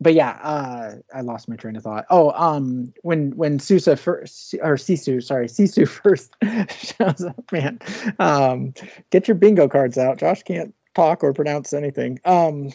but 0.00 0.14
yeah, 0.14 0.30
uh, 0.30 0.94
I 1.14 1.22
lost 1.22 1.48
my 1.48 1.56
train 1.56 1.76
of 1.76 1.82
thought. 1.82 2.06
Oh, 2.10 2.30
um, 2.30 2.92
when 3.02 3.32
when 3.36 3.58
Susa 3.58 3.96
first 3.96 4.54
or 4.54 4.76
Sisu, 4.76 5.22
sorry, 5.22 5.46
Sisu 5.46 5.88
first 5.88 6.34
shows 6.96 7.24
up, 7.24 7.50
man. 7.50 7.80
Um, 8.18 8.74
get 9.10 9.28
your 9.28 9.34
bingo 9.34 9.68
cards 9.68 9.98
out. 9.98 10.18
Josh 10.18 10.42
can't 10.42 10.74
talk 10.94 11.24
or 11.24 11.32
pronounce 11.32 11.72
anything. 11.72 12.20
Um, 12.24 12.72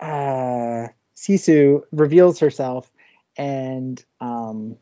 uh, 0.00 0.88
Sisu 1.16 1.82
reveals 1.92 2.40
herself, 2.40 2.90
and 3.36 4.02
um, 4.20 4.76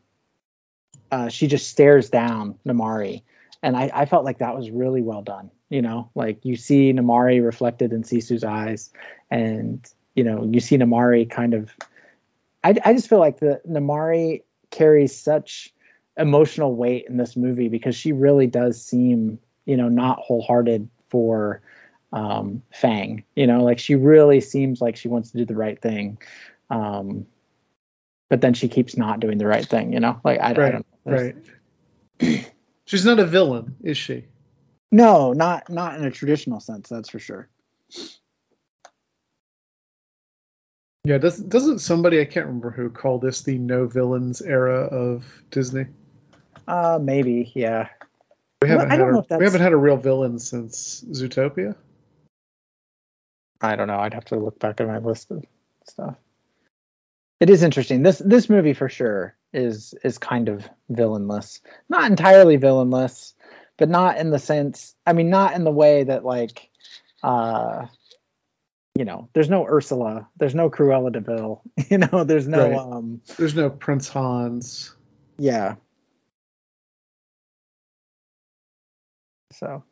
uh, 1.10 1.28
she 1.28 1.48
just 1.48 1.68
stares 1.68 2.10
down 2.10 2.58
Namaari. 2.66 3.22
And 3.62 3.76
I, 3.76 3.90
I 3.92 4.06
felt 4.06 4.24
like 4.24 4.38
that 4.38 4.56
was 4.56 4.70
really 4.70 5.02
well 5.02 5.22
done. 5.22 5.50
You 5.68 5.82
know, 5.82 6.10
like 6.14 6.44
you 6.44 6.56
see 6.56 6.92
Namaari 6.92 7.44
reflected 7.44 7.92
in 7.92 8.02
Sisu's 8.02 8.44
eyes, 8.44 8.90
and 9.30 9.86
you 10.14 10.24
know, 10.24 10.44
you 10.44 10.60
see 10.60 10.76
Namaari 10.76 11.28
kind 11.30 11.54
of. 11.54 11.70
I, 12.62 12.74
I 12.84 12.92
just 12.92 13.08
feel 13.08 13.18
like 13.18 13.38
the 13.38 13.60
Namaari 13.68 14.42
carries 14.70 15.18
such 15.18 15.72
emotional 16.16 16.74
weight 16.74 17.06
in 17.08 17.16
this 17.16 17.36
movie 17.36 17.68
because 17.68 17.96
she 17.96 18.12
really 18.12 18.46
does 18.46 18.84
seem, 18.84 19.38
you 19.64 19.76
know, 19.76 19.88
not 19.88 20.18
wholehearted 20.18 20.88
for 21.08 21.62
um, 22.12 22.62
Fang. 22.72 23.24
You 23.34 23.46
know, 23.46 23.64
like 23.64 23.78
she 23.78 23.94
really 23.94 24.40
seems 24.40 24.80
like 24.80 24.96
she 24.96 25.08
wants 25.08 25.30
to 25.30 25.38
do 25.38 25.44
the 25.44 25.56
right 25.56 25.80
thing. 25.80 26.18
Um, 26.68 27.26
but 28.28 28.40
then 28.40 28.54
she 28.54 28.68
keeps 28.68 28.96
not 28.96 29.20
doing 29.20 29.38
the 29.38 29.46
right 29.46 29.66
thing, 29.66 29.92
you 29.92 30.00
know? 30.00 30.20
Like 30.22 30.40
I, 30.40 30.50
I 30.50 30.52
Right. 30.52 30.72
don't 30.72 30.86
know. 31.06 31.32
Right. 32.20 32.44
She's 32.84 33.04
not 33.04 33.18
a 33.18 33.26
villain, 33.26 33.76
is 33.82 33.96
she? 33.96 34.24
No, 34.92 35.32
not 35.32 35.68
not 35.70 35.96
in 35.96 36.04
a 36.04 36.10
traditional 36.10 36.58
sense, 36.60 36.88
that's 36.88 37.08
for 37.08 37.20
sure. 37.20 37.48
Yeah. 41.10 41.18
Doesn't 41.18 41.48
doesn't 41.48 41.80
somebody 41.80 42.20
I 42.20 42.24
can't 42.24 42.46
remember 42.46 42.70
who 42.70 42.88
call 42.88 43.18
this 43.18 43.40
the 43.42 43.58
no 43.58 43.88
villains 43.88 44.40
era 44.40 44.82
of 44.82 45.24
Disney? 45.50 45.86
Uh 46.68 47.00
maybe, 47.02 47.50
yeah. 47.52 47.88
We 48.62 48.68
haven't 48.68 48.92
I 48.92 48.94
had 48.94 48.98
don't 48.98 49.14
a, 49.16 49.18
if 49.18 49.26
that's- 49.26 49.40
we 49.40 49.44
haven't 49.44 49.60
had 49.62 49.72
a 49.72 49.76
real 49.76 49.96
villain 49.96 50.38
since 50.38 51.02
Zootopia. 51.10 51.74
I 53.60 53.74
don't 53.74 53.88
know. 53.88 53.98
I'd 53.98 54.14
have 54.14 54.26
to 54.26 54.36
look 54.36 54.60
back 54.60 54.80
at 54.80 54.86
my 54.86 54.98
list 54.98 55.32
of 55.32 55.44
stuff. 55.84 56.14
It 57.40 57.50
is 57.50 57.64
interesting. 57.64 58.04
This 58.04 58.22
this 58.24 58.48
movie 58.48 58.74
for 58.74 58.88
sure 58.88 59.34
is 59.52 59.94
is 60.04 60.16
kind 60.18 60.48
of 60.48 60.68
villainless. 60.90 61.60
Not 61.88 62.08
entirely 62.08 62.54
villainless, 62.54 63.34
but 63.78 63.88
not 63.88 64.16
in 64.18 64.30
the 64.30 64.38
sense 64.38 64.94
I 65.04 65.12
mean 65.12 65.28
not 65.28 65.54
in 65.54 65.64
the 65.64 65.72
way 65.72 66.04
that 66.04 66.24
like 66.24 66.70
uh 67.24 67.86
you 69.00 69.06
know, 69.06 69.30
there's 69.32 69.48
no 69.48 69.64
Ursula, 69.66 70.28
there's 70.36 70.54
no 70.54 70.68
Cruella 70.68 71.10
de 71.10 71.20
Vil, 71.20 71.62
you 71.88 71.96
know, 71.96 72.22
there's 72.22 72.46
no 72.46 72.68
Right. 72.68 72.76
um 72.78 73.22
There's 73.38 73.54
no 73.54 73.70
Prince 73.70 74.10
Hans. 74.10 74.94
yeah. 75.38 75.76
So 79.52 79.82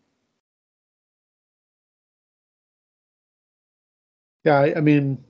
Yeah, 4.45 4.59
I, 4.61 4.75
I 4.77 4.81
mean, 4.83 5.25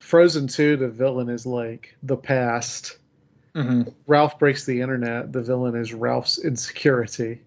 Frozen 0.00 0.48
2, 0.48 0.76
the 0.76 0.88
villain 0.88 1.28
is 1.30 1.46
like 1.46 1.94
the 2.02 2.16
past. 2.16 2.98
Ralph 4.08 4.40
breaks 4.40 4.66
the 4.66 4.80
internet. 4.80 5.32
The 5.32 5.42
villain 5.42 5.76
is 5.76 5.94
Ralph's 5.94 6.38
insecurity. 6.38 7.42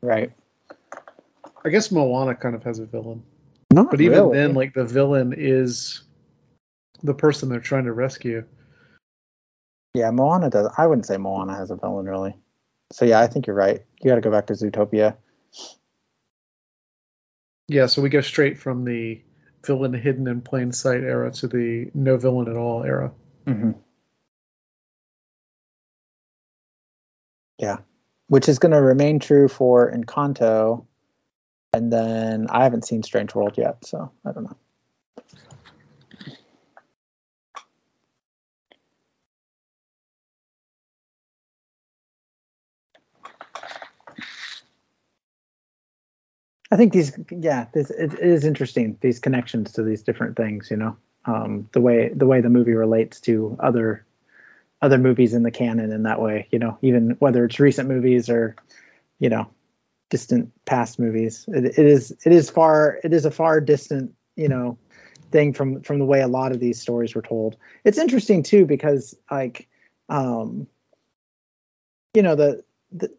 right. 0.00 0.32
I 1.64 1.68
guess 1.68 1.92
Moana 1.92 2.34
kind 2.34 2.56
of 2.56 2.64
has 2.64 2.80
a 2.80 2.84
villain, 2.86 3.22
Not 3.72 3.90
but 3.90 4.00
even 4.00 4.18
really. 4.18 4.36
then, 4.36 4.54
like 4.54 4.74
the 4.74 4.84
villain 4.84 5.34
is 5.36 6.02
the 7.02 7.14
person 7.14 7.48
they're 7.48 7.60
trying 7.60 7.84
to 7.84 7.92
rescue. 7.92 8.44
Yeah, 9.94 10.10
Moana 10.10 10.50
does. 10.50 10.72
I 10.76 10.86
wouldn't 10.86 11.06
say 11.06 11.16
Moana 11.16 11.54
has 11.56 11.70
a 11.70 11.76
villain 11.76 12.06
really. 12.06 12.34
So 12.92 13.04
yeah, 13.04 13.20
I 13.20 13.26
think 13.26 13.46
you're 13.46 13.56
right. 13.56 13.82
You 14.00 14.10
got 14.10 14.16
to 14.16 14.20
go 14.20 14.30
back 14.30 14.46
to 14.46 14.52
Zootopia. 14.52 15.16
Yeah, 17.68 17.86
so 17.86 18.02
we 18.02 18.10
go 18.10 18.20
straight 18.20 18.58
from 18.58 18.84
the 18.84 19.22
villain 19.64 19.94
hidden 19.94 20.28
in 20.28 20.42
plain 20.42 20.72
sight 20.72 21.02
era 21.02 21.30
to 21.32 21.46
the 21.46 21.90
no 21.94 22.18
villain 22.18 22.48
at 22.48 22.56
all 22.56 22.84
era. 22.84 23.12
Mm-hmm. 23.46 23.72
Yeah, 27.58 27.78
which 28.26 28.48
is 28.48 28.58
going 28.58 28.72
to 28.72 28.82
remain 28.82 29.18
true 29.18 29.48
for 29.48 29.90
Encanto, 29.90 30.84
and 31.72 31.92
then 31.92 32.46
I 32.50 32.64
haven't 32.64 32.84
seen 32.84 33.02
Strange 33.02 33.34
World 33.34 33.54
yet, 33.56 33.84
so 33.84 34.10
I 34.24 34.32
don't 34.32 34.44
know. 34.44 34.56
I 46.70 46.76
think 46.76 46.94
these, 46.94 47.12
yeah, 47.30 47.66
this 47.74 47.90
it, 47.90 48.14
it 48.14 48.20
is 48.20 48.44
interesting. 48.44 48.96
These 49.02 49.18
connections 49.18 49.72
to 49.72 49.82
these 49.82 50.02
different 50.02 50.36
things, 50.36 50.70
you 50.70 50.78
know, 50.78 50.96
um, 51.26 51.68
the 51.72 51.82
way 51.82 52.08
the 52.14 52.26
way 52.26 52.40
the 52.40 52.48
movie 52.48 52.72
relates 52.72 53.20
to 53.22 53.58
other 53.60 54.06
other 54.80 54.98
movies 54.98 55.34
in 55.34 55.42
the 55.42 55.50
canon 55.50 55.92
in 55.92 56.04
that 56.04 56.20
way, 56.20 56.48
you 56.50 56.58
know, 56.58 56.78
even 56.80 57.10
whether 57.18 57.44
it's 57.44 57.60
recent 57.60 57.88
movies 57.88 58.30
or, 58.30 58.56
you 59.20 59.28
know, 59.28 59.48
distant 60.12 60.52
past 60.66 60.98
movies. 60.98 61.46
It, 61.48 61.64
it 61.64 61.78
is 61.78 62.14
it 62.26 62.32
is 62.32 62.50
far 62.50 63.00
it 63.02 63.14
is 63.14 63.24
a 63.24 63.30
far 63.30 63.62
distant, 63.62 64.12
you 64.36 64.46
know, 64.46 64.76
thing 65.30 65.54
from 65.54 65.80
from 65.80 65.98
the 65.98 66.04
way 66.04 66.20
a 66.20 66.28
lot 66.28 66.52
of 66.52 66.60
these 66.60 66.78
stories 66.78 67.14
were 67.14 67.22
told. 67.22 67.56
It's 67.82 67.96
interesting 67.96 68.42
too 68.42 68.66
because 68.66 69.16
like, 69.30 69.68
um, 70.10 70.66
you 72.12 72.22
know, 72.22 72.34
the 72.34 72.62
the 72.92 73.10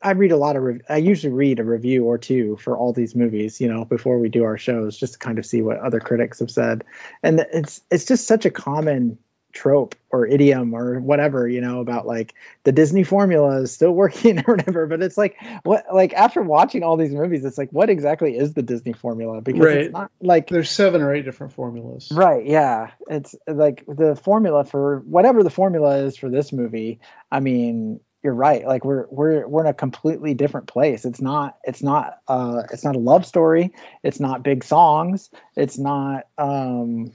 I 0.00 0.12
read 0.12 0.32
a 0.32 0.38
lot 0.38 0.56
of. 0.56 0.80
I 0.88 0.96
usually 0.96 1.34
read 1.34 1.60
a 1.60 1.64
review 1.64 2.06
or 2.06 2.16
two 2.16 2.56
for 2.56 2.78
all 2.78 2.94
these 2.94 3.14
movies, 3.14 3.60
you 3.60 3.68
know, 3.68 3.84
before 3.84 4.18
we 4.18 4.30
do 4.30 4.44
our 4.44 4.56
shows, 4.56 4.96
just 4.96 5.14
to 5.14 5.18
kind 5.18 5.38
of 5.38 5.44
see 5.44 5.60
what 5.60 5.80
other 5.80 6.00
critics 6.00 6.38
have 6.38 6.50
said. 6.50 6.82
And 7.22 7.40
it's 7.52 7.82
it's 7.90 8.06
just 8.06 8.26
such 8.26 8.46
a 8.46 8.50
common 8.50 9.18
trope 9.56 9.94
or 10.10 10.26
idiom 10.26 10.74
or 10.74 11.00
whatever, 11.00 11.48
you 11.48 11.60
know, 11.60 11.80
about 11.80 12.06
like 12.06 12.34
the 12.64 12.72
Disney 12.72 13.02
formula 13.02 13.62
is 13.62 13.72
still 13.72 13.92
working 13.92 14.38
or 14.46 14.54
whatever. 14.56 14.86
But 14.86 15.02
it's 15.02 15.16
like 15.16 15.36
what 15.64 15.86
like 15.92 16.12
after 16.12 16.42
watching 16.42 16.82
all 16.82 16.96
these 16.96 17.12
movies, 17.12 17.44
it's 17.44 17.56
like 17.58 17.70
what 17.70 17.88
exactly 17.88 18.36
is 18.36 18.52
the 18.52 18.62
Disney 18.62 18.92
formula? 18.92 19.40
Because 19.40 19.60
Right. 19.64 19.76
it's 19.78 19.92
not 19.92 20.10
like 20.20 20.48
There's 20.48 20.70
seven 20.70 21.00
or 21.00 21.14
eight 21.14 21.24
different 21.24 21.54
formulas. 21.54 22.12
Right, 22.12 22.46
yeah. 22.46 22.90
It's 23.08 23.34
like 23.48 23.84
the 23.88 24.14
formula 24.14 24.64
for 24.64 25.00
whatever 25.00 25.42
the 25.42 25.50
formula 25.50 25.96
is 26.04 26.16
for 26.16 26.28
this 26.28 26.52
movie. 26.52 27.00
I 27.32 27.40
mean, 27.40 28.00
you're 28.22 28.34
right. 28.34 28.66
Like 28.66 28.84
we're 28.84 29.06
we're 29.08 29.46
we're 29.46 29.62
in 29.62 29.68
a 29.68 29.74
completely 29.74 30.34
different 30.34 30.66
place. 30.66 31.04
It's 31.04 31.20
not 31.20 31.56
it's 31.64 31.82
not 31.82 32.18
uh 32.28 32.62
it's 32.72 32.84
not 32.84 32.96
a 32.96 32.98
love 32.98 33.24
story. 33.24 33.72
It's 34.02 34.20
not 34.20 34.42
big 34.42 34.64
songs. 34.64 35.30
It's 35.56 35.78
not 35.78 36.24
um 36.36 37.12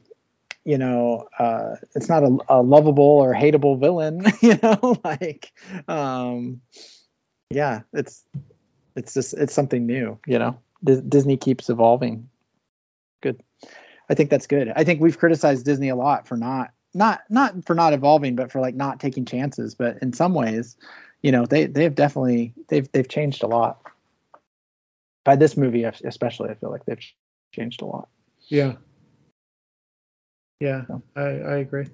you 0.65 0.77
know, 0.77 1.27
uh 1.37 1.75
it's 1.95 2.09
not 2.09 2.23
a, 2.23 2.37
a 2.49 2.61
lovable 2.61 3.03
or 3.03 3.33
hateable 3.33 3.79
villain, 3.79 4.23
you 4.41 4.57
know, 4.61 4.97
like 5.03 5.51
um 5.87 6.61
yeah, 7.49 7.81
it's 7.93 8.23
it's 8.95 9.13
just 9.13 9.33
it's 9.33 9.53
something 9.53 9.85
new, 9.85 10.19
you 10.25 10.39
know. 10.39 10.57
Dis- 10.83 11.01
Disney 11.01 11.37
keeps 11.37 11.69
evolving. 11.69 12.29
Good. 13.21 13.41
I 14.09 14.15
think 14.15 14.29
that's 14.29 14.47
good. 14.47 14.71
I 14.75 14.83
think 14.83 14.99
we've 14.99 15.17
criticized 15.17 15.65
Disney 15.65 15.89
a 15.89 15.95
lot 15.95 16.27
for 16.27 16.37
not 16.37 16.71
not 16.93 17.21
not 17.29 17.65
for 17.65 17.75
not 17.75 17.93
evolving, 17.93 18.35
but 18.35 18.51
for 18.51 18.59
like 18.59 18.75
not 18.75 18.99
taking 18.99 19.25
chances. 19.25 19.75
But 19.75 19.99
in 20.01 20.13
some 20.13 20.33
ways, 20.33 20.75
you 21.21 21.31
know, 21.31 21.45
they 21.45 21.65
they've 21.65 21.93
definitely 21.93 22.53
they've 22.67 22.91
they've 22.91 23.07
changed 23.07 23.43
a 23.43 23.47
lot. 23.47 23.81
By 25.23 25.35
this 25.35 25.55
movie, 25.55 25.83
especially, 25.83 26.49
I 26.49 26.55
feel 26.55 26.71
like 26.71 26.85
they've 26.85 27.03
changed 27.53 27.81
a 27.83 27.85
lot. 27.85 28.09
Yeah. 28.47 28.73
Yeah, 30.61 30.85
So. 30.85 31.01
I, 31.15 31.21
I 31.21 31.55
agree. 31.57 31.87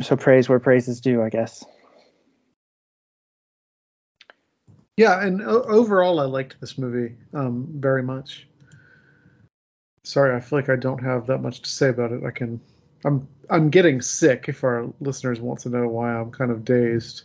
So 0.00 0.16
praise 0.16 0.48
where 0.48 0.58
praise 0.58 0.88
is 0.88 1.00
due, 1.00 1.22
I 1.22 1.28
guess. 1.28 1.62
Yeah, 4.96 5.22
and 5.22 5.42
o- 5.42 5.62
overall, 5.62 6.20
I 6.20 6.24
liked 6.24 6.58
this 6.60 6.78
movie 6.78 7.16
um, 7.34 7.68
very 7.74 8.02
much. 8.02 8.48
Sorry, 10.04 10.34
I 10.34 10.40
feel 10.40 10.58
like 10.58 10.70
I 10.70 10.76
don't 10.76 11.02
have 11.02 11.26
that 11.26 11.42
much 11.42 11.60
to 11.60 11.70
say 11.70 11.90
about 11.90 12.12
it. 12.12 12.24
I 12.24 12.30
can, 12.30 12.60
I'm, 13.04 13.28
I'm 13.50 13.68
getting 13.68 14.00
sick. 14.00 14.46
If 14.48 14.64
our 14.64 14.86
listeners 15.00 15.38
want 15.38 15.60
to 15.60 15.68
know 15.68 15.86
why 15.86 16.14
I'm 16.14 16.30
kind 16.30 16.50
of 16.50 16.64
dazed. 16.64 17.24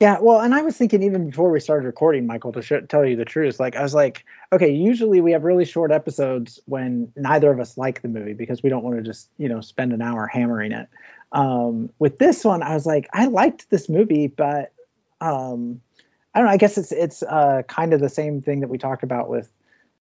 Yeah, 0.00 0.18
well, 0.20 0.40
and 0.40 0.54
I 0.54 0.60
was 0.60 0.76
thinking 0.76 1.02
even 1.04 1.30
before 1.30 1.50
we 1.50 1.58
started 1.58 1.86
recording, 1.86 2.26
Michael, 2.26 2.52
to 2.52 2.60
sh- 2.60 2.84
tell 2.86 3.02
you 3.06 3.16
the 3.16 3.24
truth, 3.24 3.58
like 3.58 3.76
I 3.76 3.82
was 3.82 3.94
like, 3.94 4.26
okay, 4.52 4.70
usually 4.72 5.22
we 5.22 5.32
have 5.32 5.42
really 5.42 5.64
short 5.64 5.90
episodes 5.90 6.60
when 6.66 7.12
neither 7.16 7.50
of 7.50 7.58
us 7.60 7.78
like 7.78 8.02
the 8.02 8.08
movie 8.08 8.34
because 8.34 8.62
we 8.62 8.68
don't 8.68 8.84
want 8.84 8.98
to 8.98 9.02
just 9.02 9.30
you 9.38 9.48
know 9.48 9.62
spend 9.62 9.94
an 9.94 10.02
hour 10.02 10.26
hammering 10.26 10.72
it. 10.72 10.88
Um, 11.32 11.88
with 11.98 12.18
this 12.18 12.44
one, 12.44 12.62
I 12.62 12.74
was 12.74 12.84
like, 12.84 13.08
I 13.10 13.26
liked 13.26 13.70
this 13.70 13.88
movie, 13.88 14.26
but 14.26 14.74
um, 15.22 15.80
I 16.34 16.40
don't 16.40 16.46
know. 16.48 16.52
I 16.52 16.58
guess 16.58 16.76
it's 16.76 16.92
it's 16.92 17.22
uh, 17.22 17.62
kind 17.66 17.94
of 17.94 18.00
the 18.00 18.10
same 18.10 18.42
thing 18.42 18.60
that 18.60 18.68
we 18.68 18.76
talked 18.76 19.02
about 19.02 19.30
with 19.30 19.50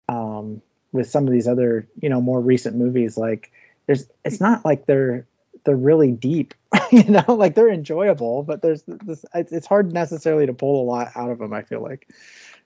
um, 0.08 0.62
with 0.92 1.10
some 1.10 1.26
of 1.26 1.32
these 1.32 1.48
other 1.48 1.88
you 2.00 2.10
know 2.10 2.20
more 2.20 2.40
recent 2.40 2.76
movies. 2.76 3.16
Like 3.16 3.50
there's, 3.86 4.06
it's 4.24 4.40
not 4.40 4.64
like 4.64 4.86
they're 4.86 5.26
they're 5.64 5.76
really 5.76 6.12
deep 6.12 6.54
you 6.90 7.04
know 7.04 7.24
like 7.28 7.54
they're 7.54 7.68
enjoyable 7.68 8.42
but 8.42 8.62
there's 8.62 8.82
this 8.86 9.24
it's 9.34 9.66
hard 9.66 9.92
necessarily 9.92 10.46
to 10.46 10.54
pull 10.54 10.82
a 10.82 10.84
lot 10.84 11.10
out 11.14 11.30
of 11.30 11.38
them 11.38 11.52
i 11.52 11.62
feel 11.62 11.82
like 11.82 12.08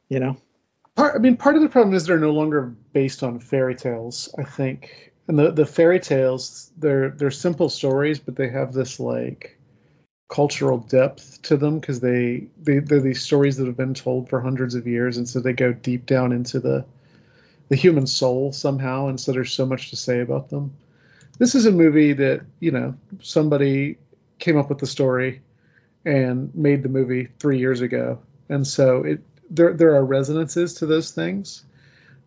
you 0.08 0.18
know 0.18 0.36
Part, 0.94 1.16
I 1.16 1.18
mean, 1.18 1.36
part 1.36 1.56
of 1.56 1.62
the 1.62 1.68
problem 1.68 1.94
is 1.94 2.06
they're 2.06 2.18
no 2.18 2.30
longer 2.30 2.74
based 2.92 3.22
on 3.22 3.40
fairy 3.40 3.74
tales. 3.74 4.32
I 4.38 4.44
think, 4.44 5.12
and 5.26 5.38
the 5.38 5.50
the 5.50 5.66
fairy 5.66 5.98
tales 5.98 6.70
they're 6.78 7.10
they're 7.10 7.32
simple 7.32 7.68
stories, 7.68 8.20
but 8.20 8.36
they 8.36 8.48
have 8.48 8.72
this 8.72 9.00
like 9.00 9.58
cultural 10.28 10.78
depth 10.78 11.42
to 11.42 11.56
them 11.56 11.80
because 11.80 12.00
they, 12.00 12.46
they 12.62 12.78
they're 12.78 13.00
these 13.00 13.22
stories 13.22 13.56
that 13.56 13.66
have 13.66 13.76
been 13.76 13.94
told 13.94 14.28
for 14.28 14.40
hundreds 14.40 14.76
of 14.76 14.86
years, 14.86 15.16
and 15.16 15.28
so 15.28 15.40
they 15.40 15.52
go 15.52 15.72
deep 15.72 16.06
down 16.06 16.30
into 16.32 16.60
the 16.60 16.84
the 17.68 17.76
human 17.76 18.06
soul 18.06 18.52
somehow, 18.52 19.08
and 19.08 19.18
so 19.18 19.32
there's 19.32 19.52
so 19.52 19.66
much 19.66 19.90
to 19.90 19.96
say 19.96 20.20
about 20.20 20.48
them. 20.48 20.74
This 21.38 21.54
is 21.54 21.66
a 21.66 21.72
movie 21.72 22.12
that 22.14 22.42
you 22.60 22.70
know 22.70 22.94
somebody 23.20 23.98
came 24.38 24.58
up 24.58 24.68
with 24.68 24.78
the 24.78 24.86
story 24.86 25.42
and 26.04 26.54
made 26.54 26.82
the 26.82 26.88
movie 26.88 27.28
three 27.38 27.58
years 27.58 27.80
ago, 27.80 28.20
and 28.48 28.66
so 28.66 29.04
it 29.04 29.20
there 29.50 29.72
there 29.72 29.94
are 29.94 30.04
resonances 30.04 30.74
to 30.74 30.86
those 30.86 31.10
things, 31.10 31.64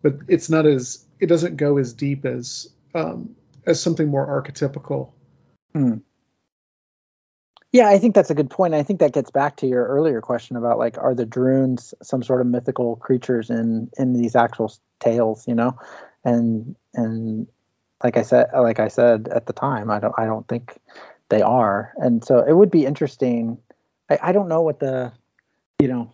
but 0.02 0.14
it's 0.28 0.50
not 0.50 0.66
as 0.66 1.04
it 1.20 1.26
doesn't 1.26 1.56
go 1.56 1.78
as 1.78 1.92
deep 1.92 2.24
as 2.24 2.68
um, 2.94 3.34
as 3.66 3.82
something 3.82 4.08
more 4.08 4.26
archetypical. 4.26 5.10
yeah 7.72 7.88
i 7.88 7.98
think 7.98 8.14
that's 8.14 8.30
a 8.30 8.34
good 8.34 8.50
point. 8.50 8.74
I 8.74 8.82
think 8.82 9.00
that 9.00 9.12
gets 9.12 9.30
back 9.30 9.56
to 9.56 9.66
your 9.66 9.86
earlier 9.86 10.20
question 10.20 10.56
about 10.56 10.78
like 10.78 10.98
are 10.98 11.14
the 11.14 11.26
Druuns 11.26 11.94
some 12.02 12.22
sort 12.22 12.40
of 12.40 12.46
mythical 12.46 12.96
creatures 12.96 13.50
in 13.50 13.90
in 13.98 14.12
these 14.12 14.36
actual 14.36 14.72
tales 15.00 15.46
you 15.46 15.54
know? 15.54 15.78
And 16.24 16.76
and 16.94 17.46
like 18.02 18.16
i 18.16 18.22
said 18.22 18.48
like 18.54 18.80
i 18.80 18.88
said 18.88 19.28
at 19.28 19.46
the 19.46 19.52
time 19.52 19.90
i 19.90 19.98
don't 19.98 20.14
i 20.18 20.24
don't 20.24 20.46
think 20.48 20.78
they 21.28 21.42
are 21.42 21.92
and 21.96 22.24
so 22.24 22.38
it 22.40 22.52
would 22.52 22.70
be 22.70 22.86
interesting 22.86 23.58
i, 24.10 24.18
I 24.22 24.32
don't 24.32 24.48
know 24.48 24.62
what 24.62 24.80
the 24.80 25.12
you 25.78 25.88
know 25.88 26.12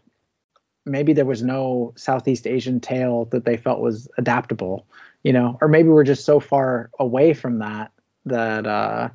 maybe 0.87 1.13
there 1.13 1.25
was 1.25 1.43
no 1.43 1.93
Southeast 1.97 2.47
Asian 2.47 2.81
tale 2.81 3.27
that 3.27 3.45
they 3.45 3.57
felt 3.57 3.81
was 3.81 4.09
adaptable, 4.19 4.87
you 5.23 5.33
know, 5.33 5.59
or 5.61 5.69
maybe 5.69 5.89
we're 5.89 6.05
just 6.05 6.25
so 6.25 6.41
far 6.41 6.91
away 6.99 7.33
from 7.33 7.59
that 7.61 7.91
that 8.27 8.67
uh, 8.67 9.09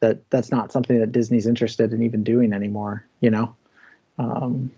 that 0.00 0.28
that's 0.30 0.50
not 0.50 0.72
something 0.72 0.98
that 1.00 1.12
Disney's 1.12 1.46
interested 1.46 1.92
in 1.92 2.02
even 2.02 2.24
doing 2.24 2.52
anymore, 2.52 3.06
you 3.20 3.30
know. 3.30 3.54
Um, 4.18 4.70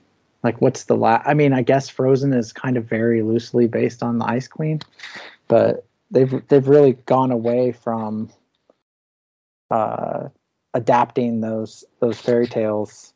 like 0.42 0.60
what's 0.60 0.84
the 0.84 0.96
last? 0.96 1.26
I 1.26 1.34
mean, 1.34 1.52
I 1.52 1.62
guess 1.62 1.88
Frozen 1.88 2.32
is 2.32 2.52
kind 2.52 2.76
of 2.76 2.84
very 2.84 3.22
loosely 3.22 3.66
based 3.66 4.02
on 4.02 4.18
the 4.18 4.26
Ice 4.26 4.48
Queen, 4.48 4.80
but 5.48 5.84
they've 6.10 6.46
they've 6.48 6.68
really 6.68 6.92
gone 6.92 7.30
away 7.30 7.72
from 7.72 8.30
uh, 9.70 10.28
adapting 10.74 11.40
those 11.40 11.84
those 12.00 12.20
fairy 12.20 12.46
tales 12.46 13.12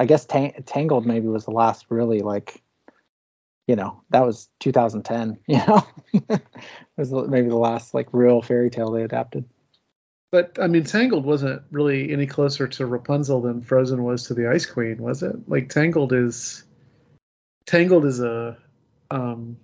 I 0.00 0.06
guess 0.06 0.24
Tang- 0.24 0.62
Tangled 0.64 1.04
maybe 1.04 1.28
was 1.28 1.44
the 1.44 1.50
last 1.50 1.84
really 1.90 2.20
like, 2.20 2.62
you 3.66 3.76
know, 3.76 4.00
that 4.08 4.24
was 4.24 4.48
2010. 4.60 5.38
You 5.46 5.58
know, 5.58 5.86
it 6.14 6.42
was 6.96 7.12
maybe 7.28 7.48
the 7.48 7.56
last 7.56 7.92
like 7.92 8.08
real 8.12 8.40
fairy 8.40 8.70
tale 8.70 8.90
they 8.90 9.02
adapted. 9.02 9.44
But 10.32 10.56
I 10.58 10.68
mean, 10.68 10.84
Tangled 10.84 11.26
wasn't 11.26 11.62
really 11.70 12.12
any 12.12 12.26
closer 12.26 12.66
to 12.66 12.86
Rapunzel 12.86 13.42
than 13.42 13.60
Frozen 13.60 14.02
was 14.02 14.24
to 14.28 14.34
the 14.34 14.48
Ice 14.48 14.64
Queen, 14.64 14.96
was 14.96 15.22
it? 15.22 15.36
Like 15.46 15.68
Tangled 15.68 16.14
is 16.14 16.64
Tangled 17.66 18.06
is 18.06 18.20
a 18.20 18.56
um, 19.10 19.58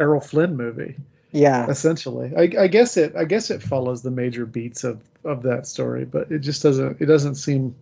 Errol 0.00 0.22
Flynn 0.22 0.56
movie 0.56 0.96
Yeah, 1.34 1.68
essentially. 1.68 2.32
I, 2.36 2.62
I 2.62 2.68
guess 2.68 2.96
it 2.96 3.16
I 3.16 3.24
guess 3.24 3.50
it 3.50 3.60
follows 3.60 4.02
the 4.02 4.12
major 4.12 4.46
beats 4.46 4.84
of 4.84 5.02
of 5.24 5.42
that 5.42 5.66
story, 5.66 6.04
but 6.04 6.30
it 6.30 6.38
just 6.38 6.62
doesn't 6.62 7.00
it 7.00 7.06
doesn't 7.06 7.34
seem. 7.34 7.74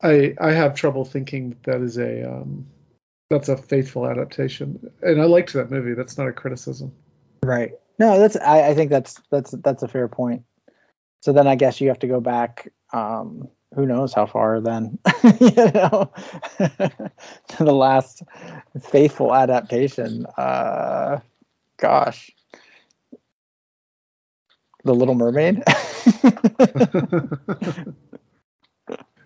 I 0.00 0.34
I 0.40 0.52
have 0.52 0.76
trouble 0.76 1.04
thinking 1.04 1.56
that, 1.64 1.80
is 1.80 1.98
a 1.98 2.30
um, 2.30 2.68
that's 3.28 3.48
a 3.48 3.56
faithful 3.56 4.06
adaptation, 4.06 4.92
and 5.02 5.20
I 5.20 5.24
liked 5.24 5.52
that 5.54 5.72
movie. 5.72 5.94
That's 5.94 6.16
not 6.16 6.28
a 6.28 6.32
criticism. 6.32 6.92
right. 7.42 7.72
No, 7.98 8.20
that's 8.20 8.36
I, 8.36 8.68
I 8.68 8.74
think 8.74 8.90
that's 8.90 9.20
that's 9.32 9.50
that's 9.50 9.82
a 9.82 9.88
fair 9.88 10.06
point. 10.06 10.44
So 11.22 11.32
then 11.32 11.48
I 11.48 11.56
guess 11.56 11.80
you 11.80 11.88
have 11.88 11.98
to 12.00 12.08
go 12.08 12.20
back. 12.20 12.72
Um, 12.92 13.48
who 13.74 13.84
knows 13.84 14.12
how 14.12 14.26
far 14.26 14.60
then? 14.60 15.00
you 15.24 15.50
know, 15.50 16.12
to 16.58 17.58
the 17.58 17.74
last 17.74 18.22
faithful 18.80 19.34
adaptation. 19.34 20.24
Uh, 20.36 21.18
gosh, 21.82 22.30
The 24.84 24.94
Little 24.94 25.16
Mermaid. 25.16 25.64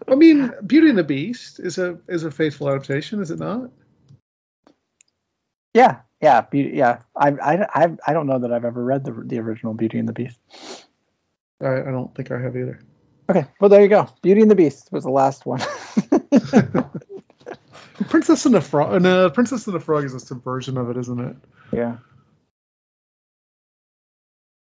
I 0.09 0.15
mean, 0.15 0.53
Beauty 0.67 0.89
and 0.89 0.97
the 0.97 1.05
Beast 1.05 1.61
is 1.61 1.77
a 1.79 1.99
is 2.09 2.25
a 2.25 2.31
faithful 2.31 2.69
adaptation, 2.71 3.21
is 3.21 3.31
it 3.31 3.39
not? 3.39 3.71
Yeah, 5.75 5.99
yeah, 6.23 6.41
Beauty, 6.41 6.77
yeah. 6.77 7.01
I, 7.15 7.33
I, 7.33 7.67
I, 7.85 7.97
I 8.07 8.13
don't 8.15 8.27
know 8.27 8.39
that 8.39 8.53
I've 8.53 8.65
ever 8.65 8.83
read 8.83 9.05
the 9.05 9.13
the 9.13 9.39
original 9.39 9.75
Beauty 9.75 9.99
and 9.99 10.09
the 10.09 10.15
Beast. 10.15 10.41
I, 11.61 11.81
I 11.81 11.91
don't 11.91 12.15
think 12.15 12.31
I 12.31 12.41
have 12.41 12.57
either. 12.57 12.81
Okay, 13.29 13.45
well 13.61 13.69
there 13.69 13.83
you 13.83 13.89
go. 13.89 14.09
Beauty 14.23 14.41
and 14.41 14.51
the 14.51 14.55
Beast 14.55 14.89
was 14.93 15.05
the 15.05 15.11
last 15.11 15.45
one. 15.45 15.61
Princess 18.09 18.47
and 18.47 18.55
the 18.55 18.61
Frog. 18.61 19.03
No, 19.03 19.27
uh, 19.27 19.31
Princess 19.31 19.67
and 19.67 19.75
the 19.75 19.81
Frog 19.81 20.05
is 20.05 20.15
a 20.15 20.21
subversion 20.21 20.79
of 20.79 20.89
it, 20.89 20.97
isn't 20.97 21.21
it? 21.21 21.37
yeah. 21.73 21.97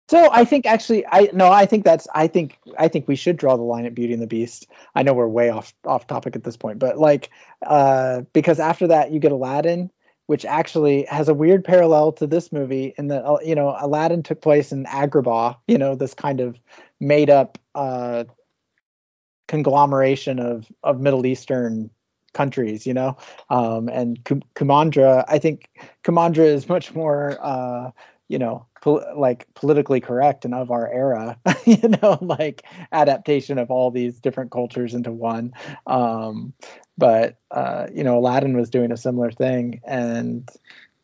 So 0.08 0.30
I 0.32 0.44
think 0.44 0.66
actually 0.66 1.04
I 1.06 1.30
no 1.32 1.50
I 1.50 1.66
think 1.66 1.84
that's 1.84 2.06
I 2.14 2.28
think 2.28 2.58
I 2.78 2.86
think 2.88 3.08
we 3.08 3.16
should 3.16 3.36
draw 3.36 3.56
the 3.56 3.62
line 3.62 3.86
at 3.86 3.94
Beauty 3.94 4.12
and 4.12 4.22
the 4.22 4.26
Beast. 4.26 4.66
I 4.94 5.02
know 5.02 5.12
we're 5.14 5.26
way 5.26 5.50
off 5.50 5.74
off 5.84 6.06
topic 6.06 6.36
at 6.36 6.44
this 6.44 6.56
point, 6.56 6.78
but 6.78 6.98
like 6.98 7.30
uh 7.66 8.22
because 8.32 8.60
after 8.60 8.86
that 8.86 9.10
you 9.10 9.18
get 9.18 9.32
Aladdin, 9.32 9.90
which 10.26 10.44
actually 10.44 11.04
has 11.06 11.28
a 11.28 11.34
weird 11.34 11.64
parallel 11.64 12.12
to 12.12 12.26
this 12.26 12.52
movie 12.52 12.94
in 12.96 13.08
that 13.08 13.24
uh, 13.24 13.38
you 13.44 13.54
know 13.56 13.76
Aladdin 13.80 14.22
took 14.22 14.40
place 14.40 14.70
in 14.70 14.84
Agrabah, 14.84 15.56
you 15.66 15.78
know 15.78 15.96
this 15.96 16.14
kind 16.14 16.40
of 16.40 16.56
made 17.00 17.28
up 17.30 17.58
uh 17.74 18.24
conglomeration 19.48 20.38
of 20.38 20.66
of 20.82 21.00
Middle 21.00 21.26
Eastern 21.26 21.90
countries, 22.32 22.86
you 22.86 22.94
know. 22.94 23.16
Um 23.50 23.88
and 23.88 24.22
Kumandra, 24.54 25.24
I 25.26 25.38
think 25.38 25.68
Kumandra 26.04 26.44
is 26.46 26.68
much 26.68 26.94
more 26.94 27.38
uh 27.40 27.90
you 28.28 28.38
know 28.38 28.66
pol- 28.82 29.04
like 29.16 29.46
politically 29.54 30.00
correct 30.00 30.44
and 30.44 30.54
of 30.54 30.70
our 30.70 30.90
era 30.90 31.38
you 31.64 31.88
know 31.88 32.18
like 32.20 32.64
adaptation 32.92 33.58
of 33.58 33.70
all 33.70 33.90
these 33.90 34.20
different 34.20 34.50
cultures 34.50 34.94
into 34.94 35.12
one. 35.12 35.52
Um 35.86 36.52
but 36.98 37.36
uh 37.50 37.86
you 37.92 38.04
know 38.04 38.18
aladdin 38.18 38.56
was 38.56 38.70
doing 38.70 38.92
a 38.92 38.96
similar 38.96 39.30
thing. 39.30 39.80
And 39.86 40.48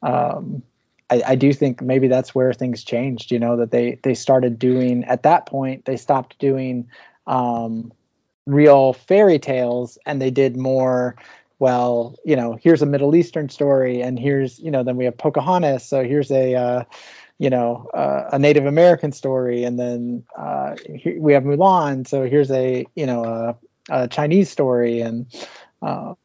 um 0.02 0.62
I, 1.10 1.22
I 1.28 1.34
do 1.34 1.52
think 1.52 1.82
maybe 1.82 2.08
that's 2.08 2.34
where 2.34 2.52
things 2.52 2.84
changed 2.84 3.30
you 3.30 3.38
know 3.38 3.56
that 3.58 3.70
they 3.70 3.98
they 4.02 4.14
started 4.14 4.58
doing 4.58 5.04
at 5.04 5.22
that 5.24 5.46
point 5.46 5.84
they 5.84 5.96
stopped 5.96 6.38
doing 6.38 6.88
um 7.26 7.92
real 8.46 8.92
fairy 8.92 9.38
tales 9.38 9.98
and 10.06 10.20
they 10.20 10.30
did 10.30 10.56
more 10.56 11.16
well, 11.62 12.16
you 12.24 12.34
know, 12.34 12.58
here's 12.60 12.82
a 12.82 12.86
Middle 12.86 13.14
Eastern 13.14 13.48
story, 13.48 14.02
and 14.02 14.18
here's, 14.18 14.58
you 14.58 14.68
know, 14.68 14.82
then 14.82 14.96
we 14.96 15.04
have 15.04 15.16
Pocahontas, 15.16 15.84
so 15.84 16.02
here's 16.02 16.28
a, 16.32 16.56
uh, 16.56 16.84
you 17.38 17.50
know, 17.50 17.88
uh, 17.94 18.30
a 18.32 18.38
Native 18.40 18.66
American 18.66 19.12
story, 19.12 19.62
and 19.62 19.78
then 19.78 20.24
uh, 20.36 20.74
here 20.92 21.20
we 21.20 21.34
have 21.34 21.44
Mulan, 21.44 22.04
so 22.04 22.24
here's 22.24 22.50
a, 22.50 22.84
you 22.96 23.06
know, 23.06 23.24
a, 23.24 23.56
a 23.90 24.08
Chinese 24.08 24.50
story, 24.50 25.02
and 25.02 25.26
um, 25.82 26.16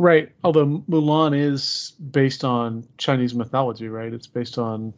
right. 0.00 0.32
Although 0.42 0.82
Mulan 0.90 1.38
is 1.38 1.92
based 1.92 2.42
on 2.42 2.84
Chinese 2.98 3.32
mythology, 3.32 3.86
right? 3.86 4.12
It's 4.12 4.26
based 4.26 4.58
on 4.58 4.92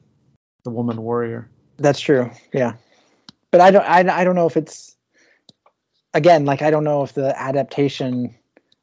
the 0.65 0.71
woman 0.71 1.03
warrior. 1.03 1.51
That's 1.77 2.01
true. 2.01 2.31
Yeah, 2.55 2.77
but 3.51 3.61
I 3.61 3.71
don't, 3.73 3.85
I, 3.85 4.21
I 4.21 4.25
don't 4.25 4.37
know 4.37 4.47
if 4.47 4.57
it's 4.57 4.94
again, 6.15 6.45
like 6.47 6.63
I 6.63 6.71
don't 6.71 6.85
know 6.85 7.03
if 7.03 7.13
the 7.13 7.39
adaptation 7.41 8.35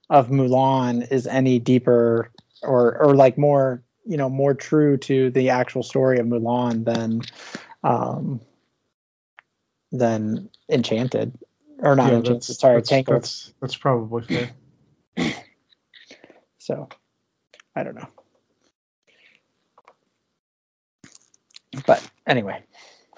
of 0.09 0.27
Mulan 0.27 1.09
is 1.11 1.25
any 1.25 1.57
deeper 1.59 2.31
or 2.61 2.97
or 3.01 3.15
like 3.15 3.37
more 3.37 3.83
you 4.05 4.17
know 4.17 4.29
more 4.29 4.53
true 4.53 4.97
to 4.97 5.31
the 5.31 5.49
actual 5.49 5.83
story 5.83 6.19
of 6.19 6.27
Mulan 6.27 6.85
than 6.85 7.21
um 7.83 8.41
than 9.91 10.49
Enchanted 10.69 11.37
or 11.79 11.95
not 11.95 12.11
Yeah, 12.11 12.17
Enchanted. 12.17 12.43
that's, 12.47 12.59
Sorry, 12.59 12.75
that's, 12.75 12.89
Tangled. 12.89 13.23
that's 13.23 13.53
that's 13.61 13.77
probably 13.77 14.23
fair. 14.23 14.51
So 16.59 16.87
I 17.75 17.83
don't 17.83 17.95
know. 17.95 18.07
But 21.87 22.07
anyway, 22.27 22.63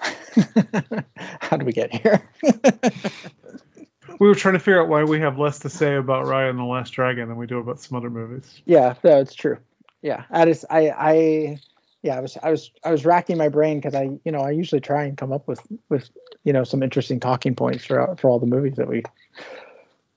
how 1.40 1.58
do 1.58 1.66
we 1.66 1.72
get 1.72 1.94
here? 1.94 2.22
We 4.20 4.28
were 4.28 4.34
trying 4.34 4.54
to 4.54 4.60
figure 4.60 4.80
out 4.80 4.88
why 4.88 5.04
we 5.04 5.20
have 5.20 5.38
less 5.38 5.58
to 5.60 5.68
say 5.68 5.96
about 5.96 6.26
Raya 6.26 6.50
and 6.50 6.58
the 6.58 6.64
Last 6.64 6.90
Dragon 6.90 7.28
than 7.28 7.36
we 7.36 7.46
do 7.46 7.58
about 7.58 7.80
some 7.80 7.96
other 7.96 8.10
movies. 8.10 8.62
yeah, 8.64 8.94
no, 9.02 9.18
it's 9.18 9.34
true. 9.34 9.58
Yeah, 10.02 10.24
I 10.30 10.44
just 10.44 10.64
I 10.70 10.90
I 10.90 11.58
yeah 12.02 12.16
I 12.16 12.20
was 12.20 12.36
I 12.42 12.50
was 12.50 12.70
I 12.84 12.92
was 12.92 13.04
racking 13.04 13.38
my 13.38 13.48
brain 13.48 13.78
because 13.78 13.94
I 13.94 14.10
you 14.24 14.30
know 14.30 14.40
I 14.40 14.50
usually 14.50 14.80
try 14.80 15.04
and 15.04 15.16
come 15.16 15.32
up 15.32 15.48
with 15.48 15.60
with 15.88 16.08
you 16.44 16.52
know 16.52 16.62
some 16.62 16.82
interesting 16.82 17.18
talking 17.18 17.54
points 17.54 17.86
for 17.86 18.14
for 18.16 18.28
all 18.28 18.38
the 18.38 18.46
movies 18.46 18.76
that 18.76 18.86
we 18.86 19.02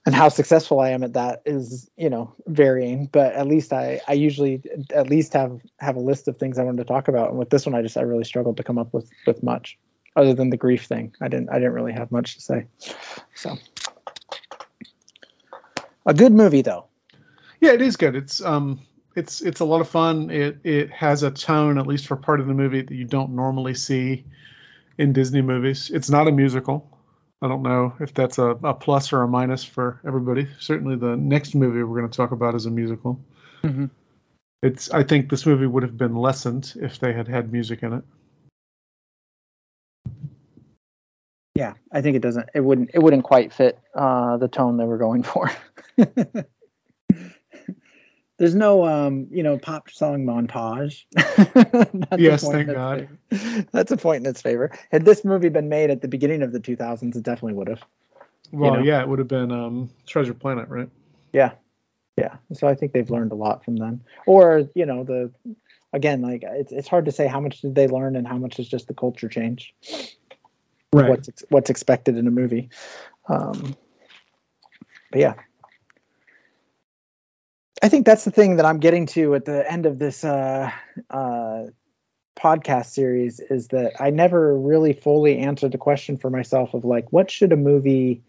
and 0.05 0.13
how 0.13 0.27
successful 0.29 0.81
I 0.81 0.89
am 0.89 1.03
at 1.03 1.13
that 1.13 1.41
is 1.45 1.89
you 1.95 2.09
know 2.09 2.33
varying 2.45 3.05
but 3.05 3.33
at 3.33 3.47
least 3.47 3.71
I 3.71 4.01
I 4.07 4.13
usually 4.13 4.61
at 4.93 5.09
least 5.09 5.31
have 5.33 5.61
have 5.79 5.95
a 5.95 6.01
list 6.01 6.27
of 6.27 6.37
things 6.37 6.59
I 6.59 6.63
wanted 6.63 6.79
to 6.79 6.83
talk 6.83 7.07
about 7.07 7.29
and 7.29 7.39
with 7.39 7.49
this 7.49 7.65
one 7.65 7.73
I 7.73 7.81
just 7.81 7.95
I 7.95 8.01
really 8.01 8.25
struggled 8.25 8.57
to 8.57 8.63
come 8.63 8.77
up 8.77 8.93
with 8.93 9.09
with 9.25 9.41
much 9.41 9.77
other 10.18 10.34
than 10.34 10.49
the 10.49 10.57
grief 10.57 10.86
thing 10.86 11.15
I 11.22 11.30
didn't 11.30 11.49
I 11.49 11.59
didn't 11.59 11.74
really 11.74 11.93
have 11.93 12.11
much 12.11 12.36
to 12.36 12.41
say 12.41 12.68
so 13.34 13.55
a 16.05 16.13
good 16.13 16.34
movie 16.34 16.61
though 16.61 16.88
Yeah, 17.59 17.72
it 17.72 17.82
is 17.82 17.97
good. 17.97 18.15
It's 18.15 18.41
um 18.41 18.82
it's 19.15 19.41
it's 19.41 19.61
a 19.61 19.65
lot 19.65 19.82
of 19.82 19.89
fun. 19.89 20.30
It 20.30 20.59
it 20.63 20.91
has 20.91 21.24
a 21.24 21.32
tone, 21.32 21.78
at 21.80 21.88
least 21.88 22.07
for 22.07 22.15
part 22.15 22.39
of 22.39 22.47
the 22.47 22.53
movie, 22.53 22.82
that 22.82 22.93
you 22.93 23.05
don't 23.05 23.36
normally 23.36 23.74
see 23.74 24.26
in 24.97 25.11
Disney 25.11 25.41
movies. 25.41 25.89
It's 25.89 26.09
not 26.09 26.28
a 26.28 26.32
musical. 26.32 26.97
I 27.41 27.47
don't 27.47 27.63
know 27.63 27.93
if 27.99 28.13
that's 28.13 28.38
a, 28.38 28.49
a 28.49 28.74
plus 28.74 29.13
or 29.13 29.24
a 29.24 29.28
minus 29.28 29.63
for 29.63 30.01
everybody. 30.05 30.47
Certainly 30.59 30.97
the 30.97 31.15
next 31.18 31.55
movie 31.55 31.84
we're 31.84 31.99
going 31.99 32.09
to 32.09 32.18
talk 32.18 32.32
about 32.32 32.55
is 32.55 32.65
a 32.65 32.72
musical. 32.72 33.20
Mm-hmm. 33.63 33.86
It's 34.61 34.91
I 34.91 35.03
think 35.03 35.30
this 35.30 35.45
movie 35.45 35.68
would 35.68 35.84
have 35.84 35.97
been 35.97 36.15
lessened 36.15 36.74
if 36.80 36.99
they 36.99 37.13
had 37.13 37.28
had 37.28 37.51
music 37.51 37.84
in 37.84 37.93
it. 37.93 38.03
Yeah, 41.57 41.73
I 41.91 42.01
think 42.01 42.15
it 42.15 42.21
doesn't. 42.21 42.49
It 42.53 42.59
wouldn't. 42.59 42.91
It 42.93 42.99
wouldn't 42.99 43.23
quite 43.23 43.51
fit 43.51 43.79
uh, 43.95 44.37
the 44.37 44.47
tone 44.47 44.77
they 44.77 44.85
were 44.85 44.99
going 44.99 45.23
for. 45.23 45.51
There's 48.37 48.53
no, 48.53 48.85
um, 48.85 49.25
you 49.31 49.41
know, 49.41 49.57
pop 49.57 49.89
song 49.89 50.23
montage. 50.23 51.05
Yes, 52.19 52.47
thank 52.47 52.67
God. 52.71 53.09
favor. 53.31 53.65
That's 53.71 53.91
a 53.91 53.97
point 53.97 54.23
in 54.23 54.29
its 54.29 54.43
favor. 54.43 54.69
Had 54.91 55.03
this 55.03 55.25
movie 55.25 55.49
been 55.49 55.67
made 55.67 55.89
at 55.89 56.03
the 56.03 56.07
beginning 56.07 56.43
of 56.43 56.51
the 56.51 56.59
2000s, 56.59 57.15
it 57.15 57.23
definitely 57.23 57.53
would 57.53 57.69
have. 57.69 57.81
Well, 58.51 58.75
know? 58.75 58.83
yeah, 58.83 59.01
it 59.01 59.07
would 59.07 59.17
have 59.17 59.27
been 59.27 59.51
um 59.51 59.89
Treasure 60.05 60.35
Planet, 60.35 60.69
right? 60.69 60.89
Yeah, 61.33 61.53
yeah. 62.17 62.35
So 62.53 62.67
I 62.67 62.75
think 62.75 62.93
they've 62.93 63.09
learned 63.09 63.31
a 63.31 63.35
lot 63.35 63.65
from 63.65 63.77
them. 63.77 64.01
Or 64.27 64.69
you 64.75 64.85
know, 64.85 65.03
the 65.03 65.31
again, 65.91 66.21
like 66.21 66.43
it's 66.43 66.71
it's 66.71 66.87
hard 66.87 67.05
to 67.05 67.11
say 67.11 67.25
how 67.25 67.39
much 67.39 67.61
did 67.61 67.73
they 67.73 67.87
learn 67.87 68.15
and 68.15 68.27
how 68.27 68.37
much 68.37 68.59
is 68.59 68.69
just 68.69 68.87
the 68.87 68.93
culture 68.93 69.27
change. 69.27 69.73
What's 71.05 71.29
ex- 71.29 71.43
what's 71.49 71.69
expected 71.69 72.17
in 72.17 72.27
a 72.27 72.31
movie. 72.31 72.69
Um, 73.27 73.75
but 75.11 75.21
yeah. 75.21 75.33
I 77.81 77.89
think 77.89 78.05
that's 78.05 78.25
the 78.25 78.31
thing 78.31 78.55
that 78.57 78.65
I'm 78.65 78.79
getting 78.79 79.05
to 79.07 79.35
at 79.35 79.45
the 79.45 79.69
end 79.71 79.85
of 79.85 79.99
this 79.99 80.23
uh, 80.23 80.71
uh, 81.11 81.65
podcast 82.37 82.87
series 82.87 83.39
is 83.39 83.67
that 83.69 83.93
I 83.99 84.09
never 84.09 84.57
really 84.57 84.93
fully 84.93 85.39
answered 85.39 85.71
the 85.71 85.77
question 85.77 86.17
for 86.17 86.29
myself 86.29 86.73
of 86.73 86.85
like, 86.85 87.11
what 87.11 87.29
should 87.29 87.51
a 87.51 87.57
movie 87.57 88.23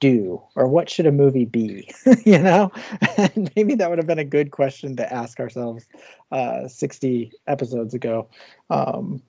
do 0.00 0.42
or 0.56 0.66
what 0.66 0.90
should 0.90 1.06
a 1.06 1.12
movie 1.12 1.44
be? 1.44 1.90
you 2.24 2.38
know, 2.38 2.72
maybe 3.56 3.76
that 3.76 3.88
would 3.88 3.98
have 3.98 4.06
been 4.06 4.18
a 4.18 4.24
good 4.24 4.50
question 4.50 4.96
to 4.96 5.12
ask 5.12 5.40
ourselves 5.40 5.86
uh, 6.30 6.68
60 6.68 7.32
episodes 7.46 7.94
ago, 7.94 8.28
um, 8.70 9.22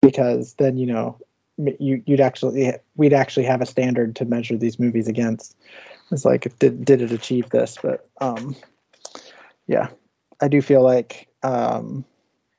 because 0.00 0.54
then 0.54 0.76
you 0.76 0.86
know 0.86 1.18
you, 1.56 2.02
you'd 2.06 2.20
actually 2.20 2.72
we'd 2.96 3.12
actually 3.12 3.44
have 3.46 3.60
a 3.60 3.66
standard 3.66 4.16
to 4.16 4.24
measure 4.24 4.56
these 4.56 4.78
movies 4.78 5.08
against. 5.08 5.56
It's 6.10 6.24
like 6.24 6.58
did 6.58 6.84
did 6.84 7.02
it 7.02 7.12
achieve 7.12 7.50
this? 7.50 7.78
But 7.82 8.08
um, 8.20 8.56
yeah, 9.66 9.88
I 10.40 10.48
do 10.48 10.62
feel 10.62 10.82
like 10.82 11.28
um, 11.42 12.04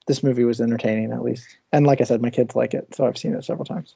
this 0.08 0.24
movie 0.24 0.44
was 0.44 0.62
entertaining 0.62 1.12
at 1.12 1.24
least, 1.24 1.58
and 1.72 1.86
like 1.86 2.02
I 2.02 2.06
said, 2.06 2.22
my 2.22 2.30
kids 2.30 2.56
like 2.56 2.74
it, 2.74 2.94
so 2.96 3.06
I've 3.06 3.18
seen 3.18 3.34
it 3.34 3.46
several 3.46 3.66
times. 3.66 3.96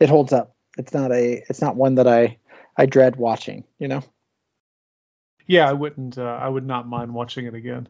It 0.00 0.08
holds 0.08 0.32
up. 0.32 0.54
It's 0.76 0.92
not 0.92 1.12
a 1.12 1.44
it's 1.48 1.60
not 1.60 1.76
one 1.76 1.96
that 1.96 2.08
I 2.08 2.38
I 2.76 2.86
dread 2.86 3.16
watching. 3.16 3.64
You 3.78 3.88
know. 3.88 4.02
Yeah, 5.46 5.68
I 5.68 5.72
wouldn't. 5.72 6.16
Uh, 6.16 6.22
I 6.22 6.48
would 6.48 6.66
not 6.66 6.88
mind 6.88 7.12
watching 7.12 7.46
it 7.46 7.54
again. 7.54 7.88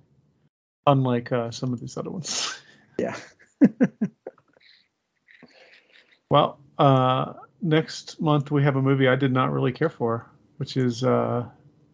Unlike 0.86 1.32
uh, 1.32 1.50
some 1.50 1.72
of 1.72 1.80
these 1.80 1.96
other 1.96 2.10
ones. 2.10 2.60
Yeah. 2.98 3.16
Well, 6.34 6.58
uh, 6.78 7.34
next 7.62 8.20
month 8.20 8.50
we 8.50 8.64
have 8.64 8.74
a 8.74 8.82
movie 8.82 9.06
I 9.06 9.14
did 9.14 9.30
not 9.30 9.52
really 9.52 9.70
care 9.70 9.88
for, 9.88 10.28
which 10.56 10.76
is 10.76 11.04
uh, 11.04 11.46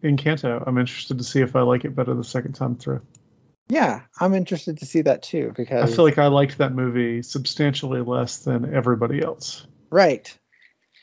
Encanto. 0.03 0.63
I'm 0.65 0.79
interested 0.79 1.19
to 1.19 1.23
see 1.23 1.41
if 1.41 1.55
I 1.55 1.61
like 1.61 1.85
it 1.85 1.95
better 1.95 2.15
the 2.15 2.23
second 2.23 2.53
time 2.53 2.75
through. 2.75 3.03
Yeah, 3.69 4.01
I'm 4.19 4.33
interested 4.33 4.79
to 4.79 4.85
see 4.87 5.01
that 5.03 5.21
too 5.21 5.53
because 5.55 5.93
I 5.93 5.95
feel 5.95 6.05
like 6.05 6.17
I 6.17 6.25
liked 6.25 6.57
that 6.57 6.73
movie 6.73 7.21
substantially 7.21 8.01
less 8.01 8.39
than 8.39 8.73
everybody 8.73 9.21
else. 9.21 9.67
right, 9.91 10.35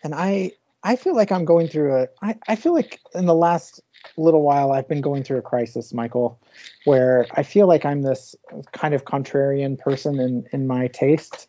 and 0.03 0.17
I 0.17 0.51
I 0.83 0.97
feel 0.97 1.15
like 1.15 1.31
I'm 1.31 1.45
going 1.45 1.69
through 1.69 1.95
a 1.95 2.09
I 2.21 2.35
I 2.49 2.57
feel 2.57 2.75
like 2.75 2.99
in 3.15 3.27
the 3.27 3.37
last 3.37 3.81
little 4.17 4.43
while 4.43 4.73
I've 4.73 4.89
been 4.89 5.01
going 5.01 5.23
through 5.23 5.39
a 5.39 5.43
crisis, 5.43 5.95
Michael, 5.95 6.41
where 6.87 7.25
I 7.31 7.45
feel 7.45 7.69
like 7.69 7.85
I'm 7.85 8.03
this 8.03 8.35
kind 8.73 8.95
of 8.95 9.05
contrarian 9.05 9.79
person 9.79 10.19
in 10.19 10.49
in 10.53 10.67
my 10.67 10.89
taste, 10.89 11.47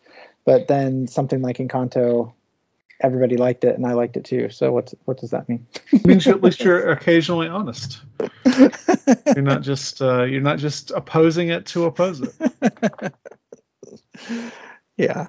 but 0.50 0.68
then 0.68 1.06
something 1.06 1.43
like 1.43 1.58
Encanto, 1.58 2.34
everybody 3.00 3.38
liked 3.38 3.64
it 3.66 3.76
and 3.76 3.86
I 3.86 3.93
liked 3.93 4.18
it 4.18 4.26
too. 4.26 4.50
So 4.50 4.72
what's 4.72 4.95
what 5.06 5.20
does 5.20 5.30
that 5.30 5.47
mean? 5.47 5.68
It 5.91 6.04
means 6.04 6.26
at 6.26 6.41
least 6.41 6.62
you're 6.62 6.89
occasionally 6.91 7.47
honest. 7.47 8.02
You're 8.47 9.43
not 9.43 9.62
just 9.62 10.02
uh, 10.02 10.24
you're 10.24 10.41
not 10.41 10.58
just 10.58 10.89
opposing 10.89 11.50
it 11.50 11.68
to 11.68 11.86
oppose 11.86 12.22
it. 12.22 13.14
yeah. 14.97 15.28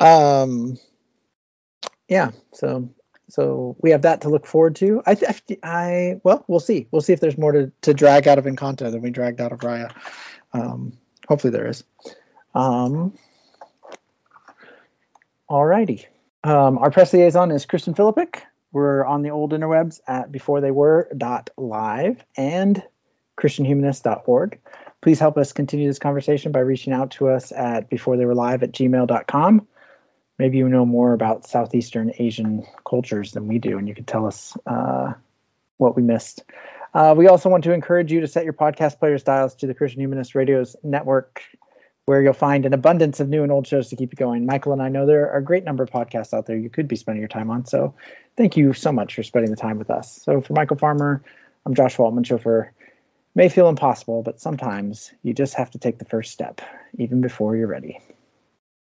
Um, 0.00 0.78
yeah. 2.08 2.32
So 2.52 2.90
so 3.28 3.76
we 3.80 3.92
have 3.92 4.02
that 4.02 4.22
to 4.22 4.30
look 4.30 4.46
forward 4.46 4.74
to. 4.76 5.00
I, 5.06 5.12
I, 5.12 5.58
I 5.62 6.20
well, 6.24 6.44
we'll 6.48 6.58
see. 6.58 6.88
We'll 6.90 7.02
see 7.02 7.12
if 7.12 7.20
there's 7.20 7.38
more 7.38 7.52
to, 7.52 7.70
to 7.82 7.94
drag 7.94 8.26
out 8.26 8.38
of 8.38 8.46
Encanto 8.46 8.90
than 8.90 9.00
we 9.00 9.10
dragged 9.10 9.40
out 9.40 9.52
of 9.52 9.60
Raya. 9.60 9.94
Um, 10.52 10.98
hopefully 11.28 11.52
there 11.52 11.68
is. 11.68 11.84
Um, 12.52 13.16
alrighty. 15.50 16.06
Um, 16.44 16.78
our 16.78 16.90
press 16.90 17.12
liaison 17.12 17.50
is 17.50 17.66
Kristen 17.66 17.94
Philippic. 17.94 18.42
We're 18.72 19.04
on 19.04 19.22
the 19.22 19.30
old 19.30 19.52
interwebs 19.52 20.00
at 20.06 20.30
beforethey.were.live 20.30 22.24
and 22.36 22.82
christianhumanist.org. 23.40 24.60
Please 25.00 25.20
help 25.20 25.38
us 25.38 25.52
continue 25.52 25.86
this 25.86 25.98
conversation 25.98 26.52
by 26.52 26.60
reaching 26.60 26.92
out 26.92 27.12
to 27.12 27.28
us 27.28 27.52
at 27.52 27.90
beforetheywerelive 27.90 28.62
at 28.62 28.72
gmail.com. 28.72 29.66
Maybe 30.38 30.58
you 30.58 30.68
know 30.68 30.84
more 30.84 31.14
about 31.14 31.46
Southeastern 31.46 32.12
Asian 32.18 32.66
cultures 32.86 33.32
than 33.32 33.48
we 33.48 33.58
do, 33.58 33.78
and 33.78 33.88
you 33.88 33.94
could 33.94 34.06
tell 34.06 34.26
us 34.26 34.56
uh, 34.66 35.14
what 35.78 35.96
we 35.96 36.02
missed. 36.02 36.44
Uh, 36.92 37.14
we 37.16 37.28
also 37.28 37.48
want 37.48 37.64
to 37.64 37.72
encourage 37.72 38.12
you 38.12 38.20
to 38.20 38.26
set 38.26 38.44
your 38.44 38.52
podcast 38.52 38.98
players 38.98 39.22
dials 39.22 39.54
to 39.56 39.66
the 39.66 39.74
Christian 39.74 40.00
Humanist 40.00 40.34
Radio's 40.34 40.76
network, 40.82 41.42
where 42.06 42.22
you'll 42.22 42.32
find 42.32 42.64
an 42.64 42.72
abundance 42.72 43.20
of 43.20 43.28
new 43.28 43.42
and 43.42 43.52
old 43.52 43.66
shows 43.66 43.88
to 43.88 43.96
keep 43.96 44.12
you 44.12 44.16
going. 44.16 44.46
Michael 44.46 44.72
and 44.72 44.80
I 44.80 44.88
know 44.88 45.06
there 45.06 45.30
are 45.30 45.38
a 45.38 45.44
great 45.44 45.64
number 45.64 45.82
of 45.82 45.90
podcasts 45.90 46.32
out 46.32 46.46
there 46.46 46.56
you 46.56 46.70
could 46.70 46.88
be 46.88 46.96
spending 46.96 47.20
your 47.20 47.28
time 47.28 47.50
on. 47.50 47.66
So 47.66 47.94
thank 48.36 48.56
you 48.56 48.72
so 48.72 48.92
much 48.92 49.14
for 49.14 49.22
spending 49.24 49.50
the 49.50 49.56
time 49.56 49.78
with 49.78 49.90
us. 49.90 50.22
So 50.22 50.40
for 50.40 50.52
Michael 50.52 50.76
Farmer, 50.76 51.22
I'm 51.66 51.74
Josh 51.74 51.96
Waltman, 51.96 52.24
chauffeur. 52.24 52.72
May 53.34 53.48
feel 53.48 53.68
impossible, 53.68 54.22
but 54.22 54.40
sometimes 54.40 55.12
you 55.22 55.34
just 55.34 55.54
have 55.54 55.72
to 55.72 55.78
take 55.78 55.98
the 55.98 56.04
first 56.04 56.32
step, 56.32 56.60
even 56.96 57.20
before 57.20 57.56
you're 57.56 57.66
ready. 57.66 58.00